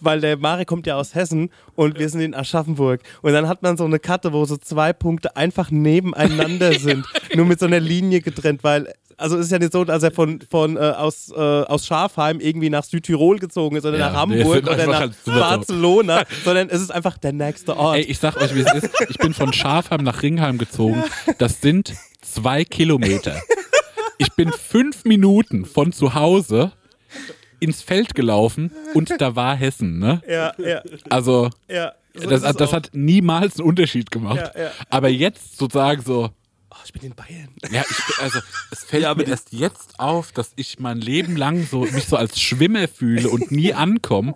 weil 0.00 0.20
der 0.20 0.36
Mare 0.36 0.64
kommt 0.64 0.86
ja 0.86 0.96
aus 0.96 1.14
Hessen 1.14 1.50
und 1.74 1.98
wir 1.98 2.08
sind 2.08 2.20
in 2.20 2.34
Aschaffenburg. 2.34 3.00
Und 3.22 3.32
dann 3.32 3.48
hat 3.48 3.62
man 3.62 3.76
so 3.76 3.84
eine 3.84 3.98
Karte, 3.98 4.32
wo 4.32 4.44
so 4.44 4.56
zwei 4.56 4.92
Punkte 4.92 5.36
einfach 5.36 5.70
nebeneinander 5.70 6.72
sind. 6.78 7.04
nur 7.34 7.46
mit 7.46 7.60
so 7.60 7.66
einer 7.66 7.80
Linie 7.80 8.20
getrennt, 8.20 8.64
weil. 8.64 8.92
Also 9.20 9.36
es 9.36 9.46
ist 9.46 9.50
ja 9.50 9.58
nicht 9.58 9.72
so, 9.72 9.82
dass 9.84 10.04
er 10.04 10.12
von, 10.12 10.40
von 10.48 10.76
äh, 10.76 10.78
aus, 10.78 11.32
äh, 11.32 11.34
aus 11.34 11.84
Schafheim 11.84 12.38
irgendwie 12.38 12.70
nach 12.70 12.84
Südtirol 12.84 13.40
gezogen 13.40 13.74
ist 13.74 13.84
oder 13.84 13.98
Ja, 13.98 14.10
nach 14.10 14.20
Hamburg 14.20 14.62
oder 14.70 14.86
nach. 14.86 15.10
Barcelona, 15.24 16.22
sondern 16.44 16.68
es 16.70 16.80
ist 16.80 16.92
einfach 16.92 17.18
der 17.18 17.32
nächste 17.32 17.76
Ort. 17.76 17.96
Ey, 17.96 18.02
ich 18.04 18.20
sag 18.20 18.36
euch, 18.36 18.54
wie 18.54 18.60
es 18.60 18.72
ist. 18.74 18.90
Ich 19.08 19.18
bin 19.18 19.34
von 19.34 19.52
Schafheim 19.52 20.04
nach 20.04 20.22
Ringheim 20.22 20.56
gezogen. 20.56 21.02
Das 21.38 21.60
sind 21.60 21.94
zwei 22.22 22.62
Kilometer. 22.64 23.42
Ich 24.18 24.32
bin 24.34 24.52
fünf 24.52 25.04
Minuten 25.04 25.64
von 25.64 25.90
zu 25.92 26.14
Hause 26.14 26.70
ins 27.60 27.82
Feld 27.82 28.14
gelaufen 28.14 28.70
und 28.94 29.12
da 29.20 29.36
war 29.36 29.56
Hessen, 29.56 29.98
ne? 29.98 30.22
ja, 30.28 30.52
ja, 30.58 30.82
Also, 31.10 31.50
ja. 31.68 31.92
So 32.14 32.28
das, 32.28 32.42
das 32.56 32.72
hat 32.72 32.90
niemals 32.94 33.58
einen 33.60 33.68
Unterschied 33.68 34.10
gemacht. 34.10 34.50
Ja, 34.56 34.62
ja. 34.64 34.70
Aber 34.90 35.08
jetzt 35.08 35.56
sozusagen 35.58 36.02
so, 36.02 36.30
Oh, 36.70 36.76
ich 36.84 36.92
bin 36.92 37.02
in 37.02 37.14
Bayern. 37.14 37.48
ja, 37.70 37.82
ich, 37.88 38.18
also 38.22 38.40
es 38.70 38.84
fällt 38.84 39.16
mir 39.16 39.26
erst 39.26 39.52
jetzt 39.52 39.98
auf, 39.98 40.32
dass 40.32 40.52
ich 40.56 40.78
mein 40.78 40.98
Leben 41.00 41.34
lang 41.36 41.66
so 41.66 41.80
mich 41.80 42.04
so 42.04 42.16
als 42.16 42.40
Schwimmer 42.40 42.86
fühle 42.88 43.28
und 43.30 43.50
nie 43.50 43.72
ankomme, 43.72 44.34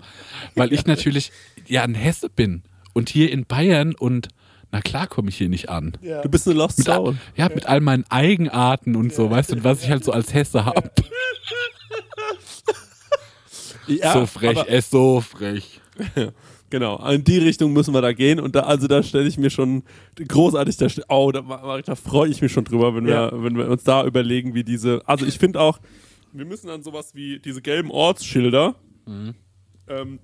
weil 0.55 0.73
ich 0.73 0.87
natürlich 0.87 1.31
ja 1.67 1.83
ein 1.83 1.95
Hesse 1.95 2.31
bin 2.31 2.63
und 2.95 3.11
hier 3.11 3.31
in 3.31 3.45
Bayern 3.47 3.95
und 3.95 4.29
na 4.73 4.81
klar 4.81 5.07
komme 5.07 5.29
ich 5.29 5.37
hier 5.37 5.51
nicht 5.51 5.69
an. 5.69 5.93
Du 6.01 6.29
bist 6.31 6.49
eine 6.49 6.57
Lost 6.57 6.79
Mit, 6.79 6.87
Soul. 6.87 7.17
ja, 7.37 7.49
mit 7.51 7.67
all 7.67 7.81
meinen 7.81 8.05
Eigenarten 8.11 8.97
und 8.97 9.13
so, 9.13 9.31
weißt 9.31 9.53
du, 9.53 9.65
was 9.65 9.85
ich 9.85 9.91
halt 9.91 10.03
so 10.05 10.13
als 10.13 10.33
Hesse 10.33 10.65
habe. 10.65 10.91
Ja, 13.87 14.13
so 14.13 14.27
frech, 14.27 14.59
aber- 14.59 14.69
er 14.69 14.79
ist 14.79 14.91
so 14.91 15.21
frech. 15.21 15.81
Genau, 16.71 17.07
in 17.11 17.23
die 17.23 17.37
Richtung 17.39 17.73
müssen 17.75 17.93
wir 17.93 18.01
da 18.01 18.13
gehen 18.15 18.41
und 18.41 18.55
da, 18.57 18.61
also 18.61 18.87
da 18.87 19.03
stelle 19.03 19.29
ich 19.29 19.37
mir 19.37 19.51
schon 19.51 19.83
großartig, 20.27 20.77
da, 20.79 20.87
oh, 21.09 21.31
da, 21.31 21.43
da 21.85 21.95
freue 21.95 22.31
ich 22.31 22.41
mich 22.41 22.51
schon 22.51 22.65
drüber, 22.65 22.95
wenn 22.95 23.05
wir, 23.05 23.13
Ja. 23.15 23.31
wenn 23.33 23.59
wir 23.59 23.69
uns 23.69 23.85
da 23.85 24.07
überlegen, 24.07 24.55
wie 24.55 24.65
diese, 24.65 25.03
also 25.05 25.27
ich 25.27 25.39
finde 25.39 25.61
auch, 25.61 25.79
wir 26.33 26.47
müssen 26.47 26.69
dann 26.69 26.83
sowas 26.83 27.15
wie 27.15 27.41
diese 27.41 27.61
gelben 27.61 27.91
Ortsschilder, 27.91 28.75
ähm, 29.07 30.19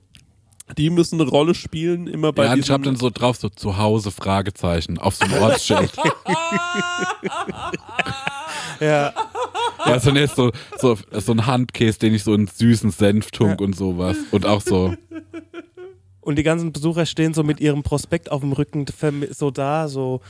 die 0.78 0.88
müssen 0.88 1.20
eine 1.20 1.28
Rolle 1.28 1.54
spielen, 1.54 2.06
immer 2.06 2.32
bei 2.32 2.44
Ja, 2.46 2.54
ich 2.56 2.70
habe 2.70 2.82
dann 2.84 2.96
so 2.96 3.11
drauf 3.11 3.36
so 3.36 3.50
zu 3.50 3.76
Hause 3.76 4.11
Fragezeichen 4.11 4.96
auf 4.98 5.16
so 5.16 5.26
einem 5.26 5.42
Ortsschild. 5.42 5.92
Ja. 8.80 9.12
Ja, 9.86 10.00
so, 10.00 10.10
nee, 10.10 10.26
so, 10.26 10.50
so, 10.78 10.96
so 11.12 11.32
ein 11.32 11.46
Handkäse, 11.46 11.98
den 11.98 12.14
ich 12.14 12.24
so 12.24 12.34
in 12.34 12.46
süßen 12.46 12.90
Senf 12.90 13.30
tunk 13.30 13.60
und 13.60 13.76
sowas. 13.76 14.16
Und 14.30 14.44
auch 14.46 14.60
so, 14.60 14.94
Und 16.20 16.36
die 16.36 16.42
ganzen 16.42 16.72
Besucher 16.72 17.06
stehen 17.06 17.32
so 17.32 17.42
mit 17.42 17.58
ihrem 17.60 17.82
Prospekt 17.82 18.30
auf 18.30 18.42
dem 18.42 18.52
Rücken, 18.52 18.84
so 19.30 19.50
da, 19.50 19.88
so, 19.88 20.20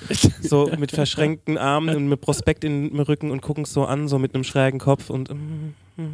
so 0.41 0.71
mit 0.79 0.93
verschränkten 0.93 1.59
Armen 1.59 1.97
und 1.97 2.09
mit 2.09 2.21
Prospekt 2.21 2.63
in- 2.63 2.91
im 2.91 3.01
Rücken 3.01 3.31
und 3.33 3.41
gucken 3.43 3.65
es 3.65 3.73
so 3.73 3.85
an, 3.85 4.07
so 4.07 4.19
mit 4.21 4.35
einem 4.35 4.45
schrägen 4.45 4.79
Kopf 4.79 5.11
und. 5.11 5.31
mm, 5.35 5.75
mm, 5.97 6.05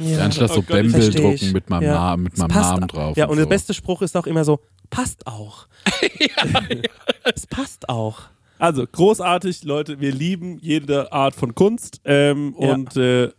ja. 0.00 0.24
anstatt 0.24 0.48
so 0.50 0.58
Oh 0.58 0.62
Gott, 0.62 0.68
Bämbel 0.68 1.10
drucken 1.10 1.52
mit 1.52 1.70
meinem, 1.70 1.84
Ja. 1.84 1.94
Namen, 1.94 2.22
mit 2.24 2.36
meinem 2.36 2.50
Namen 2.52 2.88
drauf. 2.88 3.16
Ja, 3.16 3.26
und 3.26 3.36
so. 3.36 3.42
der 3.42 3.48
beste 3.48 3.74
Spruch 3.74 4.02
ist 4.02 4.16
auch 4.16 4.26
immer 4.26 4.44
so: 4.44 4.58
passt 4.90 5.24
auch. 5.26 5.68
Es 7.34 7.46
passt 7.46 7.88
auch. 7.88 8.22
Also 8.58 8.84
großartig, 8.90 9.64
Leute, 9.64 10.00
wir 10.00 10.12
lieben 10.12 10.58
jede 10.60 11.12
Art 11.12 11.34
von 11.34 11.54
Kunst 11.54 12.00
ähm, 12.04 12.54
Ja. 12.58 12.72
und 12.74 12.96
äh, 12.96 13.30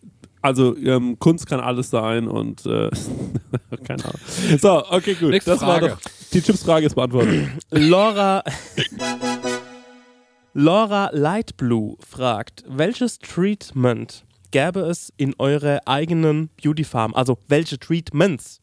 also 0.41 0.76
ähm, 0.78 1.17
Kunst 1.20 1.47
kann 1.47 1.59
alles 1.59 1.89
sein 1.89 2.28
und 2.28 2.65
äh, 2.65 2.89
keine 3.86 4.05
Ahnung. 4.05 4.20
So, 4.59 4.86
okay, 4.89 5.15
gut. 5.15 5.32
Nächste 5.32 5.51
das 5.51 5.59
Frage. 5.59 5.88
war 5.88 5.89
doch 5.95 5.99
die 6.32 6.41
Chipsfrage 6.41 6.86
ist 6.86 6.95
beantwortet. 6.95 7.49
Laura. 7.72 8.43
Laura 10.53 11.09
Lightblue 11.13 11.95
fragt: 11.99 12.63
Welches 12.67 13.20
Treatment 13.20 14.26
gäbe 14.51 14.82
es 14.82 15.13
in 15.17 15.36
eurer 15.38 15.80
eigenen 15.86 16.49
Beauty 16.61 16.84
Farm? 16.84 17.13
Also, 17.13 17.38
welche 17.47 17.80
Treatments 17.80 18.59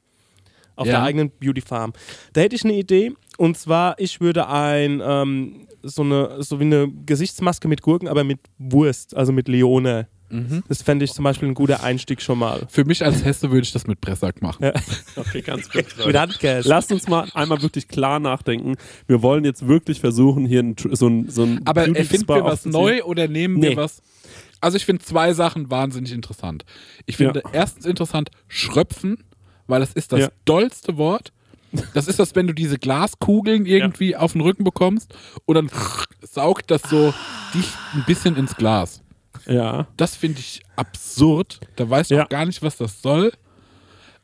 auf 0.77 0.87
Ja. 0.87 0.93
der 0.95 1.03
eigenen 1.03 1.31
Beauty 1.41 1.61
Farm? 1.61 1.93
Da 2.33 2.41
hätte 2.43 2.55
ich 2.57 2.65
eine 2.65 2.75
Idee. 2.75 3.13
Und 3.39 3.59
zwar, 3.59 3.99
ich 3.99 4.21
würde 4.21 4.49
ein, 4.49 5.03
ähm, 5.05 5.67
so, 5.83 6.03
eine, 6.03 6.43
so 6.43 6.59
wie 6.61 6.65
eine 6.65 6.89
Gesichtsmaske 7.05 7.69
mit 7.69 7.83
Gurken, 7.83 8.09
aber 8.09 8.25
mit 8.25 8.39
Wurst, 8.59 9.17
also 9.17 9.33
mit 9.33 9.49
Leone. 9.49 10.09
Mhm. 10.29 10.65
Das 10.69 10.83
fände 10.83 11.05
ich 11.05 11.13
zum 11.13 11.23
Beispiel 11.23 11.47
ein 11.49 11.55
guter 11.55 11.85
Einstieg 11.85 12.21
schon 12.21 12.39
mal. 12.41 12.67
Für 12.69 12.85
mich 12.85 13.05
als 13.05 13.25
Hesse 13.25 13.51
würde 13.53 13.63
ich 13.63 13.73
das 13.73 13.87
mit 13.87 14.01
Pressack 14.01 14.43
machen. 14.43 14.65
Ja. 14.65 14.73
Okay, 15.17 15.41
ganz 15.41 15.69
kurz. 15.71 15.97
Mit 16.05 16.17
Handkäse. 16.19 16.69
Lasst 16.69 16.91
uns 16.93 17.07
mal 17.09 17.29
einmal 17.35 17.63
wirklich 17.63 17.87
klar 17.89 18.19
nachdenken. 18.19 18.75
Wir 19.07 19.23
wollen 19.23 19.45
jetzt 19.45 19.69
wirklich 19.69 20.01
versuchen, 20.01 20.45
hier 20.45 20.63
ein, 20.65 20.75
so 20.93 21.07
ein, 21.07 21.29
so 21.31 21.45
ein 21.45 21.61
Aber 21.65 21.85
Beauty 21.85 21.99
erfinden 22.01 22.29
wir 22.29 22.45
was 22.45 22.65
neu 22.67 23.03
oder 23.05 23.29
nehmen 23.29 23.63
wir 23.63 23.71
Nee. 23.71 23.77
was? 23.77 24.03
Also 24.61 24.77
ich 24.79 24.85
finde 24.85 25.05
zwei 25.05 25.33
Sachen 25.33 25.71
wahnsinnig 25.71 26.13
interessant. 26.13 26.65
Ich 27.07 27.17
finde 27.19 27.43
Ja. 27.45 27.51
erstens 27.53 27.87
interessant 27.87 28.31
Schröpfen, 28.49 29.19
weil 29.67 29.81
das 29.81 29.93
ist 29.93 30.13
das 30.13 30.21
Ja. 30.21 30.29
dollste 30.45 30.97
Wort. 30.97 31.33
Das 31.95 32.09
ist 32.09 32.19
das, 32.19 32.35
wenn 32.35 32.47
du 32.47 32.55
diese 32.55 32.79
Glaskugeln 32.79 33.67
irgendwie 33.67 34.17
auf 34.17 34.33
den 34.33 34.41
Rücken 34.41 34.65
bekommst 34.65 35.15
und 35.45 35.57
dann 35.57 35.71
saugt 36.23 36.71
das 36.71 36.83
so 36.83 37.13
dicht 37.55 37.73
ein 37.95 38.05
bisschen 38.07 38.37
ins 38.37 38.55
Glas. 38.57 39.03
Ja. 39.47 39.87
Das 39.97 40.17
finde 40.17 40.41
ich 40.41 40.63
absurd. 40.77 41.61
Da 41.77 41.89
weißt 41.91 42.11
du 42.11 42.15
Ja. 42.17 42.25
auch 42.25 42.29
gar 42.29 42.47
nicht, 42.47 42.63
was 42.63 42.77
das 42.77 43.03
soll. 43.03 43.33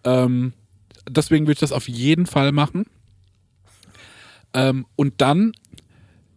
Ähm, 0.04 0.52
deswegen 1.08 1.44
würde 1.44 1.54
ich 1.54 1.58
das 1.60 1.72
auf 1.72 1.88
jeden 1.88 2.26
Fall 2.26 2.52
machen. 2.52 2.86
Ähm, 4.54 4.86
und 4.96 5.20
dann 5.20 5.52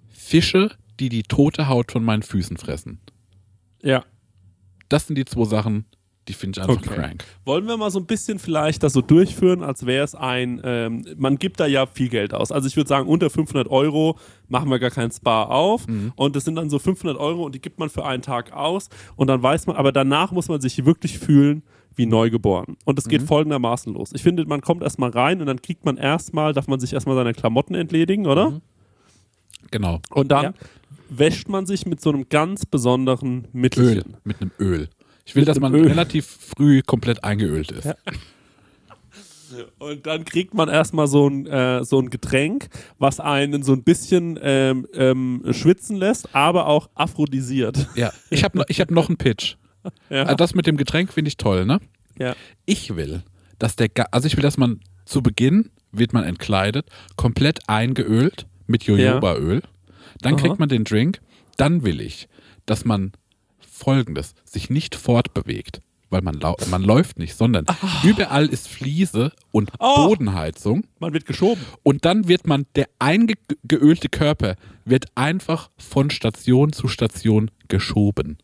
Fische, 0.10 0.72
die 1.00 1.10
die 1.10 1.24
tote 1.24 1.68
Haut 1.68 1.92
von 1.92 2.04
meinen 2.04 2.24
Füßen 2.24 2.58
fressen. 2.58 3.00
Ja. 3.82 4.04
Das 4.90 5.08
sind 5.08 5.16
die 5.18 5.26
zwei 5.26 5.46
Sachen, 5.46 5.86
die 6.28 6.34
finde 6.34 6.60
ich 6.60 6.68
einfach 6.68 6.82
Okay. 6.82 6.96
crank. 6.96 7.24
Wollen 7.46 7.68
wir 7.68 7.78
mal 7.78 7.92
so 7.92 8.00
ein 8.00 8.06
bisschen 8.06 8.40
vielleicht 8.40 8.82
das 8.84 8.94
so 8.94 9.02
durchführen, 9.02 9.62
als 9.64 9.86
wäre 9.86 10.04
es 10.04 10.16
ein, 10.16 10.60
ähm, 10.64 11.06
man 11.18 11.38
gibt 11.38 11.60
da 11.60 11.68
ja 11.68 11.86
viel 11.86 12.10
Geld 12.10 12.34
aus. 12.34 12.52
Also 12.52 12.68
ich 12.68 12.76
würde 12.76 12.88
sagen, 12.88 13.08
unter 13.08 13.30
500 13.30 13.68
Euro 13.70 14.18
machen 14.48 14.70
wir 14.70 14.80
gar 14.80 14.90
kein 14.92 15.12
Spa 15.12 15.44
auf. 15.44 15.86
Und 16.16 16.36
das 16.36 16.46
sind 16.46 16.56
dann 16.56 16.70
so 16.70 16.80
500 16.80 17.18
Euro 17.18 17.44
und 17.46 17.54
die 17.56 17.62
gibt 17.62 17.78
man 17.80 17.90
für 17.90 18.06
einen 18.06 18.24
Tag 18.24 18.52
aus. 18.54 18.90
Und 19.16 19.28
dann 19.28 19.42
weiß 19.44 19.68
man, 19.68 19.76
aber 19.76 19.92
danach 19.92 20.32
muss 20.32 20.48
man 20.50 20.60
sich 20.62 20.84
wirklich 20.86 21.20
fühlen 21.20 21.62
wie 21.96 22.06
neugeboren. 22.08 22.76
Und 22.86 23.00
es 23.00 23.08
geht 23.08 23.22
folgendermaßen 23.22 23.94
los. 23.94 24.10
Ich 24.14 24.22
finde, 24.24 24.46
man 24.46 24.62
kommt 24.62 24.84
erstmal 24.84 25.12
rein 25.12 25.40
und 25.42 25.48
dann 25.48 25.62
kriegt 25.62 25.86
man 25.86 25.96
erstmal, 25.98 26.52
darf 26.54 26.68
man 26.68 26.80
sich 26.80 26.92
erstmal 26.94 27.16
seine 27.16 27.34
Klamotten 27.34 27.74
entledigen, 27.76 28.26
oder? 28.28 28.60
Genau. 29.72 30.02
Und 30.10 30.32
dann 30.32 30.44
Ja. 30.46 30.54
wäscht 31.10 31.48
man 31.50 31.66
sich 31.66 31.86
mit 31.86 32.02
so 32.02 32.10
einem 32.12 32.28
ganz 32.30 32.66
besonderen 32.66 33.44
Öl. 33.46 33.50
Mittelchen. 33.54 34.18
Mit 34.24 34.42
einem 34.42 34.52
Öl. 34.60 34.90
Ich 35.26 35.36
will, 35.36 35.42
Mit 35.42 35.50
dass 35.50 35.60
man 35.60 35.74
Öl. 35.74 35.88
relativ 35.88 36.26
früh 36.28 36.82
komplett 36.84 37.24
eingeölt 37.24 37.72
ist. 37.72 37.86
Ja. 37.86 37.96
Und 39.80 40.06
dann 40.06 40.26
kriegt 40.26 40.54
man 40.54 40.70
erstmal 40.70 41.08
so 41.08 41.28
ein, 41.30 41.46
äh, 41.48 41.84
so 41.86 42.00
ein 42.00 42.10
Getränk, 42.10 42.68
was 42.98 43.20
einen 43.20 43.64
so 43.64 43.74
ein 43.74 43.84
bisschen 43.84 44.38
ähm, 44.42 44.88
ähm, 44.94 45.44
schwitzen 45.52 45.96
lässt, 45.98 46.34
aber 46.36 46.68
auch 46.68 46.90
aphrodisiert. 46.96 47.88
Ja. 47.96 48.12
Ich 48.30 48.44
habe 48.44 48.58
noch, 48.58 48.66
ich 48.68 48.82
hab 48.82 48.92
noch 48.92 49.08
einen 49.10 49.18
Pitch. 49.18 49.56
Ja. 50.10 50.24
Also 50.24 50.36
Das 50.36 50.56
mit 50.56 50.66
dem 50.66 50.78
Getränk 50.78 51.14
finde 51.14 51.30
ich 51.30 51.38
toll, 51.38 51.64
ne? 51.68 51.80
Ja. 52.18 52.36
Ich 52.66 52.96
will, 52.96 53.22
dass 53.60 53.76
der, 53.76 53.88
Ga- 53.88 54.08
also 54.10 54.26
ich 54.26 54.36
will, 54.36 54.42
dass 54.42 54.58
man 54.58 54.80
zu 55.06 55.22
Beginn 55.22 55.70
wird 55.92 56.12
man 56.12 56.24
entkleidet, 56.24 56.88
komplett 57.18 57.60
eingeölt 57.70 58.48
mit 58.66 58.86
Jojobaöl. 58.86 59.62
Dann 60.22 60.34
Aha. 60.34 60.42
kriegt 60.42 60.58
man 60.58 60.70
den 60.70 60.86
Drink. 60.86 61.22
Dann 61.58 61.84
will 61.84 62.02
ich, 62.02 62.28
dass 62.66 62.84
man 62.84 63.12
folgendes, 63.76 64.34
sich 64.46 64.70
nicht 64.70 64.96
fortbewegt. 64.96 65.82
weil 66.12 66.22
man, 66.22 66.40
man 66.70 66.84
läuft 66.84 67.18
nicht, 67.20 67.36
sondern 67.36 67.66
überall 68.04 68.46
ist 68.46 68.68
Fliese 68.70 69.34
und 69.52 69.72
Oh. 69.80 70.08
Bodenheizung. 70.08 70.86
Man 71.00 71.12
wird 71.14 71.26
geschoben. 71.26 71.62
Und 71.84 72.06
dann 72.06 72.28
wird 72.30 72.48
man, 72.48 72.68
der 72.76 72.88
eingeölte 73.00 74.08
Körper 74.08 74.56
wird 74.86 75.06
einfach 75.16 75.72
von 75.78 76.12
Station 76.12 76.72
zu 76.74 76.88
Station 76.88 77.50
geschoben. 77.68 78.38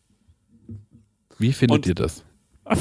Wie 1.38 1.52
findet 1.52 1.76
Und- 1.76 1.86
ihr 1.86 1.94
das? 1.94 2.24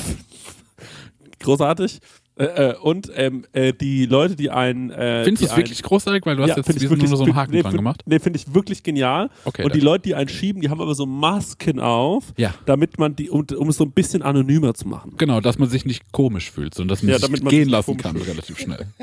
Großartig. 1.39 1.99
Äh, 2.37 2.45
äh, 2.45 2.75
und 2.77 3.11
ähm, 3.15 3.43
äh, 3.51 3.73
die 3.73 4.05
Leute, 4.05 4.35
die 4.35 4.49
einen. 4.49 4.89
Äh, 4.89 5.25
Findest 5.25 5.43
du 5.43 5.47
es 5.49 5.57
wirklich 5.57 5.83
großartig? 5.83 6.25
Weil 6.25 6.37
du 6.37 6.43
hast 6.43 6.49
ja, 6.49 6.55
jetzt 6.57 6.65
find 6.65 6.77
ich 6.77 6.81
diesen 6.83 6.97
nur 6.97 7.01
wirklich- 7.01 7.17
so 7.17 7.23
einen 7.25 7.35
Haken 7.35 7.51
nee, 7.51 7.61
dran 7.61 7.75
gemacht. 7.75 8.01
Nee, 8.05 8.19
finde 8.19 8.39
ich 8.39 8.53
wirklich 8.53 8.83
genial. 8.83 9.29
Okay, 9.43 9.63
und 9.63 9.75
die 9.75 9.81
Leute, 9.81 10.03
die 10.03 10.15
einen 10.15 10.29
schieben, 10.29 10.61
die 10.61 10.69
haben 10.69 10.79
aber 10.81 10.95
so 10.95 11.05
Masken 11.05 11.79
auf, 11.79 12.33
Ja. 12.37 12.53
damit 12.65 12.97
man 12.97 13.15
die, 13.15 13.29
um, 13.29 13.45
um 13.57 13.69
es 13.69 13.75
so 13.77 13.83
ein 13.83 13.91
bisschen 13.91 14.21
anonymer 14.21 14.73
zu 14.73 14.87
machen. 14.87 15.13
Genau, 15.17 15.41
dass 15.41 15.59
man 15.59 15.69
sich 15.69 15.85
nicht 15.85 16.11
komisch 16.13 16.49
fühlt, 16.51 16.73
sondern 16.73 16.95
dass 16.95 17.03
man 17.03 17.09
Ja, 17.11 17.15
sich 17.17 17.25
damit 17.27 17.43
man 17.43 17.51
gehen 17.51 17.63
sich 17.65 17.71
lassen 17.71 17.97
kann 17.97 18.15
fühlt. 18.15 18.27
relativ 18.29 18.57
schnell. 18.59 18.87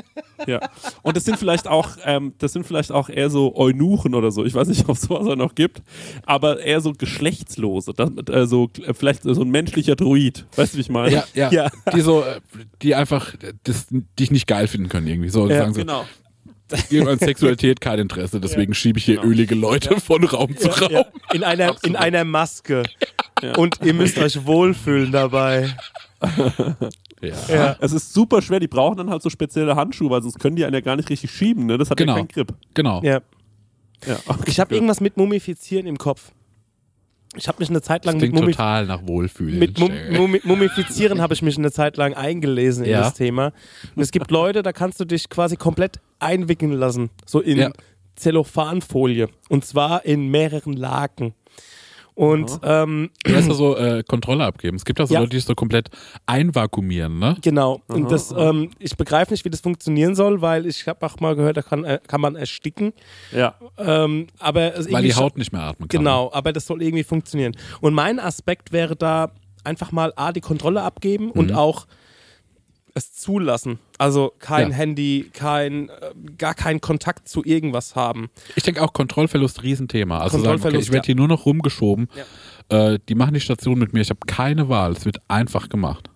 Ja. 0.47 0.59
Und 1.01 1.17
das 1.17 1.25
sind 1.25 1.37
vielleicht 1.37 1.67
auch, 1.67 1.89
ähm, 2.05 2.33
das 2.37 2.53
sind 2.53 2.65
vielleicht 2.65 2.91
auch 2.91 3.09
eher 3.09 3.29
so 3.29 3.55
Eunuchen 3.55 4.15
oder 4.15 4.31
so. 4.31 4.45
Ich 4.45 4.53
weiß 4.53 4.67
nicht, 4.67 4.83
ob 4.89 4.95
es 4.95 5.01
sowas 5.03 5.35
noch 5.37 5.55
gibt, 5.55 5.81
aber 6.25 6.59
eher 6.59 6.81
so 6.81 6.93
Geschlechtslose. 6.93 7.93
Das, 7.93 8.09
äh, 8.29 8.47
so, 8.47 8.69
vielleicht 8.93 9.23
so 9.23 9.41
ein 9.41 9.49
menschlicher 9.49 9.95
Druid. 9.95 10.45
Weißt 10.55 10.73
du, 10.73 10.77
wie 10.77 10.81
ich 10.81 10.89
meine? 10.89 11.11
Ja, 11.11 11.23
ja. 11.33 11.51
Ja. 11.51 11.69
Die 11.93 12.01
so, 12.01 12.21
äh, 12.23 12.39
die 12.81 12.95
einfach 12.95 13.33
das, 13.63 13.87
dich 14.19 14.31
nicht 14.31 14.47
geil 14.47 14.67
finden 14.67 14.89
können 14.89 15.07
irgendwie. 15.07 15.29
So 15.29 15.47
Ja, 15.47 15.59
sagen 15.59 15.73
so, 15.73 15.79
genau. 15.81 16.05
an 17.09 17.19
Sexualität 17.19 17.81
kein 17.81 17.99
Interesse, 17.99 18.39
deswegen 18.39 18.73
schiebe 18.73 18.99
ich 18.99 19.05
hier 19.05 19.15
Genau. 19.17 19.27
ölige 19.27 19.55
Leute 19.55 19.99
von 19.99 20.23
Raum 20.23 20.55
zu 20.55 20.69
Raum. 20.69 20.91
Ja, 20.91 21.05
in, 21.33 21.43
einer, 21.43 21.75
in 21.83 21.95
einer 21.95 22.23
Maske. 22.23 22.83
Und 23.57 23.79
ihr 23.83 23.93
müsst 23.93 24.17
euch 24.17 24.45
wohlfühlen 24.45 25.11
dabei. 25.11 25.75
Ja. 27.21 27.35
Ja. 27.49 27.75
Es 27.81 27.91
ist 27.91 28.13
super 28.13 28.41
schwer, 28.41 28.59
die 28.59 28.67
brauchen 28.67 28.97
dann 28.97 29.09
halt 29.09 29.21
so 29.21 29.29
spezielle 29.29 29.75
Handschuhe, 29.75 30.09
weil 30.09 30.21
sonst 30.21 30.39
können 30.39 30.55
die 30.55 30.63
einen 30.65 30.73
ja 30.73 30.81
gar 30.81 30.95
nicht 30.95 31.09
richtig 31.09 31.31
schieben. 31.31 31.65
Ne? 31.65 31.77
Das 31.77 31.89
hat 31.89 31.97
Genau. 31.97 32.13
ja 32.13 32.17
keinen 32.19 32.27
Grip. 32.29 32.53
Genau. 32.73 33.01
Ja. 33.03 33.21
Ja. 34.07 34.17
Okay, 34.27 34.43
Ich 34.47 34.59
habe 34.59 34.73
irgendwas 34.73 35.01
mit 35.01 35.17
Mumifizieren 35.17 35.85
im 35.85 35.97
Kopf. 35.97 36.31
Ich 37.35 37.47
habe 37.47 37.59
mich 37.59 37.69
eine 37.69 37.81
Zeit 37.81 38.05
Das 38.05 38.13
lang 38.13 38.15
mit, 38.21 38.29
klingt 38.31 38.41
Mumif 38.41 38.55
total 38.55 38.85
nach 38.87 39.05
Wohlfühlen. 39.05 39.59
mit 39.59 39.77
Mum 39.77 39.91
Mumi 40.13 40.41
Mumifizieren 40.43 41.21
habe 41.21 41.33
ich 41.35 41.41
mich 41.43 41.57
eine 41.57 41.71
Zeit 41.71 41.95
lang 41.97 42.13
eingelesen 42.15 42.85
in 42.85 42.91
Ja. 42.91 43.01
das 43.01 43.13
Thema. 43.13 43.51
Und 43.95 44.01
es 44.01 44.11
gibt 44.11 44.31
Leute, 44.31 44.63
da 44.63 44.71
kannst 44.73 44.99
du 44.99 45.05
dich 45.05 45.29
quasi 45.29 45.55
komplett 45.55 45.99
einwickeln 46.19 46.71
lassen, 46.71 47.09
so 47.25 47.39
in 47.41 47.57
Ja. 47.59 47.71
Zellophanfolie. 48.15 49.27
Und 49.49 49.65
zwar 49.65 50.05
in 50.05 50.27
mehreren 50.29 50.73
Lagen. 50.73 51.33
Und 52.19 52.59
ähm, 52.63 53.11
Erst 53.23 53.49
so 53.53 53.77
äh, 53.77 54.03
Kontrolle 54.03 54.43
abgeben. 54.43 54.75
Es 54.75 54.83
gibt 54.83 54.99
auch 54.99 55.07
so 55.07 55.13
Ja. 55.13 55.21
Leute, 55.21 55.29
die 55.29 55.37
es 55.37 55.45
so 55.45 55.55
komplett 55.55 55.89
einvakuumieren, 56.25 57.17
ne? 57.17 57.37
Genau. 57.41 57.81
Und 57.87 58.11
das, 58.11 58.33
ähm, 58.37 58.71
ich 58.77 58.97
begreife 58.97 59.31
nicht, 59.31 59.45
wie 59.45 59.49
das 59.49 59.61
funktionieren 59.61 60.15
soll, 60.15 60.41
weil 60.41 60.65
ich 60.65 60.85
habe 60.87 61.05
auch 61.05 61.17
mal 61.21 61.37
gehört, 61.37 61.55
da 61.55 61.61
kann, 61.61 61.85
äh, 61.85 61.99
kann 62.05 62.19
man 62.19 62.35
ersticken. 62.35 62.91
Ja. 63.31 63.55
Ähm, 63.77 64.27
aber 64.37 64.73
Weil 64.91 65.03
die 65.03 65.15
Haut 65.15 65.37
nicht 65.37 65.53
mehr 65.53 65.61
atmen 65.61 65.87
kann. 65.87 65.97
Genau, 65.99 66.29
aber 66.33 66.51
das 66.51 66.65
soll 66.65 66.81
irgendwie 66.81 67.05
funktionieren. 67.05 67.55
Und 67.79 67.93
mein 67.93 68.19
Aspekt 68.19 68.73
wäre 68.73 68.97
da 68.97 69.31
einfach 69.63 69.93
mal 69.93 70.11
A, 70.17 70.33
die 70.33 70.41
Kontrolle 70.41 70.81
abgeben 70.81 71.27
Mhm. 71.27 71.31
und 71.31 71.53
auch 71.53 71.87
es 72.93 73.13
zulassen. 73.13 73.79
Also 73.97 74.33
kein 74.39 74.69
Ja. 74.69 74.75
Handy, 74.75 75.29
kein, 75.33 75.89
äh, 75.89 76.13
gar 76.37 76.53
keinen 76.53 76.81
Kontakt 76.81 77.27
zu 77.27 77.43
irgendwas 77.43 77.95
haben. 77.95 78.29
Ich 78.55 78.63
denke 78.63 78.81
auch 78.81 78.93
Kontrollverlust, 78.93 79.63
Riesenthema. 79.63 80.19
Also 80.19 80.37
sagen, 80.37 80.41
okay, 80.41 80.51
Kontrollverlust, 80.51 80.87
ich 80.87 80.93
werde 80.93 81.05
ja. 81.05 81.07
hier 81.07 81.15
nur 81.15 81.27
noch 81.27 81.45
rumgeschoben. 81.45 82.09
Äh, 82.69 82.99
die 83.07 83.15
machen 83.15 83.33
die 83.33 83.39
Station 83.39 83.79
mit 83.79 83.93
mir. 83.93 84.01
Ich 84.01 84.09
habe 84.09 84.19
keine 84.27 84.69
Wahl. 84.69 84.91
Es 84.91 85.05
wird 85.05 85.17
einfach 85.27 85.69
gemacht. 85.69 86.09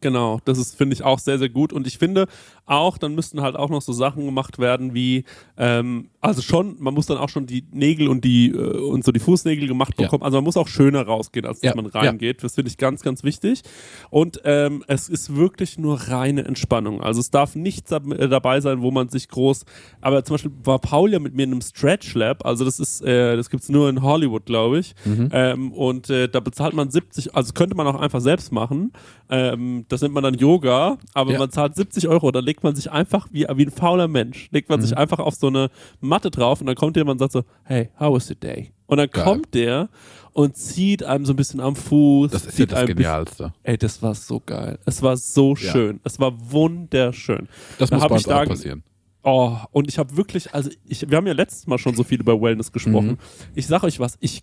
Genau, 0.00 0.40
das 0.44 0.58
ist, 0.58 0.76
finde 0.76 0.94
ich, 0.94 1.02
auch 1.02 1.18
sehr, 1.18 1.38
sehr 1.38 1.48
gut. 1.48 1.72
Und 1.72 1.86
ich 1.86 1.98
finde 1.98 2.28
auch, 2.68 2.98
dann 2.98 3.14
müssten 3.14 3.40
halt 3.42 3.56
auch 3.56 3.70
noch 3.70 3.82
so 3.82 3.92
Sachen 3.92 4.24
gemacht 4.24 4.58
werden 4.58 4.94
wie, 4.94 5.24
ähm, 5.56 6.10
also 6.20 6.42
schon, 6.42 6.76
man 6.78 6.94
muss 6.94 7.06
dann 7.06 7.18
auch 7.18 7.28
schon 7.28 7.46
die 7.46 7.64
Nägel 7.72 8.08
und 8.08 8.24
die 8.24 8.50
äh, 8.50 8.54
und 8.56 9.04
so 9.04 9.12
die 9.12 9.20
Fußnägel 9.20 9.68
gemacht 9.68 9.94
Ja. 9.98 10.04
bekommen. 10.06 10.22
Also 10.24 10.36
man 10.38 10.44
muss 10.44 10.56
auch 10.56 10.68
schöner 10.68 11.02
rausgehen, 11.06 11.46
als 11.46 11.60
dass 11.60 11.74
Ja, 11.74 11.80
man 11.80 11.86
reingeht. 11.86 12.42
Das 12.42 12.54
finde 12.56 12.70
ich 12.70 12.76
ganz, 12.78 13.02
ganz 13.02 13.22
wichtig. 13.24 13.62
Und 14.10 14.40
ähm, 14.44 14.84
es 14.86 15.08
ist 15.08 15.34
wirklich 15.36 15.78
nur 15.78 15.96
reine 16.00 16.44
Entspannung. 16.44 17.00
Also 17.00 17.20
es 17.20 17.30
darf 17.30 17.54
nichts 17.54 17.90
äh, 17.92 18.28
dabei 18.28 18.60
sein, 18.60 18.82
wo 18.82 18.90
man 18.90 19.08
sich 19.08 19.28
groß. 19.28 19.64
Aber 20.00 20.24
zum 20.24 20.34
Beispiel 20.34 20.52
war 20.64 20.78
Paul 20.78 21.12
ja 21.12 21.18
mit 21.18 21.34
mir 21.34 21.44
in 21.44 21.52
einem 21.52 21.60
Stretch 21.62 22.14
Lab. 22.14 22.44
Also 22.44 22.64
das 22.64 22.78
ist, 22.80 23.00
äh, 23.02 23.36
das 23.36 23.50
gibt's 23.50 23.68
nur 23.68 23.88
in 23.88 24.02
Hollywood, 24.02 24.46
glaube 24.46 24.78
ich. 24.80 24.94
Ähm, 25.32 25.72
und 25.72 26.10
äh, 26.10 26.28
da 26.28 26.40
bezahlt 26.40 26.74
man 26.74 26.90
70, 26.90 27.34
also 27.34 27.52
könnte 27.52 27.76
man 27.76 27.86
auch 27.86 27.94
einfach 28.00 28.20
selbst 28.20 28.52
machen. 28.52 28.92
Ähm, 29.30 29.84
das 29.88 30.02
nennt 30.02 30.14
man 30.14 30.22
dann 30.22 30.34
Yoga, 30.34 30.98
aber 31.14 31.32
Ja. 31.32 31.38
man 31.38 31.50
zahlt 31.50 31.74
70 31.76 32.08
Euro, 32.08 32.30
da 32.30 32.40
legt 32.40 32.57
man 32.62 32.74
sich 32.74 32.90
einfach 32.90 33.28
wie, 33.30 33.46
wie 33.54 33.64
ein 33.66 33.70
fauler 33.70 34.08
Mensch, 34.08 34.48
legt 34.50 34.68
man 34.68 34.80
sich 34.80 34.92
Mhm. 34.92 34.98
einfach 34.98 35.18
auf 35.18 35.34
so 35.34 35.46
eine 35.48 35.70
Matte 36.00 36.30
drauf 36.30 36.60
und 36.60 36.66
dann 36.66 36.76
kommt 36.76 36.96
jemand 36.96 37.20
und 37.20 37.30
sagt 37.30 37.32
so, 37.32 37.50
hey, 37.64 37.90
how 37.98 38.14
was 38.14 38.28
your 38.30 38.36
day? 38.36 38.70
Und 38.86 38.96
dann 38.98 39.10
Geil. 39.10 39.24
kommt 39.24 39.54
der 39.54 39.88
und 40.32 40.56
zieht 40.56 41.02
einem 41.02 41.26
so 41.26 41.32
ein 41.32 41.36
bisschen 41.36 41.60
am 41.60 41.76
Fuß. 41.76 42.30
Das 42.30 42.46
ist 42.46 42.58
ja 42.58 42.66
das 42.66 42.86
Genialste. 42.86 43.52
Ey, 43.62 43.76
das 43.76 44.00
war 44.02 44.14
so 44.14 44.40
geil. 44.40 44.78
Es 44.86 45.02
war 45.02 45.16
so 45.16 45.50
Ja. 45.50 45.56
schön. 45.72 46.00
Es 46.04 46.18
war 46.18 46.32
wunderschön. 46.50 47.48
Das 47.78 47.90
Da 47.90 47.96
muss 47.96 48.02
bei 48.02 48.06
ich 48.06 48.12
uns 48.12 48.28
auch 48.28 48.42
da- 48.44 48.46
passieren. 48.46 48.82
Oh, 49.24 49.56
und 49.72 49.88
ich 49.88 49.98
habe 49.98 50.16
wirklich, 50.16 50.54
also 50.54 50.70
ich, 50.86 51.10
wir 51.10 51.16
haben 51.16 51.26
ja 51.26 51.32
letztes 51.34 51.66
Mal 51.66 51.76
schon 51.78 51.94
so 51.94 52.04
viel 52.04 52.20
über 52.20 52.40
Wellness 52.40 52.72
gesprochen. 52.72 53.08
Mhm. 53.08 53.18
Ich 53.54 53.66
sag 53.66 53.82
euch 53.82 53.98
was, 54.00 54.16
ich 54.20 54.42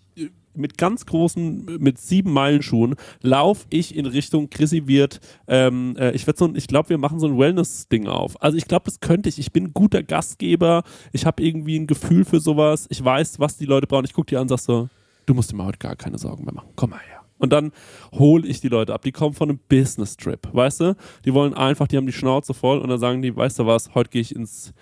mit 0.54 0.78
ganz 0.78 1.04
großen, 1.06 1.64
mit 1.80 1.98
sieben 1.98 2.32
Meilen 2.32 2.62
Schuhen 2.62 2.94
laufe 3.20 3.66
ich 3.70 3.94
in 3.96 4.06
Richtung 4.06 4.48
Chrissy 4.48 4.86
wird. 4.86 5.20
Ähm, 5.48 5.96
äh, 5.98 6.12
ich 6.12 6.26
werde 6.26 6.38
so, 6.38 6.44
ein- 6.46 6.56
ich 6.56 6.66
glaube, 6.66 6.90
wir 6.90 6.98
machen 6.98 7.18
so 7.18 7.26
ein 7.26 7.38
Wellness-Ding 7.38 8.06
auf. 8.06 8.40
Also 8.42 8.56
ich 8.56 8.66
glaube, 8.66 8.84
das 8.84 9.00
könnte 9.00 9.28
ich. 9.28 9.38
Ich 9.38 9.52
bin 9.52 9.64
ein 9.64 9.72
guter 9.74 10.02
Gastgeber. 10.02 10.82
Ich 11.12 11.26
habe 11.26 11.42
irgendwie 11.42 11.78
ein 11.78 11.86
Gefühl 11.86 12.24
für 12.24 12.40
sowas. 12.40 12.86
Ich 12.90 13.02
weiß, 13.04 13.38
was 13.40 13.56
die 13.58 13.66
Leute 13.66 13.86
brauchen. 13.86 14.04
Ich 14.04 14.12
gucke 14.14 14.26
die 14.28 14.36
an 14.36 14.42
und 14.42 14.48
sag 14.48 14.58
so, 14.60 14.88
du 15.26 15.34
musst 15.34 15.50
dir 15.52 15.56
mal 15.56 15.66
heute 15.66 15.78
gar 15.78 15.96
keine 15.96 16.16
Sorgen 16.18 16.44
mehr 16.44 16.54
machen. 16.54 16.68
Komm 16.76 16.90
mal 16.90 17.00
her. 17.00 17.15
Und 17.38 17.52
dann 17.52 17.72
hole 18.12 18.46
ich 18.46 18.60
die 18.60 18.68
Leute 18.68 18.94
ab. 18.94 19.02
Die 19.02 19.12
kommen 19.12 19.34
von 19.34 19.50
einem 19.50 19.60
Business-Trip, 19.68 20.40
weißt 20.52 20.80
du? 20.80 20.96
Die 21.24 21.34
wollen 21.34 21.52
einfach, 21.54 21.86
die 21.86 21.96
haben 21.96 22.06
die 22.06 22.12
Schnauze 22.12 22.54
voll 22.54 22.78
und 22.78 22.88
dann 22.88 22.98
sagen 22.98 23.20
die, 23.22 23.34
weißt 23.36 23.58
du 23.58 23.66
was, 23.66 23.94
heute 23.94 24.10
gehe 24.10 24.22
ich 24.22 24.34
ins, 24.34 24.72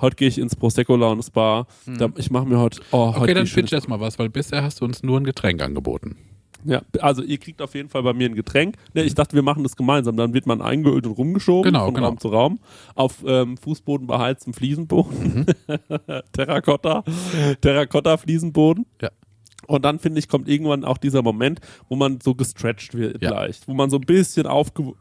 heute 0.00 0.16
gehe 0.16 0.28
ich 0.28 0.38
ins 0.38 0.56
Prosecco 0.56 0.96
Laune 0.96 1.22
Spa. 1.22 1.66
Da, 1.86 2.08
ich 2.16 2.30
mache 2.30 2.46
mir 2.46 2.58
heute, 2.58 2.80
oh, 2.90 3.08
heute 3.08 3.18
Okay, 3.18 3.26
geh 3.28 3.34
dann 3.34 3.46
pitch 3.46 3.70
jetzt 3.72 3.88
mal 3.88 4.00
was, 4.00 4.18
weil 4.18 4.28
bisher 4.28 4.62
hast 4.62 4.80
du 4.80 4.84
uns 4.84 5.02
nur 5.02 5.20
ein 5.20 5.24
Getränk 5.24 5.62
angeboten. 5.62 6.16
ja, 6.64 6.82
also 7.00 7.22
ihr 7.22 7.38
kriegt 7.38 7.62
auf 7.62 7.74
jeden 7.74 7.88
Fall 7.88 8.02
bei 8.02 8.12
mir 8.12 8.28
ein 8.28 8.34
Getränk. 8.34 8.74
Ne, 8.92 9.02
ich 9.04 9.14
dachte, 9.14 9.34
wir 9.36 9.42
machen 9.42 9.62
das 9.62 9.76
gemeinsam. 9.76 10.16
Dann 10.16 10.34
wird 10.34 10.46
man 10.46 10.60
eingeölt 10.60 11.06
und 11.06 11.12
rumgeschoben 11.12 11.72
Genau, 11.72 11.86
von 11.86 11.94
genau. 11.94 12.08
Raum 12.08 12.18
zu 12.18 12.28
Raum 12.28 12.58
auf 12.96 13.22
ähm, 13.24 13.56
Fußboden 13.56 14.06
beheiztem 14.08 14.52
Fliesenboden. 14.52 15.46
Terrakotta, 16.32 17.04
Terrakotta-Fliesenboden. 17.60 18.86
Ja. 19.00 19.10
Und 19.70 19.84
dann, 19.84 20.00
finde 20.00 20.18
ich, 20.18 20.28
kommt 20.28 20.48
irgendwann 20.48 20.84
auch 20.84 20.98
dieser 20.98 21.22
Moment, 21.22 21.60
wo 21.88 21.94
man 21.94 22.20
so 22.20 22.34
gestretched 22.34 22.94
wird 22.94 23.22
Ja. 23.22 23.30
leicht, 23.30 23.68
wo 23.68 23.72
man 23.74 23.88
so 23.88 23.96
ein 23.98 24.02
bisschen 24.02 24.46
aufge 24.46 24.92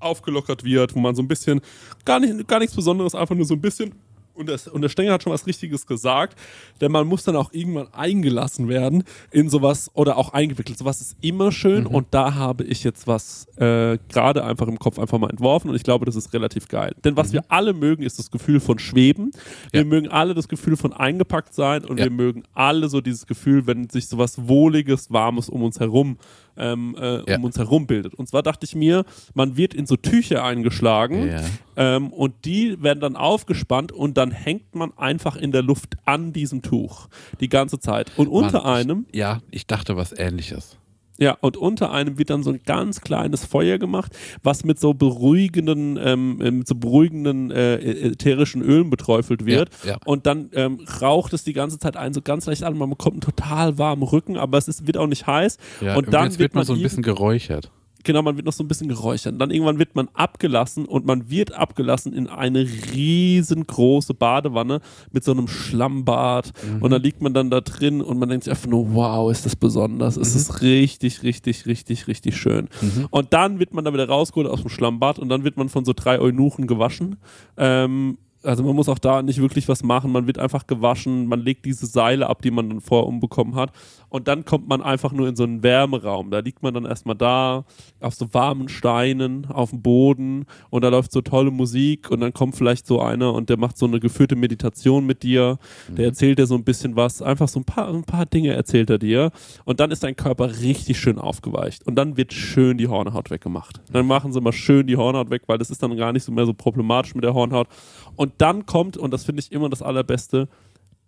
aufgelockert 0.00 0.62
wird, 0.64 0.94
wo 0.94 1.00
man 1.00 1.14
so 1.16 1.22
ein 1.22 1.28
bisschen, 1.28 1.60
gar, 2.04 2.20
nicht, 2.20 2.46
gar 2.46 2.60
nichts 2.60 2.74
Besonderes, 2.76 3.14
einfach 3.16 3.34
nur 3.34 3.44
so 3.44 3.54
ein 3.54 3.60
bisschen 3.60 3.94
und, 4.38 4.48
das, 4.48 4.68
und 4.68 4.82
der 4.82 4.88
Stenger 4.88 5.12
hat 5.12 5.22
schon 5.22 5.32
was 5.32 5.46
Richtiges 5.46 5.86
gesagt, 5.86 6.38
denn 6.80 6.92
man 6.92 7.06
muss 7.06 7.24
dann 7.24 7.36
auch 7.36 7.52
irgendwann 7.52 7.92
eingelassen 7.92 8.68
werden 8.68 9.04
in 9.30 9.48
sowas 9.50 9.90
oder 9.94 10.16
auch 10.16 10.32
eingewickelt. 10.32 10.78
Sowas 10.78 11.00
ist 11.00 11.16
immer 11.20 11.52
schön 11.52 11.86
und 11.86 12.06
da 12.12 12.34
habe 12.34 12.64
ich 12.64 12.84
jetzt 12.84 13.06
was 13.06 13.46
äh, 13.56 13.98
gerade 14.08 14.44
einfach 14.44 14.68
im 14.68 14.78
Kopf 14.78 14.98
einfach 14.98 15.18
mal 15.18 15.30
entworfen 15.30 15.68
und 15.70 15.76
ich 15.76 15.82
glaube, 15.82 16.04
das 16.06 16.16
ist 16.16 16.32
relativ 16.32 16.68
geil. 16.68 16.94
Denn 17.04 17.16
was 17.16 17.32
wir 17.32 17.42
alle 17.48 17.72
mögen, 17.72 18.02
ist 18.02 18.18
das 18.18 18.30
Gefühl 18.30 18.60
von 18.60 18.78
Schweben. 18.78 19.30
Wir 19.72 19.80
Ja. 19.82 19.86
mögen 19.86 20.08
alle 20.08 20.34
das 20.34 20.48
Gefühl 20.48 20.76
von 20.76 20.92
eingepackt 20.92 21.54
sein 21.54 21.84
und 21.84 21.98
Ja. 21.98 22.04
wir 22.04 22.10
mögen 22.12 22.44
alle 22.54 22.88
so 22.88 23.00
dieses 23.00 23.26
Gefühl, 23.26 23.66
wenn 23.66 23.88
sich 23.90 24.06
sowas 24.08 24.48
Wohliges, 24.48 25.10
Warmes 25.12 25.48
um 25.48 25.62
uns 25.62 25.80
herum 25.80 26.18
ähm, 26.58 26.96
äh, 26.98 27.30
Ja. 27.30 27.36
um 27.38 27.44
uns 27.44 27.58
herum 27.58 27.86
bildet. 27.86 28.14
Und 28.14 28.28
zwar 28.28 28.42
dachte 28.42 28.64
ich 28.66 28.74
mir, 28.74 29.04
man 29.34 29.56
wird 29.56 29.74
in 29.74 29.86
so 29.86 29.96
Tücher 29.96 30.42
eingeschlagen 30.44 31.28
Ja. 31.28 31.40
ähm, 31.76 32.12
und 32.12 32.44
die 32.44 32.82
werden 32.82 33.00
dann 33.00 33.16
aufgespannt 33.16 33.92
und 33.92 34.16
dann 34.16 34.30
hängt 34.30 34.74
man 34.74 34.96
einfach 34.96 35.36
in 35.36 35.52
der 35.52 35.62
Luft 35.62 35.96
an 36.04 36.32
diesem 36.32 36.62
Tuch 36.62 37.08
die 37.40 37.48
ganze 37.48 37.78
Zeit. 37.78 38.10
Und 38.16 38.28
unter 38.28 38.62
Mann, 38.62 38.74
einem, 38.74 39.06
Ich, 39.12 39.18
ja, 39.18 39.40
ich 39.50 39.66
dachte 39.66 39.96
was 39.96 40.12
ähnliches. 40.18 40.77
Ja, 41.18 41.36
und 41.40 41.56
unter 41.56 41.90
einem 41.90 42.16
wird 42.18 42.30
dann 42.30 42.44
so 42.44 42.50
ein 42.50 42.60
ganz 42.64 43.00
kleines 43.00 43.44
Feuer 43.44 43.78
gemacht, 43.78 44.16
was 44.42 44.64
mit 44.64 44.78
so 44.78 44.94
beruhigenden, 44.94 45.98
ähm, 46.00 46.40
äh, 46.40 46.50
mit 46.52 46.68
so 46.68 46.76
beruhigenden 46.76 47.50
äh, 47.50 47.76
ätherischen 47.76 48.62
Ölen 48.62 48.88
beträufelt 48.88 49.44
wird. 49.44 49.70
Ja, 49.82 49.90
ja. 49.90 49.98
Und 50.04 50.26
dann 50.26 50.50
ähm, 50.54 50.80
raucht 51.00 51.32
es 51.32 51.42
die 51.42 51.52
ganze 51.52 51.78
Zeit 51.78 51.96
ein, 51.96 52.14
so 52.14 52.22
ganz 52.22 52.46
leicht 52.46 52.62
an. 52.62 52.78
Man 52.78 52.90
bekommt 52.90 53.14
einen 53.14 53.20
total 53.20 53.78
warmen 53.78 54.04
Rücken, 54.04 54.36
aber 54.36 54.58
es 54.58 54.68
ist, 54.68 54.86
wird 54.86 54.96
auch 54.96 55.08
nicht 55.08 55.26
heiß. 55.26 55.58
Ja, 55.80 55.96
und 55.96 56.12
dann 56.12 56.24
jetzt 56.24 56.38
wird 56.38 56.54
man 56.54 56.64
so 56.64 56.74
ein 56.74 56.82
bisschen 56.82 57.02
geräuchert. 57.02 57.72
Genau, 58.04 58.22
man 58.22 58.36
wird 58.36 58.46
noch 58.46 58.52
so 58.52 58.62
ein 58.62 58.68
bisschen 58.68 58.88
geräuchert. 58.88 59.40
Dann 59.40 59.50
irgendwann 59.50 59.78
wird 59.78 59.94
man 59.94 60.08
abgelassen 60.14 60.86
und 60.86 61.04
man 61.04 61.30
wird 61.30 61.52
abgelassen 61.52 62.12
in 62.12 62.28
eine 62.28 62.60
riesengroße 62.94 64.14
Badewanne 64.14 64.80
mit 65.10 65.24
so 65.24 65.32
einem 65.32 65.48
Schlammbad. 65.48 66.52
Und 66.80 66.90
dann 66.90 67.02
liegt 67.02 67.20
man 67.20 67.34
dann 67.34 67.50
da 67.50 67.60
drin 67.60 68.00
und 68.00 68.18
man 68.18 68.28
denkt 68.28 68.44
sich 68.44 68.52
einfach 68.52 68.68
nur, 68.68 68.94
wow, 68.94 69.30
ist 69.30 69.44
das 69.44 69.56
besonders. 69.56 70.16
Es 70.16 70.34
ist 70.36 70.62
richtig, 70.62 71.22
richtig, 71.22 71.66
richtig, 71.66 72.06
richtig 72.06 72.36
schön. 72.36 72.68
Und 73.10 73.32
dann 73.32 73.58
wird 73.58 73.74
man 73.74 73.84
da 73.84 73.92
wieder 73.92 74.08
rausgeholt 74.08 74.48
aus 74.48 74.60
dem 74.60 74.70
Schlammbad 74.70 75.18
und 75.18 75.28
dann 75.28 75.42
wird 75.44 75.56
man 75.56 75.68
von 75.68 75.84
so 75.84 75.92
drei 75.92 76.20
Eunuchen 76.20 76.66
gewaschen. 76.66 77.16
Ähm, 77.56 78.18
also 78.42 78.62
man 78.62 78.74
muss 78.74 78.88
auch 78.88 78.98
da 78.98 79.22
nicht 79.22 79.40
wirklich 79.40 79.68
was 79.68 79.82
machen, 79.82 80.12
man 80.12 80.26
wird 80.26 80.38
einfach 80.38 80.66
gewaschen, 80.66 81.26
man 81.26 81.40
legt 81.40 81.64
diese 81.64 81.86
Seile 81.86 82.28
ab, 82.28 82.42
die 82.42 82.50
man 82.50 82.68
dann 82.68 82.80
vorher 82.80 83.06
umbekommen 83.06 83.54
hat. 83.54 83.72
Und 84.10 84.26
dann 84.28 84.44
kommt 84.44 84.68
man 84.68 84.80
einfach 84.80 85.12
nur 85.12 85.28
in 85.28 85.36
so 85.36 85.44
einen 85.44 85.62
Wärmeraum. 85.62 86.30
Da 86.30 86.38
liegt 86.38 86.62
man 86.62 86.72
dann 86.72 86.86
erstmal 86.86 87.16
da 87.16 87.64
auf 88.00 88.14
so 88.14 88.32
warmen 88.32 88.68
Steinen 88.68 89.46
auf 89.46 89.70
dem 89.70 89.82
Boden. 89.82 90.46
Und 90.70 90.82
da 90.82 90.88
läuft 90.88 91.12
so 91.12 91.20
tolle 91.20 91.50
Musik. 91.50 92.10
Und 92.10 92.20
dann 92.20 92.32
kommt 92.32 92.56
vielleicht 92.56 92.86
so 92.86 93.00
einer 93.00 93.34
und 93.34 93.50
der 93.50 93.58
macht 93.58 93.76
so 93.76 93.86
eine 93.86 94.00
geführte 94.00 94.36
Meditation 94.36 95.04
mit 95.04 95.22
dir, 95.22 95.58
der 95.88 96.06
erzählt 96.06 96.38
dir 96.38 96.46
so 96.46 96.54
ein 96.54 96.64
bisschen 96.64 96.96
was, 96.96 97.20
einfach 97.20 97.48
so 97.48 97.60
ein 97.60 97.64
paar, 97.64 97.88
ein 97.88 98.04
paar 98.04 98.24
Dinge 98.24 98.54
erzählt 98.54 98.88
er 98.88 98.98
dir. 98.98 99.30
Und 99.64 99.80
dann 99.80 99.90
ist 99.90 100.02
dein 100.02 100.16
Körper 100.16 100.60
richtig 100.60 100.98
schön 100.98 101.18
aufgeweicht. 101.18 101.86
Und 101.86 101.96
dann 101.96 102.16
wird 102.16 102.32
schön 102.32 102.78
die 102.78 102.88
Hornhaut 102.88 103.30
weggemacht. 103.30 103.80
Dann 103.92 104.06
machen 104.06 104.32
sie 104.32 104.40
mal 104.40 104.52
schön 104.52 104.86
die 104.86 104.96
Hornhaut 104.96 105.30
weg, 105.30 105.42
weil 105.46 105.58
das 105.58 105.70
ist 105.70 105.82
dann 105.82 105.96
gar 105.96 106.12
nicht 106.12 106.24
so 106.24 106.32
mehr 106.32 106.46
so 106.46 106.54
problematisch 106.54 107.14
mit 107.14 107.24
der 107.24 107.34
Hornhaut. 107.34 107.68
Und 108.16 108.27
dann 108.38 108.66
kommt, 108.66 108.96
und 108.96 109.12
das 109.12 109.24
finde 109.24 109.40
ich 109.40 109.52
immer 109.52 109.68
das 109.68 109.82
Allerbeste, 109.82 110.48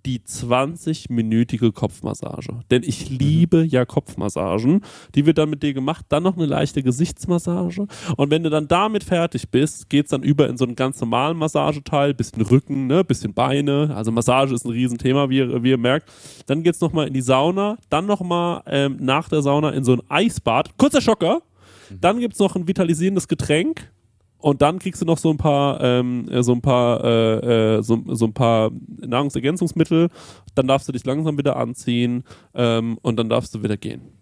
die 0.07 0.21
20-minütige 0.21 1.73
Kopfmassage. 1.73 2.61
Denn 2.71 2.83
ich 2.85 3.11
liebe 3.11 3.65
ja 3.65 3.85
Kopfmassagen. 3.85 4.83
Die 5.15 5.27
wird 5.27 5.39
dann 5.39 5.51
mit 5.51 5.63
dir 5.63 5.75
gemacht. 5.75 6.07
Dann 6.09 6.23
noch 6.23 6.37
eine 6.37 6.47
leichte 6.47 6.83
Gesichtsmassage. 6.83 7.87
Und 8.17 8.31
wenn 8.31 8.43
du 8.43 8.51
dann 8.51 8.69
damit 8.69 9.05
fertig 9.05 9.51
bist, 9.51 9.91
geht 9.91 10.07
es 10.07 10.11
dann 10.11 10.23
über 10.23 10.49
in 10.49 10.57
so 10.57 10.65
einen 10.65 10.77
ganz 10.77 11.01
normalen 11.01 11.37
Massageteil. 11.37 12.15
Bisschen 12.15 12.43
Rücken, 12.43 12.87
ne? 12.87 13.05
bisschen 13.05 13.35
Beine. 13.35 13.93
Also 13.95 14.11
Massage 14.11 14.55
ist 14.55 14.65
ein 14.65 14.73
Riesenthema, 14.73 15.29
wie 15.29 15.39
ihr, 15.39 15.63
wie 15.63 15.71
ihr 15.71 15.79
merkt. 15.79 16.11
Dann 16.47 16.63
geht 16.63 16.75
es 16.75 16.81
nochmal 16.81 17.07
in 17.07 17.15
die 17.15 17.23
Sauna. 17.23 17.77
Dann 17.91 18.07
nochmal 18.07 18.63
ähm, 18.67 18.97
nach 19.01 19.29
der 19.29 19.43
Sauna 19.43 19.71
in 19.71 19.85
so 19.85 19.93
ein 19.93 20.03
Eisbad. 20.09 20.77
Kurzer 20.79 21.01
Schocker. 21.01 21.43
Dann 22.01 22.21
gibt 22.21 22.35
es 22.35 22.41
noch 22.41 22.57
ein 22.57 22.69
vitalisierendes 22.69 23.29
Getränk. 23.29 23.91
Und 24.41 24.63
dann 24.63 24.79
kriegst 24.79 25.03
du 25.03 25.07
noch 25.07 25.19
so 25.19 25.31
ein 25.31 25.37
paar, 25.37 25.81
ähm, 25.83 26.29
äh, 26.31 26.43
so 26.43 26.53
ein 26.53 26.63
paar, 26.63 27.05
äh, 27.05 27.77
äh, 27.77 27.83
so, 27.83 28.03
so 28.07 28.27
ein 28.27 28.33
paar 28.33 28.71
Nahrungsergänzungsmittel. 28.99 30.09
Dann 30.55 30.67
darfst 30.67 30.89
du 30.89 30.93
dich 30.93 31.05
langsam 31.05 31.39
wieder 31.39 31.57
anziehen 31.57 32.25
ähm, 32.55 32.99
und 33.03 33.17
dann 33.17 33.29
darfst 33.29 33.55
du 33.55 33.63
wieder 33.63 33.77
gehen. 33.77 34.20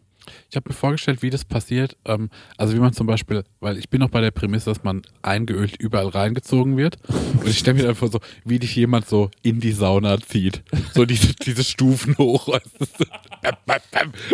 Ich 0.50 0.56
habe 0.56 0.68
mir 0.68 0.74
vorgestellt, 0.74 1.22
wie 1.22 1.30
das 1.30 1.44
passiert. 1.44 1.96
Ähm, 2.04 2.30
also 2.56 2.74
wie 2.74 2.80
man 2.80 2.92
zum 2.92 3.06
Beispiel, 3.06 3.44
weil 3.60 3.78
ich 3.78 3.88
bin 3.88 4.00
noch 4.00 4.10
bei 4.10 4.20
der 4.20 4.30
Prämisse, 4.30 4.70
dass 4.70 4.84
man 4.84 5.02
eingeölt 5.22 5.76
überall 5.78 6.08
reingezogen 6.08 6.76
wird. 6.76 6.96
Und 7.40 7.48
ich 7.48 7.58
stelle 7.58 7.82
mir 7.82 7.88
einfach 7.88 8.10
so, 8.10 8.20
wie 8.44 8.58
dich 8.58 8.74
jemand 8.76 9.08
so 9.08 9.30
in 9.42 9.60
die 9.60 9.72
Sauna 9.72 10.20
zieht. 10.20 10.62
So 10.94 11.04
diese, 11.04 11.34
diese 11.34 11.64
Stufen 11.64 12.16
hoch. 12.18 12.48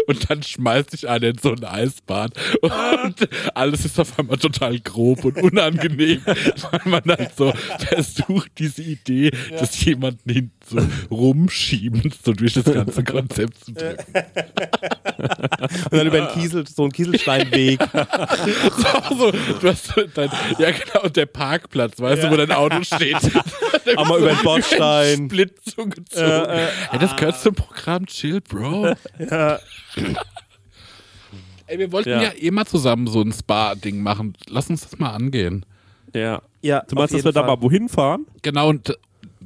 Und 0.07 0.31
dann 0.31 0.43
schmeißt 0.43 0.93
dich 0.93 1.09
einer 1.09 1.29
in 1.29 1.39
so 1.39 1.53
ein 1.53 1.65
Eisbad. 1.65 2.33
Und 2.61 3.29
alles 3.55 3.85
ist 3.85 4.01
auf 4.01 4.19
einmal 4.19 4.39
total 4.39 4.79
grob 4.81 5.25
und 5.25 5.37
unangenehm. 5.43 6.23
Weil 6.25 6.81
man 6.85 7.03
dann 7.05 7.29
so 7.37 7.53
versucht, 7.79 8.53
diese 8.59 8.83
Idee 8.83 9.31
des 9.61 9.85
jemanden 9.85 10.31
hinten 10.31 10.54
so 10.75 11.15
rumschiebend 11.15 12.17
so 12.25 12.33
durch 12.33 12.55
das 12.55 12.65
ganze 12.65 13.03
Konzept 13.05 13.65
zu 13.65 13.73
drücken. 13.73 14.05
Und 15.91 15.93
dann 15.93 16.07
über 16.07 16.21
den 16.21 16.29
Kiesel, 16.29 16.67
so 16.67 16.83
einen 16.83 16.93
Kieselsteinweg. 16.93 17.81
so, 17.83 19.17
so, 19.17 19.31
du 19.31 19.69
hast 19.69 19.95
dein, 20.15 20.31
ja 20.59 20.71
genau, 20.71 21.05
und 21.05 21.17
der 21.17 21.27
Parkplatz, 21.27 21.99
weißt 22.01 22.25
du, 22.25 22.31
wo 22.31 22.37
dein 22.37 22.53
Auto 22.53 22.83
steht. 22.83 23.17
Einmal 23.97 24.19
über 24.19 24.29
den 24.29 24.43
Bordstein. 24.43 25.27
Split 25.27 25.55
zugezogen. 25.65 26.25
Äh, 26.51 26.65
äh, 26.65 26.69
Ey, 26.93 26.99
das 26.99 27.17
gehört 27.17 27.41
zum 27.41 27.55
Programm 27.55 28.07
Chill, 28.07 28.41
Bro. 28.41 28.95
ja. 29.19 29.59
Ey, 31.67 31.79
wir 31.79 31.93
wollten 31.93 32.11
Ja. 32.11 32.23
ja, 32.23 32.33
eh 32.37 32.51
mal 32.51 32.67
zusammen 32.67 33.07
so 33.07 33.23
ein 33.23 33.33
Spa-Ding 33.33 34.01
machen. 34.03 34.35
Lass 34.49 34.69
uns 34.69 34.83
das 34.83 34.99
mal 34.99 35.11
angehen. 35.11 35.65
Ja. 36.15 36.43
ja, 36.63 36.83
Du 36.89 36.95
meinst, 36.97 37.15
dass 37.15 37.25
wir 37.25 37.33
da 37.33 37.43
mal 37.43 37.61
wohin 37.61 37.89
fahren? 37.89 38.27
Genau, 38.43 38.69
und 38.69 38.97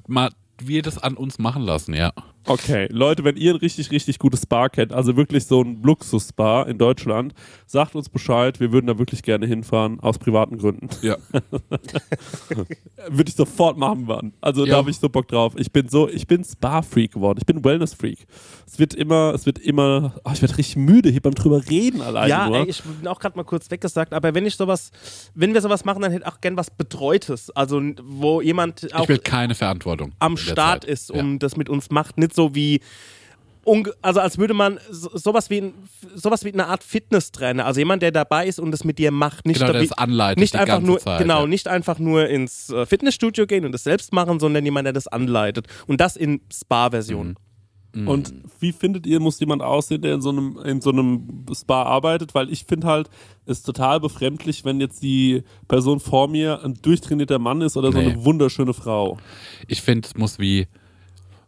mal 0.07 0.31
wir 0.63 0.83
das 0.83 0.99
an 0.99 1.17
uns 1.17 1.39
machen 1.39 1.63
lassen, 1.63 1.95
ja. 1.95 2.13
Okay, 2.47 2.89
Leute, 2.91 3.25
wenn 3.25 3.37
ihr 3.37 3.53
ein 3.53 3.59
richtig, 3.59 3.91
richtig 3.91 4.19
gutes 4.19 4.43
Spa 4.43 4.69
kennt, 4.71 4.93
also 4.93 5.17
wirklich 5.17 5.45
so 5.45 5.63
ein 5.63 5.83
Luxus-Spa 5.83 6.63
in 6.63 6.79
Deutschland, 6.79 7.35
sagt 7.67 7.95
uns 7.95 8.09
Bescheid, 8.09 8.59
wir 8.59 8.73
würden 8.73 8.87
da 8.87 8.99
wirklich 8.99 9.23
gerne 9.23 9.47
hinfahren, 9.47 10.01
aus 10.01 10.19
privaten 10.19 10.57
Gründen. 10.57 10.89
Ja. 11.03 11.17
Würde 13.11 13.29
ich 13.29 13.35
sofort 13.37 13.77
machen, 13.79 14.05
Mann. 14.05 14.33
Also 14.41 14.65
da 14.65 14.73
Ja. 14.73 14.77
habe 14.79 14.91
ich 14.91 14.97
so 14.99 15.09
Bock 15.09 15.29
drauf. 15.29 15.55
Ich 15.57 15.71
bin 15.73 15.89
so, 15.89 16.09
ich 16.09 16.27
bin 16.27 16.45
Spa-Freak 16.45 17.13
geworden. 17.13 17.39
Ich 17.39 17.47
bin 17.47 17.63
Wellness-Freak. 17.65 18.27
Es 18.67 18.79
wird 18.79 18.95
immer, 18.95 19.33
es 19.35 19.47
wird 19.47 19.59
immer, 19.59 20.15
oh, 20.25 20.31
ich 20.33 20.41
werde 20.43 20.57
richtig 20.57 20.77
müde 20.77 21.11
hier 21.11 21.21
beim 21.21 21.35
drüber 21.35 21.63
reden 21.69 22.01
alleine 22.01 22.29
Ja, 22.31 22.47
nur. 22.49 22.57
ey, 22.59 22.69
ich 22.69 22.83
bin 22.83 23.07
auch 23.09 23.21
gerade 23.21 23.37
mal 23.37 23.45
kurz 23.45 23.71
weggesagt, 23.71 24.13
aber 24.13 24.35
wenn 24.35 24.47
ich 24.47 24.57
sowas, 24.57 24.91
wenn 25.35 25.55
wir 25.55 25.61
sowas 25.61 25.85
machen, 25.85 26.03
dann 26.03 26.13
hätte 26.13 26.25
ich 26.27 26.33
auch 26.33 26.41
gern 26.41 26.57
was 26.57 26.71
Betreutes. 26.71 27.51
Also 27.51 27.81
wo 28.03 28.41
jemand 28.41 28.93
auch 28.95 29.03
Ich 29.03 29.09
will 29.09 29.19
keine 29.19 29.55
Verantwortung. 29.55 30.13
am 30.19 30.37
Start 30.37 30.85
Zeit. 30.85 30.91
ist, 30.91 31.11
Ja. 31.11 31.21
um 31.21 31.39
das 31.39 31.57
mit 31.57 31.69
uns 31.69 31.91
macht. 31.91 32.19
Nicht 32.19 32.35
so 32.39 32.55
wie 32.55 32.81
also 34.01 34.21
als 34.21 34.39
würde 34.39 34.55
man 34.55 34.79
so, 34.91 35.11
sowas 35.13 35.51
wie 35.51 35.75
sowas 36.15 36.43
wie 36.43 36.53
eine 36.55 36.69
Art 36.69 36.83
Fitnesstrainer, 36.83 37.67
also 37.67 37.81
jemand, 37.81 38.03
der 38.03 38.13
dabei 38.13 38.47
ist 38.47 38.59
und 38.59 38.71
das 38.71 38.83
mit 38.83 38.99
dir 38.99 39.11
macht, 39.11 39.45
nicht, 39.45 39.61
Genau, 39.61 39.75
das 39.75 39.93
anleitet 39.93 40.39
nicht 40.39 40.55
die 40.55 40.59
einfach 40.59 40.77
ganze 40.77 40.87
nur 40.87 40.99
Zeit, 41.01 41.21
genau, 41.21 41.41
ja. 41.41 41.47
nicht 41.47 41.69
einfach 41.69 41.99
nur 41.99 42.29
ins 42.29 42.71
äh, 42.71 42.87
Fitnessstudio 42.87 43.47
gehen 43.47 43.67
und 43.67 43.73
das 43.73 43.85
selbst 43.85 44.15
machen, 44.15 44.41
sondern 44.41 44.65
jemand, 44.65 44.87
der 44.87 44.95
das 44.95 45.07
anleitet 45.07 45.67
und 45.87 46.01
das 46.01 46.17
in 46.17 46.41
Spa-Version. 46.51 47.37
Mhm. 47.95 48.09
Und 48.09 48.35
wie 48.61 48.73
findet 48.73 49.07
ihr, 49.07 49.21
muss 49.21 49.41
jemand 49.41 49.63
aussehen, 49.63 50.01
der 50.03 50.15
in 50.15 50.21
so 50.23 50.31
einem, 50.31 50.59
in 50.65 50.81
so 50.81 50.91
einem 50.91 51.45
Spa 51.55 51.83
arbeitet? 51.83 52.35
Weil 52.35 52.51
ich 52.51 52.65
finde 52.65 52.87
halt, 52.87 53.09
es 53.45 53.59
ist 53.59 53.65
total 53.65 54.01
befremdlich, 54.01 54.65
wenn 54.65 54.81
jetzt 54.81 55.03
die 55.03 55.43
Person 55.69 56.01
vor 56.01 56.29
mir 56.29 56.65
ein 56.65 56.75
durchtrainierter 56.81 57.39
Mann 57.39 57.61
ist 57.61 57.77
oder 57.77 57.93
so 57.93 57.99
Nee. 57.99 58.13
eine 58.13 58.25
wunderschöne 58.25 58.73
Frau. 58.75 59.19
Ich 59.67 59.83
finde, 59.83 60.07
es 60.07 60.17
muss 60.17 60.39
wie, 60.39 60.69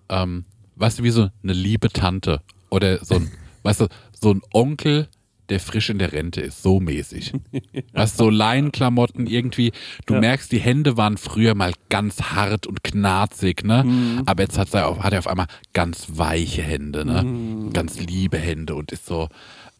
ähm, 0.09 0.45
weißt 0.81 0.99
du, 0.99 1.03
wie 1.05 1.11
so 1.11 1.29
eine 1.43 1.53
liebe 1.53 1.89
Tante 1.91 2.41
oder 2.71 3.05
so 3.05 3.17
ein, 3.17 3.31
weißt 3.63 3.83
du, 3.83 3.87
so 4.21 4.33
ein 4.33 4.43
Onkel, 4.53 5.09
der 5.49 5.59
frisch 5.61 5.91
in 5.91 5.99
der 5.99 6.13
Rente 6.13 6.41
ist, 6.41 6.63
so 6.63 6.79
mäßig. 6.79 7.33
Weißt 7.93 8.21
du, 8.21 8.25
so 8.25 8.31
Leinenklamotten 8.31 9.27
irgendwie, 9.27 9.73
du 10.07 10.15
Ja. 10.15 10.21
merkst, 10.21 10.53
die 10.53 10.61
Hände 10.61 10.97
waren 10.97 11.17
früher 11.17 11.57
mal 11.57 11.73
ganz 11.89 12.23
hart 12.23 12.69
und 12.69 12.85
knarzig, 12.85 13.65
ne? 13.65 13.83
Mhm. 13.83 14.23
Aber 14.27 14.45
jetzt 14.45 14.57
hat 14.59 14.73
er, 14.75 14.87
auf, 14.87 15.01
hat 15.01 15.13
er 15.13 15.19
auf 15.19 15.27
einmal 15.27 15.49
ganz 15.73 16.07
weiche 16.15 16.63
Hände, 16.63 17.05
ne? 17.05 17.25
Mhm. 17.25 17.73
Ganz 17.73 17.99
liebe 17.99 18.39
Hände 18.39 18.77
und 18.77 18.93
ist 18.93 19.07
so, 19.07 19.29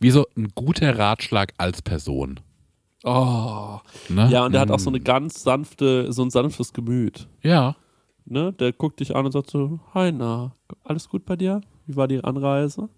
wie 0.01 0.11
so 0.11 0.27
ein 0.37 0.49
guter 0.57 0.99
Ratschlag 0.99 1.53
als 1.57 1.83
Person. 1.83 2.41
Oh. 3.05 3.79
Ne? 4.09 4.29
Ja, 4.31 4.47
und 4.47 4.53
der 4.53 4.63
hat 4.63 4.73
auch 4.73 4.81
so 4.81 4.91
eine 4.91 4.99
ganz 5.01 5.43
sanfte, 5.45 6.13
so 6.13 6.23
ein 6.25 6.31
sanftes 6.31 6.73
Gemüt. 6.73 7.29
Ja. 7.43 7.77
Ne? 8.31 8.53
Der 8.53 8.73
guckt 8.73 9.01
dich 9.01 9.17
an 9.17 9.27
und 9.27 9.33
sagt 9.33 9.51
so, 9.51 9.81
hi, 9.93 10.13
na, 10.13 10.53
alles 10.85 11.09
gut 11.09 11.25
bei 11.25 11.35
dir? 11.35 11.61
Wie 11.87 11.97
war 11.97 12.07
die 12.07 12.23
Anreise? 12.23 12.89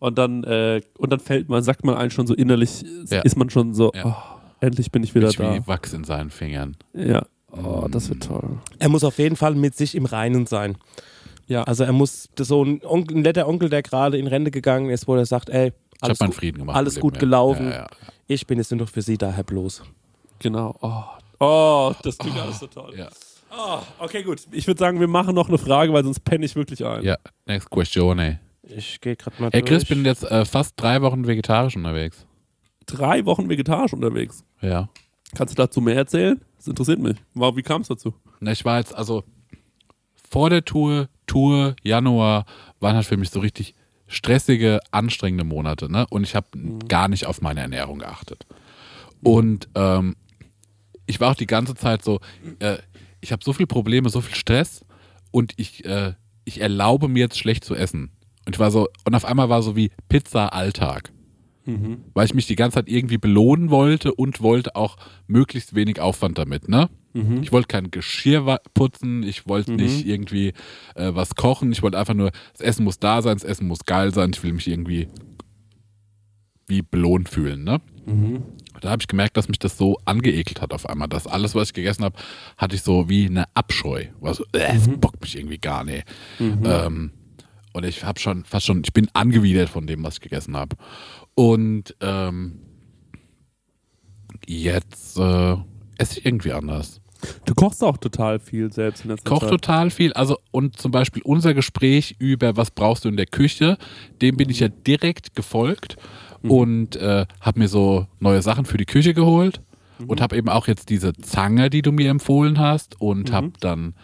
Und 0.00 0.18
dann, 0.18 0.42
äh, 0.44 0.80
und 0.98 1.12
dann 1.12 1.20
fällt 1.20 1.48
man, 1.48 1.62
sagt 1.62 1.84
man 1.84 1.94
einen 1.94 2.10
schon 2.10 2.26
so 2.26 2.34
innerlich, 2.34 2.84
Ja. 3.08 3.20
ist 3.20 3.36
man 3.36 3.50
schon 3.50 3.72
so, 3.72 3.92
Ja. 3.94 4.06
oh, 4.06 4.40
endlich 4.60 4.90
bin 4.90 5.04
ich 5.04 5.14
wieder 5.14 5.28
Ich 5.28 5.36
da. 5.36 5.54
wie 5.54 5.66
Wachs 5.68 5.92
in 5.92 6.02
seinen 6.02 6.30
Fingern. 6.30 6.76
Ja. 6.92 7.24
Oh, 7.52 7.86
das 7.88 8.08
wird 8.08 8.24
toll. 8.24 8.58
Er 8.80 8.88
muss 8.88 9.04
auf 9.04 9.18
jeden 9.18 9.36
Fall 9.36 9.54
mit 9.54 9.76
sich 9.76 9.94
im 9.94 10.06
Reinen 10.06 10.46
sein. 10.46 10.76
Ja. 11.46 11.62
Also 11.64 11.84
er 11.84 11.92
muss 11.92 12.28
so 12.38 12.64
ein, 12.64 12.80
Onkel, 12.84 13.18
ein 13.18 13.22
netter 13.22 13.46
Onkel, 13.46 13.68
der 13.68 13.82
gerade 13.82 14.18
in 14.18 14.26
Rente 14.26 14.50
gegangen 14.50 14.90
ist, 14.90 15.06
wo 15.06 15.14
er 15.14 15.26
sagt, 15.26 15.50
ey, 15.50 15.72
alles, 16.00 16.18
gut, 16.18 16.34
Frieden 16.34 16.58
gemacht. 16.58 16.76
alles 16.76 16.98
gut 16.98 17.18
gelaufen. 17.20 17.66
Ja, 17.68 17.76
ja. 17.82 17.86
ich 18.26 18.46
bin 18.46 18.58
jetzt 18.58 18.70
nur 18.72 18.80
noch 18.80 18.88
für 18.88 19.02
Sie 19.02 19.18
da, 19.18 19.30
Herr 19.30 19.44
Bloß. 19.44 19.82
Genau. 20.40 20.76
Oh, 20.80 21.02
oh 21.38 21.92
das 22.02 22.18
klingt 22.18 22.38
alles 22.38 22.58
so 22.58 22.66
toll. 22.66 22.94
Ja. 22.96 23.08
Oh, 23.56 23.80
okay, 23.98 24.22
gut. 24.22 24.42
Ich 24.52 24.66
würde 24.66 24.78
sagen, 24.78 25.00
wir 25.00 25.08
machen 25.08 25.34
noch 25.34 25.48
eine 25.48 25.58
Frage, 25.58 25.92
weil 25.92 26.04
sonst 26.04 26.20
penne 26.20 26.44
ich 26.44 26.54
wirklich 26.54 26.84
ein. 26.84 27.02
Ja, 27.02 27.16
next 27.46 27.68
question, 27.70 28.18
ey. 28.18 28.38
Ich 28.62 29.00
gehe 29.00 29.16
gerade 29.16 29.40
mal 29.42 29.50
Hey 29.52 29.62
Chris, 29.62 29.84
durch. 29.84 29.88
bin 29.88 30.04
jetzt 30.04 30.22
äh, 30.24 30.44
fast 30.44 30.74
drei 30.76 31.02
Wochen 31.02 31.26
vegetarisch 31.26 31.76
unterwegs. 31.76 32.26
Drei 32.86 33.24
Wochen 33.24 33.48
vegetarisch 33.48 33.92
unterwegs. 33.92 34.44
Ja. 34.60 34.88
Kannst 35.34 35.56
du 35.56 35.62
dazu 35.62 35.80
mehr 35.80 35.96
erzählen? 35.96 36.40
Das 36.56 36.68
interessiert 36.68 36.98
mich. 37.00 37.16
Wie 37.34 37.62
kam 37.62 37.82
es 37.82 37.88
dazu? 37.88 38.14
Na, 38.40 38.52
ich 38.52 38.64
war 38.64 38.78
jetzt, 38.78 38.94
also 38.94 39.24
vor 40.28 40.50
der 40.50 40.64
Tour, 40.64 41.08
Tour, 41.26 41.74
Januar, 41.82 42.44
waren 42.78 42.94
halt 42.96 43.06
für 43.06 43.16
mich 43.16 43.30
so 43.30 43.40
richtig 43.40 43.74
stressige, 44.06 44.80
anstrengende 44.90 45.44
Monate, 45.44 45.90
ne? 45.90 46.06
Und 46.10 46.24
ich 46.24 46.34
habe 46.34 46.46
gar 46.88 47.08
nicht 47.08 47.26
auf 47.26 47.40
meine 47.40 47.60
Ernährung 47.60 48.00
geachtet. 48.00 48.46
Und 49.22 49.68
ähm, 49.74 50.16
ich 51.06 51.20
war 51.20 51.32
auch 51.32 51.36
die 51.36 51.46
ganze 51.46 51.74
Zeit 51.74 52.04
so, 52.04 52.20
äh, 52.58 52.78
ich 53.20 53.32
habe 53.32 53.44
so 53.44 53.52
viele 53.52 53.66
Probleme, 53.66 54.08
so 54.08 54.20
viel 54.20 54.34
Stress 54.34 54.84
und 55.30 55.52
ich, 55.56 55.84
äh, 55.84 56.14
ich 56.44 56.60
erlaube 56.60 57.08
mir 57.08 57.20
jetzt 57.20 57.38
schlecht 57.38 57.64
zu 57.64 57.74
essen. 57.74 58.10
Und 58.46 58.56
ich 58.56 58.58
war 58.58 58.70
so, 58.70 58.88
und 59.04 59.14
auf 59.14 59.24
einmal 59.24 59.48
war 59.48 59.62
so 59.62 59.76
wie 59.76 59.90
Pizza 60.08 60.52
Alltag. 60.52 61.12
Weil 62.14 62.24
ich 62.24 62.34
mich 62.34 62.46
die 62.46 62.56
ganze 62.56 62.76
Zeit 62.76 62.88
irgendwie 62.88 63.18
belohnen 63.18 63.70
wollte 63.70 64.14
und 64.14 64.40
wollte 64.40 64.74
auch 64.76 64.96
möglichst 65.26 65.74
wenig 65.74 66.00
Aufwand 66.00 66.38
damit, 66.38 66.68
ne? 66.68 66.88
Ich 67.42 67.52
wollte 67.52 67.68
kein 67.68 67.90
Geschirr 67.90 68.58
putzen, 68.72 69.22
ich 69.24 69.46
wollte 69.46 69.72
nicht 69.72 70.06
irgendwie 70.06 70.52
äh, 70.94 71.10
was 71.12 71.34
kochen, 71.34 71.70
ich 71.72 71.82
wollte 71.82 71.98
einfach 71.98 72.14
nur, 72.14 72.30
das 72.52 72.60
Essen 72.60 72.84
muss 72.84 72.98
da 72.98 73.20
sein, 73.20 73.34
das 73.36 73.44
Essen 73.44 73.66
muss 73.66 73.80
geil 73.84 74.14
sein, 74.14 74.30
ich 74.32 74.42
will 74.42 74.52
mich 74.52 74.68
irgendwie 74.68 75.08
wie 76.66 76.82
belohnt 76.82 77.28
fühlen, 77.28 77.64
ne? 77.64 77.80
Da 78.80 78.90
habe 78.90 79.02
ich 79.02 79.08
gemerkt, 79.08 79.36
dass 79.36 79.48
mich 79.48 79.58
das 79.58 79.76
so 79.76 79.98
angeekelt 80.04 80.60
hat 80.60 80.72
auf 80.72 80.88
einmal. 80.88 81.08
Dass 81.08 81.26
alles, 81.26 81.54
was 81.54 81.68
ich 81.68 81.74
gegessen 81.74 82.04
habe, 82.04 82.16
hatte 82.56 82.74
ich 82.74 82.82
so 82.82 83.08
wie 83.08 83.26
eine 83.26 83.44
Abscheu. 83.54 84.06
War 84.20 84.34
so, 84.34 84.44
äh, 84.52 84.74
das 84.74 84.88
bockt 84.88 85.20
mich 85.20 85.36
irgendwie 85.36 85.58
gar 85.58 85.84
nicht. 85.84 86.04
Ähm, 86.40 87.12
und 87.72 87.84
ich 87.84 88.04
habe 88.04 88.18
schon 88.18 88.44
fast 88.44 88.66
schon, 88.66 88.82
ich 88.84 88.92
bin 88.92 89.08
angewidert 89.12 89.68
von 89.68 89.86
dem, 89.86 90.02
was 90.02 90.14
ich 90.14 90.20
gegessen 90.20 90.56
habe. 90.56 90.76
Und 91.34 91.94
ähm, 92.00 92.60
jetzt 94.46 95.18
äh, 95.18 95.56
esse 95.98 96.18
ich 96.18 96.26
irgendwie 96.26 96.52
anders. 96.52 97.00
Du 97.44 97.54
kochst 97.54 97.84
auch 97.84 97.98
total 97.98 98.38
viel 98.38 98.72
selbst 98.72 99.04
in 99.04 99.10
letzter 99.10 99.28
Koch 99.28 99.40
Zeit. 99.40 99.50
total 99.50 99.90
viel. 99.90 100.12
Also, 100.14 100.38
und 100.52 100.78
zum 100.78 100.90
Beispiel 100.90 101.22
unser 101.22 101.54
Gespräch 101.54 102.16
über 102.18 102.56
was 102.56 102.70
brauchst 102.70 103.04
du 103.04 103.08
in 103.08 103.16
der 103.16 103.26
Küche, 103.26 103.76
dem 104.22 104.36
bin 104.36 104.48
ich 104.48 104.60
ja 104.60 104.68
direkt 104.68 105.36
gefolgt 105.36 105.96
und 106.42 106.96
äh, 106.96 107.26
habe 107.40 107.58
mir 107.58 107.68
so 107.68 108.06
neue 108.18 108.42
Sachen 108.42 108.64
für 108.64 108.78
die 108.78 108.86
Küche 108.86 109.14
geholt 109.14 109.60
und 110.06 110.20
habe 110.20 110.36
eben 110.36 110.48
auch 110.48 110.66
jetzt 110.66 110.88
diese 110.88 111.12
Zange, 111.14 111.68
die 111.70 111.82
du 111.82 111.92
mir 111.92 112.10
empfohlen 112.10 112.58
hast 112.58 113.00
und 113.00 113.32
habe 113.32 113.52
dann 113.60 113.94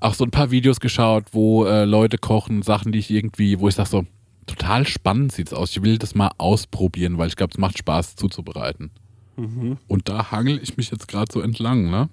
auch 0.00 0.14
so 0.14 0.24
ein 0.24 0.30
paar 0.30 0.50
Videos 0.50 0.80
geschaut, 0.80 1.26
wo 1.32 1.64
äh, 1.64 1.84
Leute 1.84 2.18
kochen, 2.18 2.62
Sachen, 2.62 2.92
die 2.92 2.98
ich 2.98 3.10
irgendwie, 3.10 3.58
wo 3.60 3.68
ich 3.68 3.74
sage 3.74 3.88
so, 3.88 4.04
total 4.46 4.86
spannend 4.86 5.32
sieht's 5.32 5.52
aus. 5.52 5.70
Ich 5.70 5.82
will 5.82 5.98
das 5.98 6.14
mal 6.14 6.30
ausprobieren, 6.38 7.18
weil 7.18 7.28
ich 7.28 7.36
glaube, 7.36 7.52
es 7.52 7.58
macht 7.58 7.78
Spaß 7.78 8.16
zuzubereiten. 8.16 8.90
Und 9.88 10.08
da 10.08 10.30
hangel 10.30 10.60
ich 10.62 10.76
mich 10.76 10.90
jetzt 10.90 11.08
gerade 11.08 11.32
so 11.32 11.40
entlang, 11.40 11.90
ne? 11.90 12.08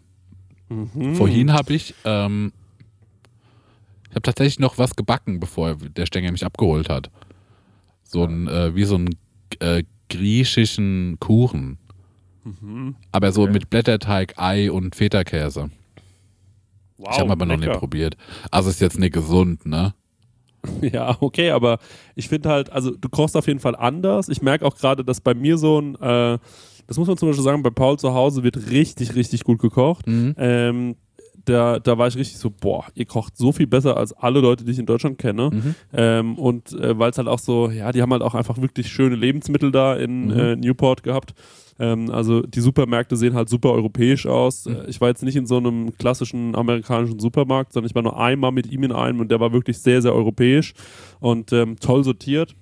Vorhin 1.16 1.52
habe 1.52 1.74
ich, 1.74 1.96
ähm, 2.06 2.54
ich 4.10 4.12
habe 4.12 4.22
tatsächlich 4.22 4.60
noch 4.60 4.78
was 4.78 4.96
gebacken, 4.96 5.40
bevor 5.40 5.76
der 5.76 6.06
Stänger 6.06 6.32
mich 6.32 6.46
abgeholt 6.46 6.90
hat. 6.90 7.10
So 8.10 8.24
ein, 8.24 8.48
äh, 8.48 8.74
wie 8.76 8.86
so 8.86 8.96
ein 8.96 9.10
äh, 9.60 9.84
griechischen 10.10 11.18
Kuchen. 11.20 11.78
Aber 13.12 13.32
so 13.32 13.46
mit 13.46 13.70
Blätterteig, 13.70 14.34
Ei 14.38 14.72
und 14.72 14.96
Feta-Käse. 14.96 15.70
Wow, 16.98 17.10
ich 17.12 17.20
habe 17.20 17.32
aber 17.32 17.46
noch 17.46 17.58
lecker. 17.58 17.72
nicht 17.72 17.80
probiert. 17.80 18.18
Also 18.50 18.70
ist 18.70 18.82
jetzt 18.82 18.98
nicht 18.98 19.14
gesund, 19.14 19.66
ne? 19.66 19.94
Ja, 20.82 21.16
okay, 21.22 21.52
aber 21.52 21.80
ich 22.16 22.28
finde 22.28 22.50
halt, 22.50 22.70
also 22.72 22.92
du 22.92 23.08
kochst 23.08 23.38
auf 23.38 23.48
jeden 23.48 23.60
Fall 23.60 23.76
anders. 23.76 24.28
Ich 24.28 24.42
merke 24.42 24.66
auch 24.66 24.76
gerade, 24.76 25.06
dass 25.06 25.22
bei 25.22 25.34
mir 25.34 25.58
so 25.58 25.80
ein, 25.80 25.96
äh, 25.96 26.38
das 26.88 26.98
muss 26.98 27.08
man 27.08 27.16
zum 27.18 27.30
Beispiel 27.30 27.44
sagen, 27.44 27.64
bei 27.64 27.70
Paul 27.70 28.00
zu 28.00 28.14
Hause 28.14 28.44
wird 28.44 28.70
richtig, 28.72 29.16
richtig 29.16 29.44
gut 29.44 29.60
gekocht. 29.60 30.08
Mhm. 30.08 30.36
Ähm, 30.38 30.96
da, 31.50 31.80
da 31.80 31.98
war 31.98 32.08
ich 32.08 32.16
richtig 32.16 32.38
so, 32.38 32.50
boah, 32.50 32.86
ihr 32.94 33.06
kocht 33.06 33.38
so 33.38 33.52
viel 33.52 33.68
besser 33.68 33.98
als 33.98 34.14
alle 34.14 34.40
Leute, 34.40 34.64
die 34.64 34.72
ich 34.72 34.80
in 34.80 34.86
Deutschland 34.86 35.18
kenne. 35.18 35.50
Mhm. 35.52 35.76
Ähm, 35.94 36.36
und 36.38 36.72
äh, 36.74 36.98
weil 36.98 37.12
es 37.12 37.18
halt 37.18 37.28
auch 37.28 37.40
so, 37.40 37.70
ja, 37.70 37.92
die 37.92 38.02
haben 38.02 38.12
halt 38.12 38.22
auch 38.22 38.36
einfach 38.36 38.62
wirklich 38.62 38.88
schöne 38.90 39.16
Lebensmittel 39.16 39.72
da 39.72 39.96
in 39.96 40.28
Mhm. 40.28 40.40
äh, 40.40 40.56
Newport 40.56 41.04
gehabt. 41.04 41.34
Ähm, 41.80 42.12
also 42.12 42.42
die 42.42 42.60
Supermärkte 42.60 43.16
sehen 43.16 43.34
halt 43.34 43.50
super 43.50 43.72
europäisch 43.72 44.26
aus. 44.28 44.66
Mhm. 44.66 44.76
Äh, 44.76 44.90
Ich 44.90 45.02
war 45.02 45.08
jetzt 45.10 45.24
nicht 45.24 45.36
in 45.36 45.46
so 45.48 45.58
einem 45.58 45.98
klassischen 45.98 46.56
amerikanischen 46.56 47.20
Supermarkt, 47.20 47.74
sondern 47.74 47.90
ich 47.90 47.96
war 47.96 48.04
nur 48.04 48.20
einmal 48.20 48.52
mit 48.52 48.72
ihm 48.72 48.84
in 48.84 48.92
einem 48.92 49.20
und 49.20 49.32
der 49.32 49.40
war 49.40 49.52
wirklich 49.54 49.80
sehr, 49.80 50.02
sehr 50.02 50.14
europäisch 50.14 50.74
und 51.20 51.52
ähm, 51.54 51.78
toll 51.80 52.04
sortiert. 52.04 52.56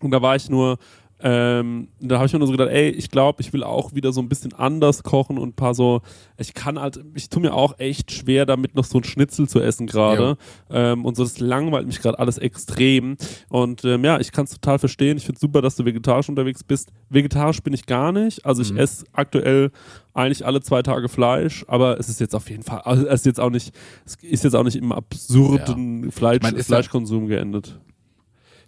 Und 0.00 0.12
da 0.12 0.22
war 0.22 0.34
ich 0.34 0.48
nur, 0.48 0.78
ähm, 1.22 1.88
da 2.00 2.16
habe 2.16 2.26
ich 2.26 2.32
mir 2.32 2.38
nur 2.38 2.46
so 2.48 2.52
gedacht, 2.52 2.70
ey, 2.70 2.88
ich 2.90 3.10
glaube, 3.10 3.42
ich 3.42 3.52
will 3.52 3.62
auch 3.62 3.94
wieder 3.94 4.12
so 4.12 4.20
ein 4.20 4.28
bisschen 4.28 4.52
anders 4.54 5.02
kochen 5.02 5.38
und 5.38 5.50
ein 5.50 5.52
paar 5.54 5.74
so, 5.74 6.00
ich 6.38 6.54
kann 6.54 6.78
halt, 6.80 7.02
ich 7.14 7.28
tue 7.28 7.42
mir 7.42 7.54
auch 7.54 7.78
echt 7.78 8.10
schwer 8.10 8.46
damit 8.46 8.74
noch 8.74 8.84
so 8.84 8.98
ein 8.98 9.04
Schnitzel 9.04 9.48
zu 9.48 9.60
essen 9.60 9.86
gerade. 9.86 10.36
Ähm, 10.70 11.04
und 11.04 11.16
so, 11.16 11.22
das 11.22 11.38
langweilt 11.40 11.86
mich 11.86 12.00
gerade 12.00 12.18
alles 12.18 12.38
extrem. 12.38 13.16
Und 13.48 13.84
ähm, 13.84 14.04
ja, 14.04 14.18
ich 14.18 14.32
kann 14.32 14.44
es 14.44 14.52
total 14.52 14.78
verstehen. 14.78 15.16
Ich 15.18 15.24
finde 15.26 15.36
es 15.36 15.40
super, 15.40 15.60
dass 15.62 15.76
du 15.76 15.84
vegetarisch 15.84 16.28
unterwegs 16.28 16.64
bist. 16.64 16.90
Vegetarisch 17.08 17.62
bin 17.62 17.72
ich 17.74 17.86
gar 17.86 18.12
nicht. 18.12 18.46
Also 18.46 18.62
ich 18.62 18.74
esse 18.76 19.04
aktuell 19.12 19.70
eigentlich 20.14 20.44
alle 20.46 20.60
zwei 20.60 20.82
Tage 20.82 21.08
Fleisch, 21.08 21.64
aber 21.68 21.98
es 22.00 22.08
ist 22.08 22.20
jetzt 22.20 22.34
auf 22.34 22.50
jeden 22.50 22.62
Fall, 22.62 22.80
also 22.80 23.06
es 23.06 23.20
ist 23.20 23.26
jetzt 23.26 23.40
auch 23.40 23.50
nicht, 23.50 23.72
es 24.04 24.16
ist 24.22 24.42
jetzt 24.44 24.54
auch 24.56 24.64
nicht 24.64 24.76
im 24.76 24.90
absurden 24.92 26.10
Fleisch, 26.10 26.36
Ich 26.38 26.42
mein, 26.42 26.56
ja- 26.56 26.62
Fleischkonsum 26.62 27.26
geendet. 27.28 27.78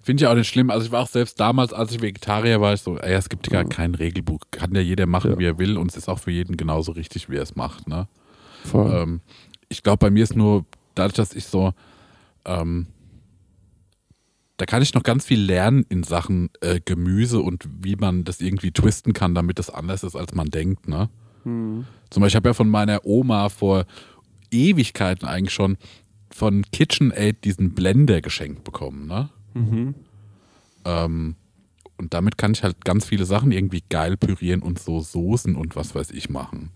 Finde 0.03 0.25
ich 0.25 0.29
auch 0.29 0.35
nicht 0.35 0.49
schlimm. 0.49 0.71
Also 0.71 0.87
ich 0.87 0.93
war 0.93 1.01
auch 1.03 1.09
selbst 1.09 1.39
damals, 1.39 1.73
als 1.73 1.93
ich 1.93 2.03
Vegetarier 2.03 2.61
war, 2.61 2.75
ich 2.75 2.81
so, 2.81 2.99
ey, 2.99 3.15
es 3.15 3.29
gibt 3.29 3.49
gar 3.51 3.65
kein 3.65 3.95
Regelbuch. 3.95 4.41
Kann 4.51 4.75
ja 4.75 4.81
jeder 4.81 5.07
machen, 5.07 5.33
Ja. 5.33 5.39
wie 5.39 5.45
er 5.45 5.59
will 5.59 5.77
und 5.79 5.91
es 5.91 5.97
ist 5.97 6.09
auch 6.09 6.19
für 6.19 6.33
jeden 6.33 6.57
genauso 6.57 6.93
richtig, 6.93 7.31
wie 7.31 7.37
er 7.37 7.43
es 7.43 7.55
macht, 7.55 7.87
ne? 7.89 8.09
Ähm, 8.75 9.21
ich 9.69 9.83
glaube, 9.83 9.99
bei 9.99 10.11
mir 10.11 10.25
ist 10.25 10.37
nur, 10.37 10.65
dadurch, 10.97 11.15
dass 11.15 11.35
ich 11.35 11.47
so, 11.47 11.73
ähm, 12.45 12.87
da 14.57 14.67
kann 14.67 14.83
ich 14.83 14.95
noch 14.95 15.03
ganz 15.03 15.25
viel 15.25 15.41
lernen 15.41 15.85
in 15.89 16.03
Sachen 16.03 16.51
äh, 16.61 16.81
Gemüse 16.85 17.41
und 17.41 17.69
wie 17.81 17.97
man 17.97 18.25
das 18.25 18.41
irgendwie 18.41 18.71
twisten 18.71 19.13
kann, 19.13 19.35
damit 19.35 19.59
das 19.59 19.71
anders 19.71 20.03
ist, 20.05 20.15
als 20.17 20.35
man 20.35 20.51
denkt, 20.51 20.89
ne? 20.89 21.09
Zum 21.45 21.85
Beispiel, 22.11 22.27
ich 22.29 22.37
habe 22.37 22.51
ja 22.51 22.55
von 22.55 22.69
meiner 22.69 23.05
Oma 23.05 23.49
vor 23.49 23.85
Ewigkeiten 24.53 25.27
eigentlich 25.27 25.53
schon 25.55 25.77
von 26.31 26.63
KitchenAid 26.71 27.45
diesen 27.45 27.75
Blender 27.75 28.21
geschenkt 28.21 28.63
bekommen, 28.63 29.07
ne? 29.09 29.31
Ähm, 30.85 31.37
und 31.99 32.15
damit 32.15 32.37
kann 32.39 32.53
ich 32.53 32.63
halt 32.65 32.85
ganz 32.85 33.05
viele 33.05 33.25
Sachen 33.25 33.53
irgendwie 33.53 33.83
geil 33.89 34.17
pürieren 34.17 34.63
und 34.63 34.79
so 34.79 35.01
Soßen 35.01 35.55
und 35.55 35.77
was 35.77 35.95
weiß 35.95 36.11
ich 36.11 36.31
machen. 36.31 36.71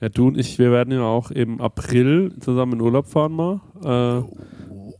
Ja, 0.00 0.08
du 0.08 0.28
und 0.28 0.38
ich, 0.38 0.58
wir 0.58 0.70
werden 0.70 0.92
ja 0.92 1.02
auch 1.02 1.30
im 1.30 1.60
April 1.60 2.34
zusammen 2.40 2.74
in 2.74 2.80
Urlaub 2.80 3.06
fahren 3.06 3.32
mal. 3.32 3.60
Äh, 3.82 4.22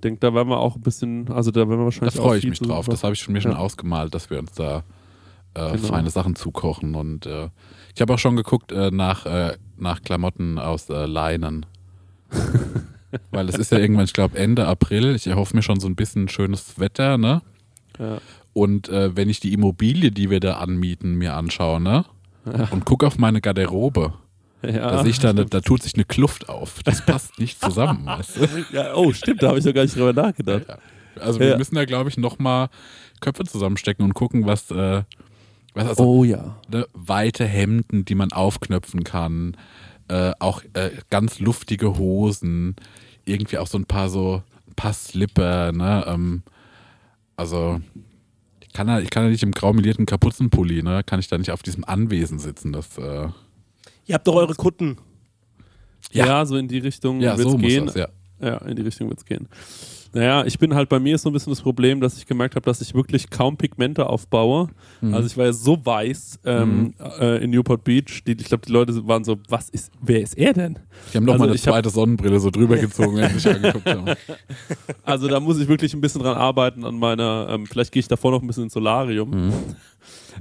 denk, 0.03 0.21
da 0.21 0.35
werden 0.35 0.49
wir 0.49 0.59
auch 0.59 0.77
ein 0.77 0.83
bisschen, 0.83 1.31
also 1.31 1.51
da 1.51 1.61
werden 1.61 1.71
wir 1.71 1.77
Da 1.79 1.85
wahrscheinlich 1.85 2.15
freue 2.15 2.31
auch 2.31 2.35
ich 2.35 2.47
mich 2.49 2.59
drauf. 2.61 2.87
Das 2.87 3.05
habe 3.05 3.15
ich 3.15 3.21
schon 3.21 3.33
mir 3.33 3.41
schon 3.41 3.53
Ja. 3.53 3.59
ausgemalt, 3.59 4.15
dass 4.15 4.31
wir 4.31 4.39
uns 4.39 4.53
da 4.53 4.83
äh, 5.55 5.73
Genau. 5.73 5.89
feine 5.89 6.11
Sachen 6.11 6.37
zukochen. 6.37 6.95
Und 6.95 7.27
äh, 7.27 7.49
ich 7.95 8.01
habe 8.03 8.13
auch 8.15 8.19
schon 8.19 8.37
geguckt 8.37 8.73
äh, 8.73 8.91
nach, 8.91 9.25
äh, 9.27 9.57
nach 9.77 10.03
Klamotten 10.03 10.59
aus 10.59 10.89
äh, 10.91 11.07
Leinen. 11.07 11.65
Weil 13.31 13.49
es 13.49 13.57
ist 13.57 13.73
ja 13.73 13.79
irgendwann, 13.79 14.05
ich 14.05 14.13
glaube, 14.13 14.39
Ende 14.39 14.67
April. 14.67 15.15
Ich 15.15 15.27
erhoffe 15.27 15.55
mir 15.57 15.63
schon 15.63 15.81
so 15.81 15.87
ein 15.89 15.97
bisschen 15.97 16.29
schönes 16.29 16.79
Wetter, 16.79 17.19
ne? 17.19 17.43
Ja. 17.99 18.19
Und 18.53 18.89
äh, 18.89 19.17
wenn 19.17 19.29
ich 19.29 19.41
die 19.41 19.53
Immobilie, 19.53 20.11
die 20.13 20.31
wir 20.31 20.41
da 20.41 20.55
anmieten, 20.59 21.15
mir 21.17 21.35
anschaue, 21.35 21.81
ne? 21.81 22.05
Und 22.71 22.85
gucke 22.85 23.07
auf 23.07 23.17
meine 23.19 23.41
Garderobe, 23.41 24.13
Ja, 24.63 24.91
da, 24.91 25.05
ich 25.07 25.19
da, 25.19 25.33
ne- 25.33 25.47
da 25.47 25.61
tut 25.61 25.83
sich 25.83 25.95
eine 25.95 26.05
Kluft 26.05 26.49
auf. 26.49 26.83
Das 26.85 27.05
passt 27.05 27.39
nicht 27.39 27.61
zusammen. 27.61 28.05
weißt 28.07 28.37
du? 28.37 28.47
ja, 28.73 28.95
oh, 28.95 29.13
stimmt, 29.13 29.43
da 29.43 29.49
habe 29.49 29.59
ich 29.59 29.65
doch 29.65 29.73
gar 29.75 29.83
nicht 29.83 29.97
drüber 29.97 30.13
nachgedacht. 30.13 30.65
Ja. 30.69 30.79
Also 31.21 31.41
wir 31.41 31.49
Ja. 31.51 31.57
müssen 31.59 31.75
da, 31.75 31.85
glaube 31.85 32.11
ich, 32.11 32.17
nochmal 32.19 32.69
Köpfe 33.21 33.45
zusammenstecken 33.45 34.05
und 34.05 34.15
gucken, 34.15 34.47
was, 34.47 34.71
äh, 34.71 35.03
was 35.75 35.89
also, 35.89 36.05
Oh 36.05 36.25
ja. 36.25 36.57
ne, 36.71 36.87
weite 36.93 37.45
Hemden, 37.47 38.05
die 38.05 38.15
man 38.15 38.31
aufknöpfen 38.33 39.05
kann, 39.05 39.57
äh, 40.09 40.33
auch 40.39 40.63
äh, 40.75 40.91
ganz 41.11 41.39
luftige 41.39 41.97
Hosen, 41.97 42.77
irgendwie 43.25 43.59
auch 43.59 43.67
so 43.67 43.79
ein 43.79 43.87
paar 43.87 44.09
so 44.09 44.43
ein 44.69 44.75
paar 44.75 44.93
Slipper, 44.93 45.73
ne? 45.73 46.05
Ähm, 46.07 46.43
also 47.37 47.81
ich 48.61 48.73
kann 48.73 48.89
ja, 48.89 49.01
ich 49.01 49.11
kann 49.11 49.25
ja 49.25 49.31
nicht 49.31 49.43
im 49.43 49.53
graumelierten 49.53 50.07
Kapuzenpulli, 50.07 50.83
ne? 50.83 51.03
Kann 51.05 51.21
ich 51.21 51.29
da 51.29 51.39
nicht 51.39 51.51
auf 51.51 51.63
diesem 51.63 51.85
Anwesen 51.85 52.39
sitzen, 52.39 52.73
das 52.73 52.97
äh, 52.99 53.29
Ihr 54.07 54.15
habt 54.15 54.27
doch 54.27 54.35
eure 54.35 54.55
Kutten. 54.55 54.99
Ja, 56.13 56.27
Ja. 56.27 56.47
so 56.47 56.57
in 56.57 56.69
die 56.69 56.79
Richtung 56.79 57.21
ja 57.21 57.39
wird's 57.39 57.51
so 57.53 57.57
muss 57.59 57.67
gehen. 57.69 57.87
das, 57.87 57.95
ja. 57.95 58.09
Ja, 58.45 58.59
in 58.59 58.77
die 58.77 58.83
Richtung 58.83 59.09
wird 59.09 59.19
es 59.21 59.25
gehen. 59.25 59.49
Naja, 60.13 60.45
ich 60.45 60.61
bin 60.61 60.75
halt 60.77 60.89
bei 60.89 61.01
mir 61.01 61.17
ist 61.17 61.23
so 61.23 61.31
ein 61.31 61.33
bisschen 61.33 61.51
das 61.53 61.61
Problem, 61.61 62.01
dass 62.01 62.17
ich 62.17 62.27
gemerkt 62.27 62.55
habe, 62.55 62.65
dass 62.65 62.81
ich 62.81 62.95
wirklich 62.95 63.31
kaum 63.31 63.57
Pigmente 63.57 64.09
aufbaue. 64.09 64.69
Mhm. 65.01 65.13
Also 65.13 65.27
ich 65.27 65.37
war 65.37 65.47
ja 65.47 65.53
so 65.53 65.85
weiß 65.85 66.39
ähm, 66.45 66.95
äh, 67.19 67.43
in 67.43 67.51
Newport 67.51 67.83
Beach. 67.83 68.23
Die, 68.25 68.33
ich 68.33 68.45
glaube, 68.45 68.65
die 68.65 68.71
Leute 68.71 69.09
waren 69.09 69.25
so, 69.25 69.39
was 69.49 69.71
ist, 69.71 69.91
wer 70.01 70.21
ist 70.21 70.39
er 70.39 70.53
denn? 70.53 70.79
Die 71.13 71.17
haben 71.17 71.25
noch 71.25 71.33
Also 71.33 71.45
eine 71.47 71.55
ich 71.57 71.63
zweite 71.63 71.91
Sonnenbrille 71.91 72.39
so 72.39 72.51
drüber 72.51 72.77
gezogen, 72.87 73.17
wenn 73.17 73.31
sie 73.33 73.41
sich 73.41 73.53
angeguckt 73.55 73.87
haben. 73.89 74.05
Also 75.03 75.27
da 75.29 75.41
muss 75.41 75.59
ich 75.59 75.67
wirklich 75.69 75.93
ein 75.95 76.01
bisschen 76.01 76.23
dran 76.23 76.37
arbeiten 76.37 76.85
an 76.85 76.97
meiner, 76.99 77.49
ähm, 77.51 77.67
vielleicht 77.67 77.91
gehe 77.93 78.01
ich 78.01 78.09
davor 78.09 78.31
noch 78.31 78.41
ein 78.41 78.47
bisschen 78.47 78.65
ins 78.65 78.73
Solarium. 78.75 79.31
Mhm. 79.49 79.53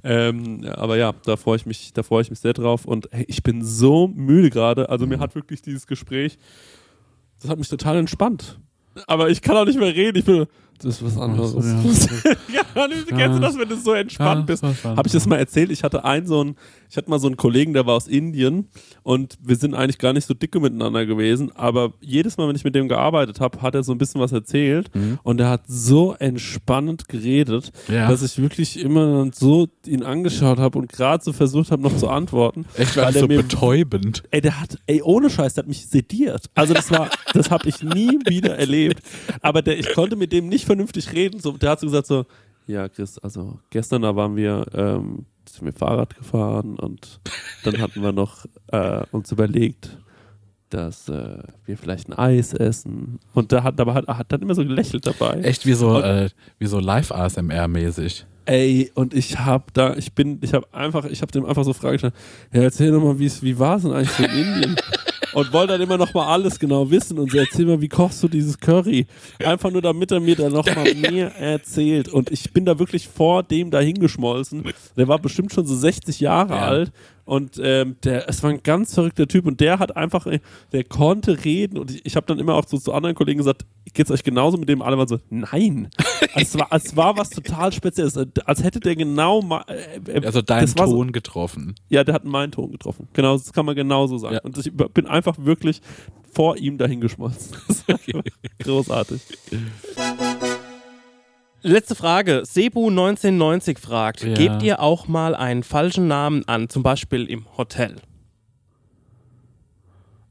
Ähm, 0.03 0.65
aber 0.75 0.97
ja, 0.97 1.13
da 1.25 1.37
freue 1.37 1.55
ich 1.55 1.65
mich, 1.65 1.93
da 1.93 2.01
freue 2.03 2.23
ich 2.23 2.29
mich 2.29 2.39
sehr 2.39 2.53
drauf. 2.53 2.85
Und 2.85 3.07
hey, 3.11 3.25
ich 3.27 3.43
bin 3.43 3.63
so 3.63 4.07
müde 4.07 4.49
gerade. 4.49 4.89
Also 4.89 5.05
Mhm. 5.05 5.11
mir 5.11 5.19
hat 5.19 5.35
wirklich 5.35 5.61
dieses 5.61 5.85
Gespräch, 5.87 6.37
das 7.43 7.51
hat 7.51 7.59
mich 7.59 7.69
total 7.69 7.97
entspannt. 7.97 8.59
Aber 9.07 9.29
ich 9.29 9.41
kann 9.41 9.57
auch 9.57 9.65
nicht 9.65 9.79
mehr 9.79 9.93
reden. 9.93 10.17
Ich 10.17 10.25
bin, 10.25 10.45
Das 10.77 10.95
ist 10.95 11.05
was 11.05 11.17
anderes. 11.17 11.53
Ja. 11.53 12.31
ja, 12.75 12.87
kennst 13.07 13.37
du 13.37 13.41
das, 13.41 13.57
wenn 13.57 13.69
du 13.69 13.75
so 13.75 13.93
entspannt 13.93 14.41
Ja, 14.41 14.45
bist? 14.45 14.63
Habe 14.83 15.07
ich 15.07 15.13
das 15.13 15.25
mal 15.27 15.37
erzählt? 15.37 15.71
Ich 15.71 15.83
hatte 15.83 16.05
einen 16.05 16.25
so 16.25 16.41
einen, 16.41 16.55
ich 16.93 16.97
hatte 16.97 17.09
mal 17.09 17.17
so 17.17 17.25
einen 17.25 17.37
Kollegen, 17.37 17.73
der 17.73 17.87
war 17.87 17.95
aus 17.95 18.07
Indien 18.07 18.67
und 19.01 19.39
wir 19.41 19.55
sind 19.55 19.73
eigentlich 19.73 19.97
gar 19.97 20.13
nicht 20.13 20.27
so 20.27 20.35
dicke 20.35 20.59
miteinander 20.59 21.07
gewesen, 21.07 21.51
aber 21.55 21.93
jedes 22.01 22.37
Mal, 22.37 22.47
wenn 22.47 22.55
ich 22.55 22.63
mit 22.63 22.75
dem 22.75 22.87
gearbeitet 22.87 23.39
habe, 23.39 23.63
hat 23.63 23.73
er 23.73 23.81
so 23.81 23.93
ein 23.93 23.97
bisschen 23.97 24.21
was 24.21 24.31
erzählt 24.31 24.91
und 25.23 25.39
er 25.41 25.49
hat 25.49 25.63
so 25.65 26.13
entspannend 26.13 27.07
geredet, 27.09 27.71
Ja. 27.87 28.07
dass 28.07 28.21
ich 28.21 28.37
wirklich 28.39 28.79
immer 28.79 29.27
so 29.33 29.67
ihn 29.87 30.03
angeschaut 30.03 30.59
habe 30.59 30.77
und 30.77 30.91
gerade 30.91 31.23
so 31.23 31.33
versucht 31.33 31.71
habe, 31.71 31.81
noch 31.81 31.97
zu 31.97 32.09
antworten. 32.09 32.65
Echt, 32.77 32.95
war 32.95 33.11
so 33.11 33.25
mir 33.25 33.41
betäubend. 33.41 34.21
Ey, 34.29 34.41
der 34.41 34.61
hat, 34.61 34.77
ey, 34.85 35.01
ohne 35.01 35.31
Scheiß, 35.31 35.55
der 35.55 35.63
hat 35.63 35.67
mich 35.67 35.87
sediert. 35.87 36.45
Also 36.53 36.75
das 36.75 36.91
war, 36.91 37.09
das 37.33 37.49
habe 37.49 37.69
ich 37.69 37.81
nie 37.81 38.19
wieder 38.27 38.55
erlebt. 38.59 39.01
Aber 39.41 39.63
der, 39.63 39.79
ich 39.79 39.91
konnte 39.95 40.15
mit 40.15 40.31
dem 40.31 40.47
nicht 40.47 40.65
vernünftig 40.65 41.11
reden. 41.11 41.39
So, 41.39 41.53
der 41.53 41.71
hat 41.71 41.79
so 41.79 41.87
gesagt 41.87 42.05
so, 42.05 42.25
ja, 42.67 42.87
Chris, 42.87 43.17
also 43.17 43.57
gestern 43.71 44.03
da 44.03 44.15
waren 44.15 44.35
wir, 44.35 44.65
ähm, 44.75 45.25
sind 45.49 45.65
wir 45.65 45.73
Fahrrad 45.73 46.15
gefahren 46.15 46.77
und 46.79 47.19
dann 47.63 47.79
hatten 47.79 48.01
wir 48.01 48.11
noch 48.11 48.45
äh, 48.71 49.01
uns 49.11 49.31
überlegt, 49.31 49.97
dass 50.69 51.07
äh, 51.09 51.37
wir 51.65 51.77
vielleicht 51.77 52.09
ein 52.09 52.13
Eis 52.13 52.53
essen. 52.53 53.19
Und 53.33 53.51
der 53.51 53.63
hat 53.63 53.79
aber 53.79 53.93
hat, 53.93 54.07
hat 54.07 54.31
dann 54.31 54.41
immer 54.41 54.55
so 54.55 54.63
gelächelt 54.65 55.05
dabei. 55.05 55.41
Echt 55.41 55.65
wie 55.65 55.73
so, 55.73 55.97
Und- 55.97 56.03
äh, 56.03 56.29
wie 56.59 56.65
so 56.65 56.79
Live-ASMR-mäßig. 56.79 58.25
Ey, 58.45 58.91
und 58.95 59.13
ich 59.13 59.39
hab 59.39 59.73
da, 59.73 59.95
ich 59.95 60.13
bin, 60.13 60.39
ich 60.41 60.53
hab 60.53 60.73
einfach, 60.75 61.05
ich 61.05 61.21
hab 61.21 61.31
dem 61.31 61.45
einfach 61.45 61.63
so 61.63 61.71
Fragen 61.71 61.93
gestellt, 61.93 62.13
ja, 62.51 62.61
erzähl 62.63 62.91
doch 62.91 63.01
mal, 63.01 63.17
wie 63.17 63.57
war 63.57 63.77
es 63.77 63.83
denn 63.83 63.93
eigentlich 63.93 64.09
so 64.11 64.23
in 64.23 64.31
Indien? 64.31 64.75
Und 65.33 65.51
wollte 65.53 65.73
dann 65.73 65.81
immer 65.81 65.97
noch 65.97 66.13
mal 66.13 66.27
alles 66.27 66.59
genau 66.59 66.89
wissen 66.91 67.17
und 67.17 67.31
so, 67.31 67.37
erzähl 67.37 67.65
mal, 67.65 67.81
wie 67.81 67.89
kochst 67.89 68.21
du 68.23 68.27
dieses 68.27 68.59
Curry? 68.59 69.07
Einfach 69.43 69.71
nur, 69.71 69.81
damit 69.81 70.11
er 70.11 70.19
mir 70.19 70.35
dann 70.35 70.51
noch 70.53 70.65
mal 70.75 70.93
mehr 71.11 71.35
erzählt. 71.35 72.09
Und 72.09 72.31
ich 72.31 72.51
bin 72.53 72.65
da 72.65 72.77
wirklich 72.77 73.07
vor 73.07 73.43
dem 73.43 73.71
da 73.71 73.79
hingeschmolzen. 73.79 74.63
Der 74.97 75.07
war 75.07 75.19
bestimmt 75.19 75.53
schon 75.53 75.65
so 75.65 75.75
60 75.75 76.19
Jahre 76.19 76.53
Ja. 76.53 76.61
alt. 76.67 76.91
Und 77.25 77.59
ähm, 77.63 77.95
der, 78.03 78.27
es 78.27 78.43
war 78.43 78.49
ein 78.49 78.61
ganz 78.63 78.93
verrückter 78.93 79.27
Typ 79.29 79.45
und 79.45 79.61
der 79.61 79.79
hat 79.79 79.95
einfach, 79.95 80.25
äh, 80.27 80.39
der 80.73 80.83
konnte 80.83 81.45
reden 81.45 81.77
und 81.77 81.89
ich, 81.89 82.05
ich 82.05 82.15
habe 82.17 82.25
dann 82.25 82.37
immer 82.37 82.53
auch 82.55 82.67
so 82.67 82.77
zu 82.77 82.91
anderen 82.91 83.15
Kollegen 83.15 83.37
gesagt, 83.37 83.65
geht's 83.93 84.11
euch 84.11 84.23
genauso 84.25 84.57
mit 84.57 84.67
dem? 84.67 84.81
Alle 84.81 84.97
waren 84.97 85.07
so, 85.07 85.19
nein. 85.29 85.87
Es, 86.35 86.57
war, 86.57 86.67
es 86.71 86.95
war 86.95 87.17
was 87.17 87.29
total 87.29 87.71
Spezielles, 87.71 88.17
als 88.45 88.63
hätte 88.63 88.79
der 88.79 88.95
genau 88.95 89.41
mal, 89.41 89.63
äh, 89.67 89.99
äh, 90.19 90.25
Also 90.25 90.41
deinen 90.41 90.61
das 90.61 90.77
war 90.77 90.87
so- 90.87 90.95
Ton 90.95 91.11
getroffen. 91.11 91.75
ja, 91.89 92.03
der 92.03 92.15
hat 92.15 92.25
meinen 92.25 92.51
Ton 92.51 92.71
getroffen. 92.71 93.07
Genau, 93.13 93.37
das 93.37 93.51
kann 93.53 93.65
man 93.65 93.75
genauso 93.75 94.17
sagen. 94.17 94.35
Ja. 94.35 94.41
Und 94.41 94.57
ich 94.57 94.71
bin 94.73 95.07
einfach 95.07 95.35
wirklich 95.39 95.81
vor 96.31 96.57
ihm 96.57 96.77
dahin 96.77 97.01
geschmolzen. 97.01 97.55
Das 97.67 97.87
war 97.87 97.95
einfach 97.95 98.23
großartig. 98.59 99.21
Letzte 101.61 101.95
Frage. 101.95 102.43
Sebu 102.45 102.89
1990 102.89 103.79
fragt, 103.79 104.23
Ja. 104.23 104.33
gebt 104.33 104.63
ihr 104.63 104.81
auch 104.81 105.07
mal 105.07 105.35
einen 105.35 105.63
falschen 105.63 106.07
Namen 106.07 106.45
an, 106.47 106.69
zum 106.69 106.83
Beispiel 106.83 107.25
im 107.25 107.45
Hotel? 107.57 107.95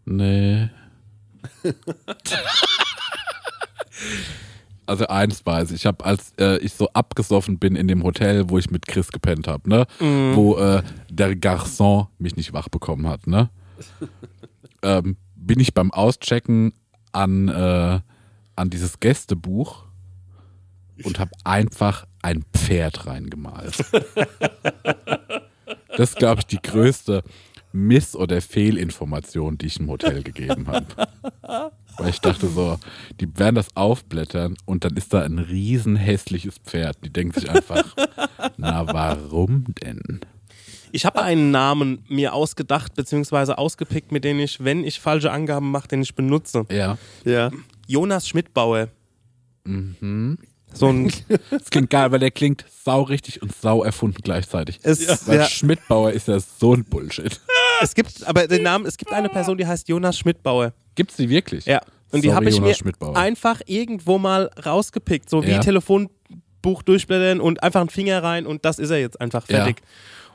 Nee. 0.05 0.69
also 4.87 5.07
eins 5.07 5.45
weiß 5.45 5.71
ich, 5.71 5.77
ich 5.77 5.87
habe 5.87 6.05
als 6.05 6.33
äh, 6.39 6.59
ich 6.59 6.73
so 6.75 6.89
abgesoffen 6.89 7.59
bin 7.59 7.77
in 7.77 7.89
dem 7.89 8.03
Hotel, 8.03 8.51
wo 8.51 8.59
ich 8.59 8.71
mit 8.71 8.87
Chris 8.87 9.09
gepennt 9.09 9.49
habe, 9.49 9.69
ne, 9.69 9.87
wo 10.35 10.57
äh, 10.57 10.83
der 11.11 11.35
Garçon 11.35 12.09
mich 12.19 12.37
nicht 12.37 12.53
wach 12.53 12.69
bekommen 12.69 13.07
hat, 13.09 13.27
ne, 13.27 13.51
ähm, 14.83 15.17
bin 15.37 15.61
ich 15.61 15.75
beim 15.75 15.91
Auschecken 15.91 16.73
an 17.13 17.49
äh, 17.49 18.01
an 18.57 18.71
dieses 18.71 19.01
Gästebuch 19.01 19.85
und 21.05 21.19
habe 21.19 21.31
einfach 21.45 22.07
ein 22.23 22.45
Pferd 22.55 23.07
reingemalt. 23.07 23.85
Das 25.97 26.11
ist, 26.11 26.17
glaube 26.17 26.41
ich, 26.41 26.47
die 26.47 26.61
größte 26.61 27.23
Miss- 27.73 28.17
oder 28.17 28.41
Fehlinformation, 28.41 29.59
die 29.59 29.67
ich 29.67 29.79
im 29.79 29.91
Hotel 29.91 30.23
gegeben 30.23 30.67
habe. 30.67 30.87
Weil 31.99 32.11
ich 32.11 32.21
dachte 32.21 32.49
so, 32.49 32.79
die 33.21 33.39
werden 33.39 33.55
das 33.55 33.77
aufblättern 33.77 34.57
und 34.65 34.85
dann 34.85 34.97
ist 34.97 35.13
da 35.13 35.23
ein 35.23 35.39
riesen 35.39 35.97
hässliches 35.97 36.59
Pferd. 36.59 36.99
Die 37.05 37.11
denken 37.11 37.39
sich 37.39 37.51
einfach, 37.51 37.85
na 38.57 38.87
warum 38.93 39.65
denn? 39.83 40.21
Ich 40.93 41.07
habe 41.07 41.23
einen 41.23 41.51
Namen 41.51 42.05
mir 42.09 42.35
ausgedacht 42.35 42.95
bzw. 42.95 43.53
ausgepickt, 43.53 44.13
mit 44.13 44.25
dem 44.25 44.39
ich, 44.41 44.63
wenn 44.63 44.85
ich 44.85 45.01
falsche 45.01 45.31
Angaben 45.31 45.71
mache, 45.71 45.89
den 45.89 46.03
ich 46.03 46.15
benutze. 46.15 46.67
Ja. 46.71 46.99
Ja. 47.25 47.51
Jonas 47.87 48.29
Schmidtbauer. 48.29 48.89
Mhm. 49.65 50.39
So 50.75 50.89
ein 50.89 51.13
Das 51.51 51.71
klingt 51.71 51.91
geil, 51.91 52.13
weil 52.13 52.19
der 52.19 52.31
klingt 52.31 52.65
sau 52.85 53.03
richtig 53.03 53.43
und 53.43 53.55
sau 53.55 53.85
erfunden 53.85 54.19
gleichzeitig. 54.23 54.81
es, 54.83 55.27
Weil 55.27 55.39
ja, 55.39 55.47
Schmidtbauer 55.47 56.13
ist 56.13 56.29
ja 56.29 56.39
so 56.41 56.75
ein 56.75 56.85
Bullshit. 56.85 57.41
es 57.83 57.95
gibt, 57.95 58.27
aber 58.27 58.47
den 58.47 58.63
Namen, 58.63 58.87
es 58.87 58.97
gibt 58.97 59.13
eine 59.13 59.29
Person, 59.29 59.59
die 59.59 59.67
heißt 59.67 59.89
Jonas 59.89 60.19
Schmidtbauer. 60.19 60.73
Gibt's 60.95 61.17
die 61.17 61.29
wirklich? 61.29 61.67
Ja. 61.67 61.81
Und 62.11 62.23
die 62.23 62.29
Sorry, 62.29 62.35
habe 62.37 62.49
ich 62.51 62.57
Jonas 62.57 62.85
mir 62.85 63.17
einfach 63.17 63.61
irgendwo 63.67 64.19
mal 64.19 64.51
rausgepickt, 64.65 65.31
so 65.31 65.43
wie 65.45 65.51
Ja. 65.53 65.59
Telefonbuch 65.61 66.83
durchblättern 66.85 67.41
und 67.41 67.63
einfach 67.63 67.81
einen 67.81 67.91
Finger 67.91 68.23
rein 68.23 68.47
und 68.47 68.65
das 68.65 68.79
ist 68.79 68.91
er 68.91 69.01
jetzt 69.01 69.21
einfach 69.21 69.49
Ja. 69.49 69.57
fertig. 69.65 69.83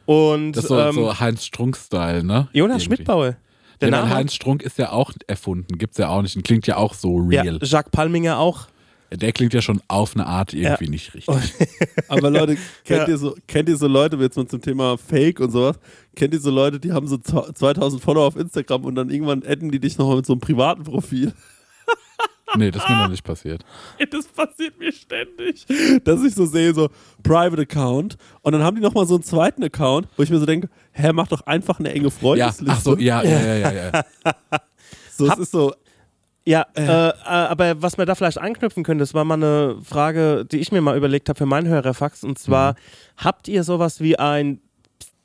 Und 0.06 0.54
Das 0.54 0.64
ist 0.64 0.70
so, 0.70 0.80
ähm, 0.80 0.93
so 0.95 1.20
Heinz 1.20 1.45
Strunk-Style, 1.45 2.24
ne? 2.24 2.48
Jonas 2.54 2.78
Irgendwie. 2.84 2.86
Schmidtbauer. 2.95 3.36
Der 3.82 3.89
Der 3.89 3.91
Name? 3.91 4.10
Heinz 4.10 4.34
Strunk 4.34 4.64
ist 4.64 4.78
ja 4.80 4.91
auch 4.91 5.12
erfunden, 5.28 5.78
gibt's 5.78 5.98
ja 5.98 6.10
auch 6.10 6.22
nicht 6.24 6.36
und 6.36 6.43
klingt 6.43 6.66
ja 6.66 6.78
auch 6.78 6.93
so 6.95 7.30
ja, 7.30 7.43
real. 7.43 7.60
Jacques 7.62 7.91
Palminger 7.91 8.39
auch. 8.39 8.68
Der 9.12 9.32
klingt 9.32 9.53
ja 9.53 9.62
schon 9.62 9.82
auf 9.88 10.16
eine 10.16 10.26
Art 10.26 10.53
irgendwie 10.53 10.86
Ja. 10.86 10.89
nicht 10.91 11.14
richtig. 11.14 11.36
Aber 12.10 12.30
Leute, 12.30 12.58
kennt, 12.84 13.01
Ja. 13.01 13.08
ihr 13.08 13.18
so, 13.18 13.36
kennt 13.47 13.70
ihr 13.70 13.78
so 13.78 13.88
Leute, 13.88 14.18
jetzt 14.18 14.36
mal 14.38 14.47
zum 14.47 14.62
Thema 14.62 14.97
Fake 14.97 15.39
und 15.39 15.51
sowas, 15.51 15.80
kennt 16.16 16.34
ihr 16.34 16.39
so 16.41 16.51
Leute, 16.51 16.80
die 16.80 16.91
haben 16.91 17.08
so 17.08 17.18
2000 17.18 18.01
Follower 18.01 18.26
auf 18.26 18.36
Instagram 18.36 18.84
und 18.86 18.95
dann 18.95 19.10
irgendwann 19.10 19.43
adden 19.47 19.72
die 19.72 19.80
dich 19.80 19.97
nochmal 19.97 20.18
mit 20.18 20.26
so 20.26 20.34
einem 20.34 20.41
privaten 20.41 20.84
Profil? 20.84 21.34
Nee, 22.55 22.72
das 22.72 22.82
ist 22.82 22.89
mir 22.89 22.95
noch 22.95 23.10
nicht 23.10 23.26
passiert. 23.26 23.66
Das 24.10 24.26
passiert 24.26 24.80
mir 24.80 24.93
ständig. 24.93 25.66
Dass 26.05 26.24
ich 26.24 26.34
so 26.34 26.45
sehe, 26.45 26.74
so 26.74 26.89
Private 27.22 27.62
Account 27.64 28.16
und 28.41 28.53
dann 28.53 28.64
haben 28.64 28.78
die 28.78 28.82
nochmal 28.82 29.05
so 29.05 29.16
einen 29.16 29.24
zweiten 29.24 29.64
Account, 29.66 30.08
wo 30.16 30.24
ich 30.24 30.30
mir 30.30 30.39
so 30.39 30.45
denke, 30.45 30.70
hä, 30.93 31.12
mach 31.12 31.28
doch 31.28 31.41
einfach 31.41 31.78
eine 31.80 31.91
enge 31.91 32.05
Ja, 32.05 32.10
Freundesliste. 32.10 32.66
ach 32.72 32.80
so, 32.82 32.97
ja, 32.97 33.22
ja, 33.22 33.41
ja, 33.41 33.55
ja. 33.58 33.72
ja. 33.91 34.03
So, 35.12 35.26
es 35.26 35.32
Hab- 35.32 35.39
ist 35.39 35.51
so, 35.51 35.74
Ja, 36.48 36.66
äh, 36.76 36.82
äh, 37.10 37.12
aber 37.26 37.82
was 37.82 37.98
man 37.98 38.08
da 38.08 38.16
vielleicht 38.16 38.38
anknüpfen 38.38 38.84
könnte, 38.84 39.02
das 39.02 39.14
war 39.14 39.26
mal 39.26 39.34
eine 39.34 39.80
Frage, 39.84 40.45
die 40.45 40.58
ich 40.60 40.72
mir 40.72 40.80
mal 40.80 40.95
überlegt 40.95 41.28
habe 41.28 41.38
für 41.38 41.45
meinen 41.45 41.68
Hörerfax. 41.68 42.24
Und 42.24 42.39
zwar, 42.39 42.72
Mhm. 42.74 42.76
habt 43.18 43.48
ihr 43.50 43.64
sowas 43.66 44.00
wie 44.00 44.18
ein 44.18 44.62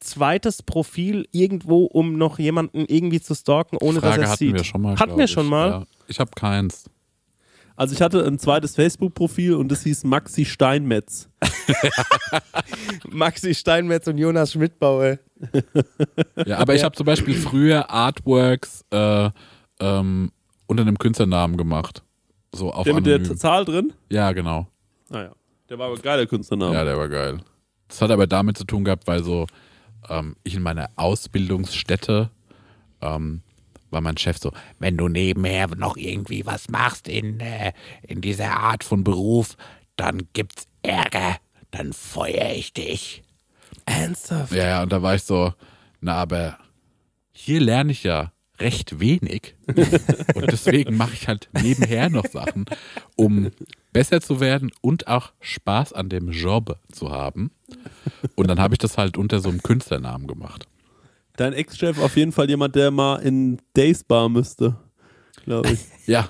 zweites 0.01 0.65
Profil 0.65 1.29
irgendwo, 1.31 1.85
um 1.85 2.19
noch 2.19 2.41
jemanden 2.41 2.85
irgendwie 2.89 3.21
zu 3.21 3.37
stalken, 3.37 3.77
ohne 3.81 4.01
Frage 4.01 4.17
dass 4.23 4.31
er 4.31 4.33
hatten 4.33 4.39
sieht? 4.39 4.55
wir 4.57 4.65
schon 4.65 4.81
mal. 4.83 4.97
Hatten 4.99 5.17
wir 5.17 5.27
ich. 5.27 5.31
schon 5.31 5.47
mal? 5.47 5.69
Ja. 5.71 5.85
Ich 6.09 6.19
habe 6.19 6.33
keins. 6.35 6.91
also 7.77 7.95
ich 7.95 8.03
hatte 8.03 8.25
ein 8.27 8.41
zweites 8.41 8.75
Facebook-Profil 8.75 9.55
und 9.55 9.69
das 9.71 9.85
hieß 9.85 10.03
Maxi 10.03 10.45
Steinmetz. 10.45 11.29
Maxi 13.11 13.55
Steinmetz 13.55 14.07
und 14.09 14.19
Jonas 14.19 14.53
Schmidtbauer. 14.53 15.19
Ja, 16.47 16.59
aber 16.59 16.75
ich 16.75 16.83
habe 16.85 16.97
zum 16.97 17.07
Beispiel 17.07 17.35
früher 17.35 17.91
Artworks 17.91 18.85
äh, 18.91 19.31
ähm, 19.81 20.33
unter 20.73 20.83
einem 20.83 20.99
Künstlernamen 20.99 21.57
gemacht. 21.57 22.03
So 22.55 22.73
auf 22.73 22.85
Der 22.85 22.95
mit 22.95 23.07
der. 23.07 23.23
Zahl 23.37 23.65
drin? 23.65 23.93
Ja, 24.11 24.33
genau. 24.33 24.67
Naja. 25.09 25.33
Der 25.69 25.79
war 25.79 25.87
aber 25.87 25.97
ein 25.97 26.03
geiler 26.03 26.27
Künstlername. 26.27 26.75
Ja, 26.75 26.85
der 26.85 26.99
war 26.99 27.09
geil. 27.09 27.41
Das 27.89 28.03
hat 28.03 28.11
aber 28.11 28.27
damit 28.27 28.59
zu 28.59 28.65
tun 28.65 28.85
gehabt, 28.85 29.07
weil 29.07 29.23
so 29.23 29.47
ähm, 30.09 30.37
ich 30.45 30.55
in 30.55 30.63
meiner 30.63 30.91
Ausbildungsstätte 30.97 32.31
ähm, 33.01 33.43
war 33.91 34.01
mein 34.01 34.17
Chef 34.17 34.39
so, 34.39 34.53
wenn 34.79 34.97
du 34.97 35.09
nebenher 35.09 35.69
noch 35.77 35.97
irgendwie 35.97 36.45
was 36.47 36.69
machst 36.69 37.09
in, 37.09 37.41
äh, 37.41 37.73
in 38.03 38.21
dieser 38.21 38.57
Art 38.57 38.85
von 38.85 39.05
Beruf, 39.05 39.57
dann 39.97 40.29
gibt's 40.33 40.67
Ärger, 40.83 41.37
dann 41.71 41.93
feuer 41.93 42.51
ich 42.55 42.73
dich. 42.73 43.23
Ernsthaft? 43.87 44.53
Ja, 44.53 44.65
ja, 44.67 44.83
und 44.83 44.93
da 44.93 45.03
war 45.03 45.15
ich 45.15 45.23
so, 45.23 45.53
na, 46.01 46.15
aber 46.15 46.59
hier 47.33 47.61
lerne 47.61 47.93
ich 47.93 48.03
ja 48.03 48.32
recht 48.63 49.01
wenig. 49.01 49.55
und 50.35 50.51
deswegen 50.51 50.97
mache 50.97 51.15
ich 51.15 51.29
halt 51.29 51.49
nebenher 51.53 52.09
noch 52.09 52.27
Sachen, 52.27 52.65
um 53.17 53.51
besser 53.93 54.21
zu 54.21 54.41
werden 54.41 54.71
und 54.81 55.09
auch 55.09 55.33
Spaß 55.41 55.93
an 55.93 56.09
dem 56.09 56.31
Job 56.31 56.79
zu 56.91 57.11
haben. 57.11 57.51
Und 58.35 58.49
dann 58.49 58.61
habe 58.61 58.75
ich 58.75 58.79
das 58.79 58.97
halt 58.97 59.19
unter 59.19 59.41
so 59.41 59.49
einem 59.49 59.63
Künstlernamen 59.63 60.27
gemacht. 60.27 60.67
Dein 61.37 61.53
Ex-Chef 61.53 61.99
auf 61.99 62.17
jeden 62.17 62.33
Fall 62.33 62.49
jemand, 62.49 62.77
der 62.77 62.91
mal 62.91 63.17
in 63.17 63.59
Days 63.77 64.05
Bar 64.05 64.29
müsste. 64.29 64.77
Glaube 65.45 65.73
ich. 65.73 65.81
Ja, 66.07 66.29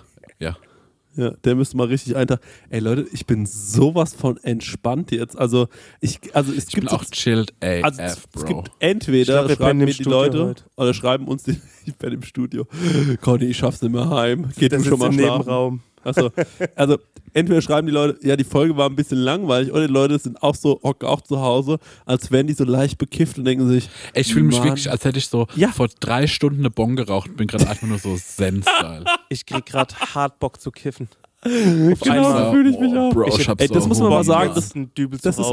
ja. 1.16 1.30
Der 1.44 1.54
müsste 1.54 1.76
mal 1.76 1.86
richtig 1.86 2.16
eintauchen. 2.16 2.40
Ey 2.70 2.80
Leute, 2.80 3.06
ich 3.12 3.26
bin 3.26 3.46
sowas 3.46 4.14
von 4.14 4.36
entspannt 4.38 5.10
jetzt. 5.12 5.36
Also 5.38 5.68
ich, 6.00 6.20
also 6.34 6.52
es 6.52 6.68
Ich 6.68 6.74
bin 6.74 6.82
gibt 6.82 6.92
auch 6.92 7.04
chilled 7.04 7.52
AF, 7.60 7.84
also 7.84 8.02
es, 8.02 8.12
es 8.16 8.26
Bro. 8.28 8.44
gibt 8.46 8.70
entweder 8.78 9.44
glaub, 9.44 9.58
schreiben 9.58 9.78
mir 9.78 9.86
die 9.86 9.92
Studio 9.94 10.10
Leute 10.12 10.44
heute. 10.46 10.64
oder 10.76 10.94
schreiben 10.94 11.28
uns 11.28 11.42
die, 11.44 11.60
ich 11.84 11.96
bin 11.96 12.12
im 12.12 12.22
Studio. 12.22 12.66
Conny, 13.20 13.46
ich 13.46 13.56
schaff's 13.56 13.82
nicht 13.82 13.92
mehr 13.92 14.08
heim. 14.08 14.50
Geht 14.58 14.72
sitzt 14.72 14.86
schon 14.86 14.98
mal 14.98 15.06
im 15.06 15.12
schlafen? 15.14 15.38
Nebenraum. 15.38 15.80
Achso, 16.04 16.30
also 16.76 16.98
entweder 17.32 17.62
schreiben 17.62 17.86
die 17.86 17.92
Leute, 17.92 18.18
ja, 18.26 18.36
die 18.36 18.44
Folge 18.44 18.76
war 18.76 18.88
ein 18.88 18.96
bisschen 18.96 19.18
langweilig, 19.18 19.70
oder 19.72 19.86
die 19.86 19.92
Leute 19.92 20.18
sind 20.18 20.42
auch 20.42 20.54
so, 20.54 20.80
hocken 20.82 21.08
auch 21.08 21.20
zu 21.20 21.40
Hause, 21.40 21.78
als 22.06 22.30
wären 22.30 22.46
die 22.46 22.52
so 22.54 22.64
leicht 22.64 22.98
bekifft 22.98 23.38
und 23.38 23.44
denken 23.44 23.68
sich, 23.68 23.88
Ey, 24.12 24.22
Ich 24.22 24.32
fühle 24.32 24.46
mich 24.46 24.58
Mann. 24.58 24.68
wirklich, 24.68 24.90
als 24.90 25.04
hätte 25.04 25.18
ich 25.18 25.26
so 25.28 25.46
Ja. 25.54 25.68
vor 25.68 25.88
drei 26.00 26.26
Stunden 26.26 26.60
eine 26.60 26.70
Bon 26.70 26.96
geraucht 26.96 27.30
und 27.30 27.36
bin 27.36 27.46
gerade 27.46 27.68
einfach 27.68 27.86
nur 27.86 27.98
so 27.98 28.16
Zen-Style. 28.16 29.04
Ich 29.28 29.46
krieg 29.46 29.64
gerade 29.66 29.94
hart 30.14 30.38
Bock 30.38 30.60
zu 30.60 30.70
kiffen. 30.70 31.08
Auf 31.44 32.00
Genau, 32.00 32.46
so 32.46 32.52
fühle 32.52 32.70
ich 32.70 32.78
mich 32.78 32.96
auch. 32.96 33.12
Bro, 33.12 33.28
Ich- 33.28 33.38
ich 33.40 33.48
hab 33.48 33.60
ey, 33.60 33.66
so 33.68 33.74
das 33.74 33.86
muss 33.88 33.98
man 33.98 34.10
mal 34.10 34.24
sagen, 34.24 34.52
das 34.54 34.72
das 35.22 35.38
ist 35.38 35.46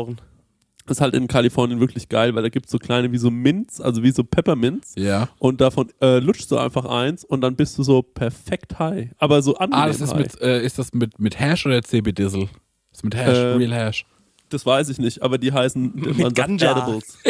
ist- 0.98 1.02
halt 1.02 1.14
in 1.14 1.28
Kalifornien 1.28 1.80
wirklich 1.80 2.10
geil, 2.10 2.36
weil 2.36 2.44
da 2.44 2.50
gibt 2.50 2.66
es 2.68 2.72
so 2.72 2.78
kleine 2.78 3.12
wie 3.12 3.18
so 3.18 3.30
Mints, 3.32 3.80
also 3.82 4.04
wie 4.04 4.12
so 4.12 4.24
Peppermints. 4.24 4.94
Ja. 4.98 5.30
Und 5.40 5.62
davon 5.62 5.90
äh, 6.02 6.20
lutschst 6.20 6.50
du 6.52 6.58
einfach 6.58 6.86
eins 6.86 7.24
und 7.24 7.42
dann 7.42 7.56
bist 7.56 7.78
du 7.78 7.84
so 7.84 8.02
perfekt 8.02 8.80
high. 8.80 9.10
Aber 9.18 9.42
so 9.42 9.56
angenehm 9.58 9.84
Ah, 9.84 9.88
das 9.88 10.02
ist 10.02 10.12
high. 10.14 10.20
mit, 10.20 10.42
äh, 10.42 10.64
ist 10.64 10.78
das 10.80 10.94
mit, 10.94 11.20
mit 11.20 11.40
Hash 11.40 11.66
oder 11.66 11.82
CB-Dizzle? 11.82 12.50
Das 12.92 13.00
ist 13.00 13.04
mit 13.04 13.16
Hash, 13.16 13.38
Ähm, 13.38 13.58
Real 13.58 13.74
Hash. 13.74 14.06
Das 14.50 14.66
weiß 14.66 14.90
ich 14.90 14.98
nicht, 14.98 15.22
aber 15.22 15.38
die 15.38 15.52
heißen 15.54 15.94
man 15.96 16.16
sagt 16.16 16.36
Ganja. 16.36 16.72
Edibles. 16.78 17.18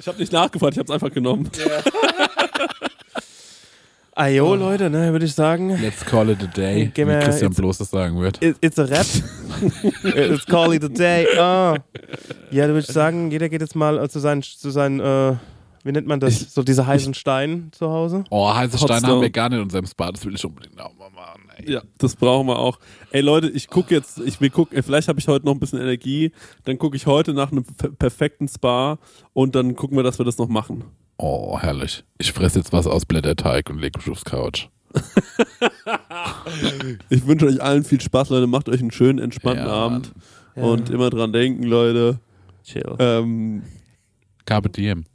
Ich 0.00 0.08
habe 0.08 0.18
nicht 0.18 0.32
nachgefragt, 0.32 0.74
ich 0.74 0.78
habe 0.80 0.86
es 0.86 0.90
einfach 0.90 1.10
genommen. 1.14 1.48
Ajo, 4.16 4.54
Leute, 4.54 4.90
ne, 4.90 5.10
würde 5.12 5.24
ich 5.26 5.34
sagen. 5.34 5.70
Let's 5.80 6.04
call 6.04 6.30
it 6.30 6.42
a 6.42 6.46
day, 6.46 6.90
Geh 6.94 7.06
wie 7.06 7.18
Christian 7.24 7.52
bloß 7.52 7.78
das 7.78 7.90
sagen 7.90 8.20
wird. 8.20 8.40
It, 8.42 8.56
it's 8.60 8.78
a 8.78 8.84
rap. 8.84 9.06
It's 10.04 10.46
call 10.46 10.72
it 10.72 10.84
a 10.84 10.88
day. 10.88 11.26
Ah. 11.36 11.74
Ja, 12.50 12.62
da 12.66 12.68
würde 12.74 12.80
ich 12.80 12.86
sagen, 12.86 13.30
jeder 13.32 13.48
geht 13.48 13.60
jetzt 13.60 13.74
mal 13.74 13.98
äh, 13.98 14.08
zu 14.08 14.20
seinen, 14.20 14.42
zu 14.42 14.70
seinen 14.70 15.00
äh, 15.00 15.34
wie 15.82 15.92
nennt 15.92 16.06
man 16.06 16.20
das? 16.20 16.54
so 16.54 16.62
diese 16.62 16.86
heißen 16.86 17.12
Steine 17.14 17.70
zu 17.72 17.90
Hause. 17.90 18.24
Oh, 18.30 18.48
heiße 18.54 18.78
Steine 18.78 18.94
Hotstone. 18.94 19.12
haben 19.14 19.20
wir 19.22 19.30
gar 19.30 19.48
nicht 19.48 19.58
in 19.58 19.64
unserem 19.64 19.86
Spa, 19.86 20.12
das 20.12 20.24
will 20.24 20.34
ich 20.34 20.44
unbedingt 20.44 20.80
auch 20.80 20.94
mal 20.96 21.10
machen. 21.10 21.42
Ey. 21.56 21.72
Ja, 21.72 21.82
das 21.98 22.14
brauchen 22.16 22.46
wir 22.46 22.58
auch. 22.58 22.78
Ey 23.10 23.20
Leute, 23.20 23.48
ich 23.50 23.68
gucke 23.68 23.94
jetzt, 23.94 24.18
ich 24.20 24.40
will 24.40 24.50
gucken, 24.50 24.82
vielleicht 24.82 25.08
habe 25.08 25.18
ich 25.18 25.28
heute 25.28 25.44
noch 25.44 25.52
ein 25.52 25.60
bisschen 25.60 25.80
Energie, 25.80 26.30
dann 26.64 26.78
gucke 26.78 26.96
ich 26.96 27.06
heute 27.06 27.34
nach 27.34 27.52
einem 27.52 27.64
per- 27.64 27.90
perfekten 27.90 28.48
Spa 28.48 28.98
und 29.34 29.54
dann 29.56 29.74
gucken 29.76 29.96
wir, 29.96 30.02
dass 30.04 30.18
wir 30.18 30.24
das 30.24 30.38
noch 30.38 30.48
machen. 30.48 30.84
Oh, 31.26 31.58
herrlich. 31.58 32.04
Ich 32.18 32.32
fresse 32.34 32.58
jetzt 32.58 32.74
was 32.74 32.86
aus 32.86 33.06
Blätterteig 33.06 33.70
und 33.70 33.78
leg 33.78 33.96
mich 33.96 34.10
aufs 34.10 34.26
Couch. 34.26 34.68
Ich 37.08 37.26
wünsche 37.26 37.46
euch 37.46 37.62
allen 37.62 37.82
viel 37.82 37.98
Spaß, 37.98 38.28
Leute. 38.28 38.46
Macht 38.46 38.68
euch 38.68 38.80
einen 38.80 38.90
schönen, 38.90 39.18
entspannten 39.18 39.64
Ja, 39.64 39.72
Abend. 39.72 40.12
Mann. 40.54 40.64
Und 40.64 40.90
immer 40.90 41.08
dran 41.08 41.32
denken, 41.32 41.62
Leute. 41.62 42.18
Chill. 42.62 42.94
Ähm, 42.98 43.62
Carpe 44.44 44.68
diem. 44.68 45.06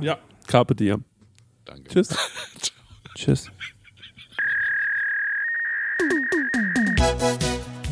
ja, 0.00 0.16
Carpe 0.46 0.74
Diem. 0.74 1.04
Danke. 1.66 1.90
Tschüss. 1.90 2.16
Tschüss. 3.14 3.50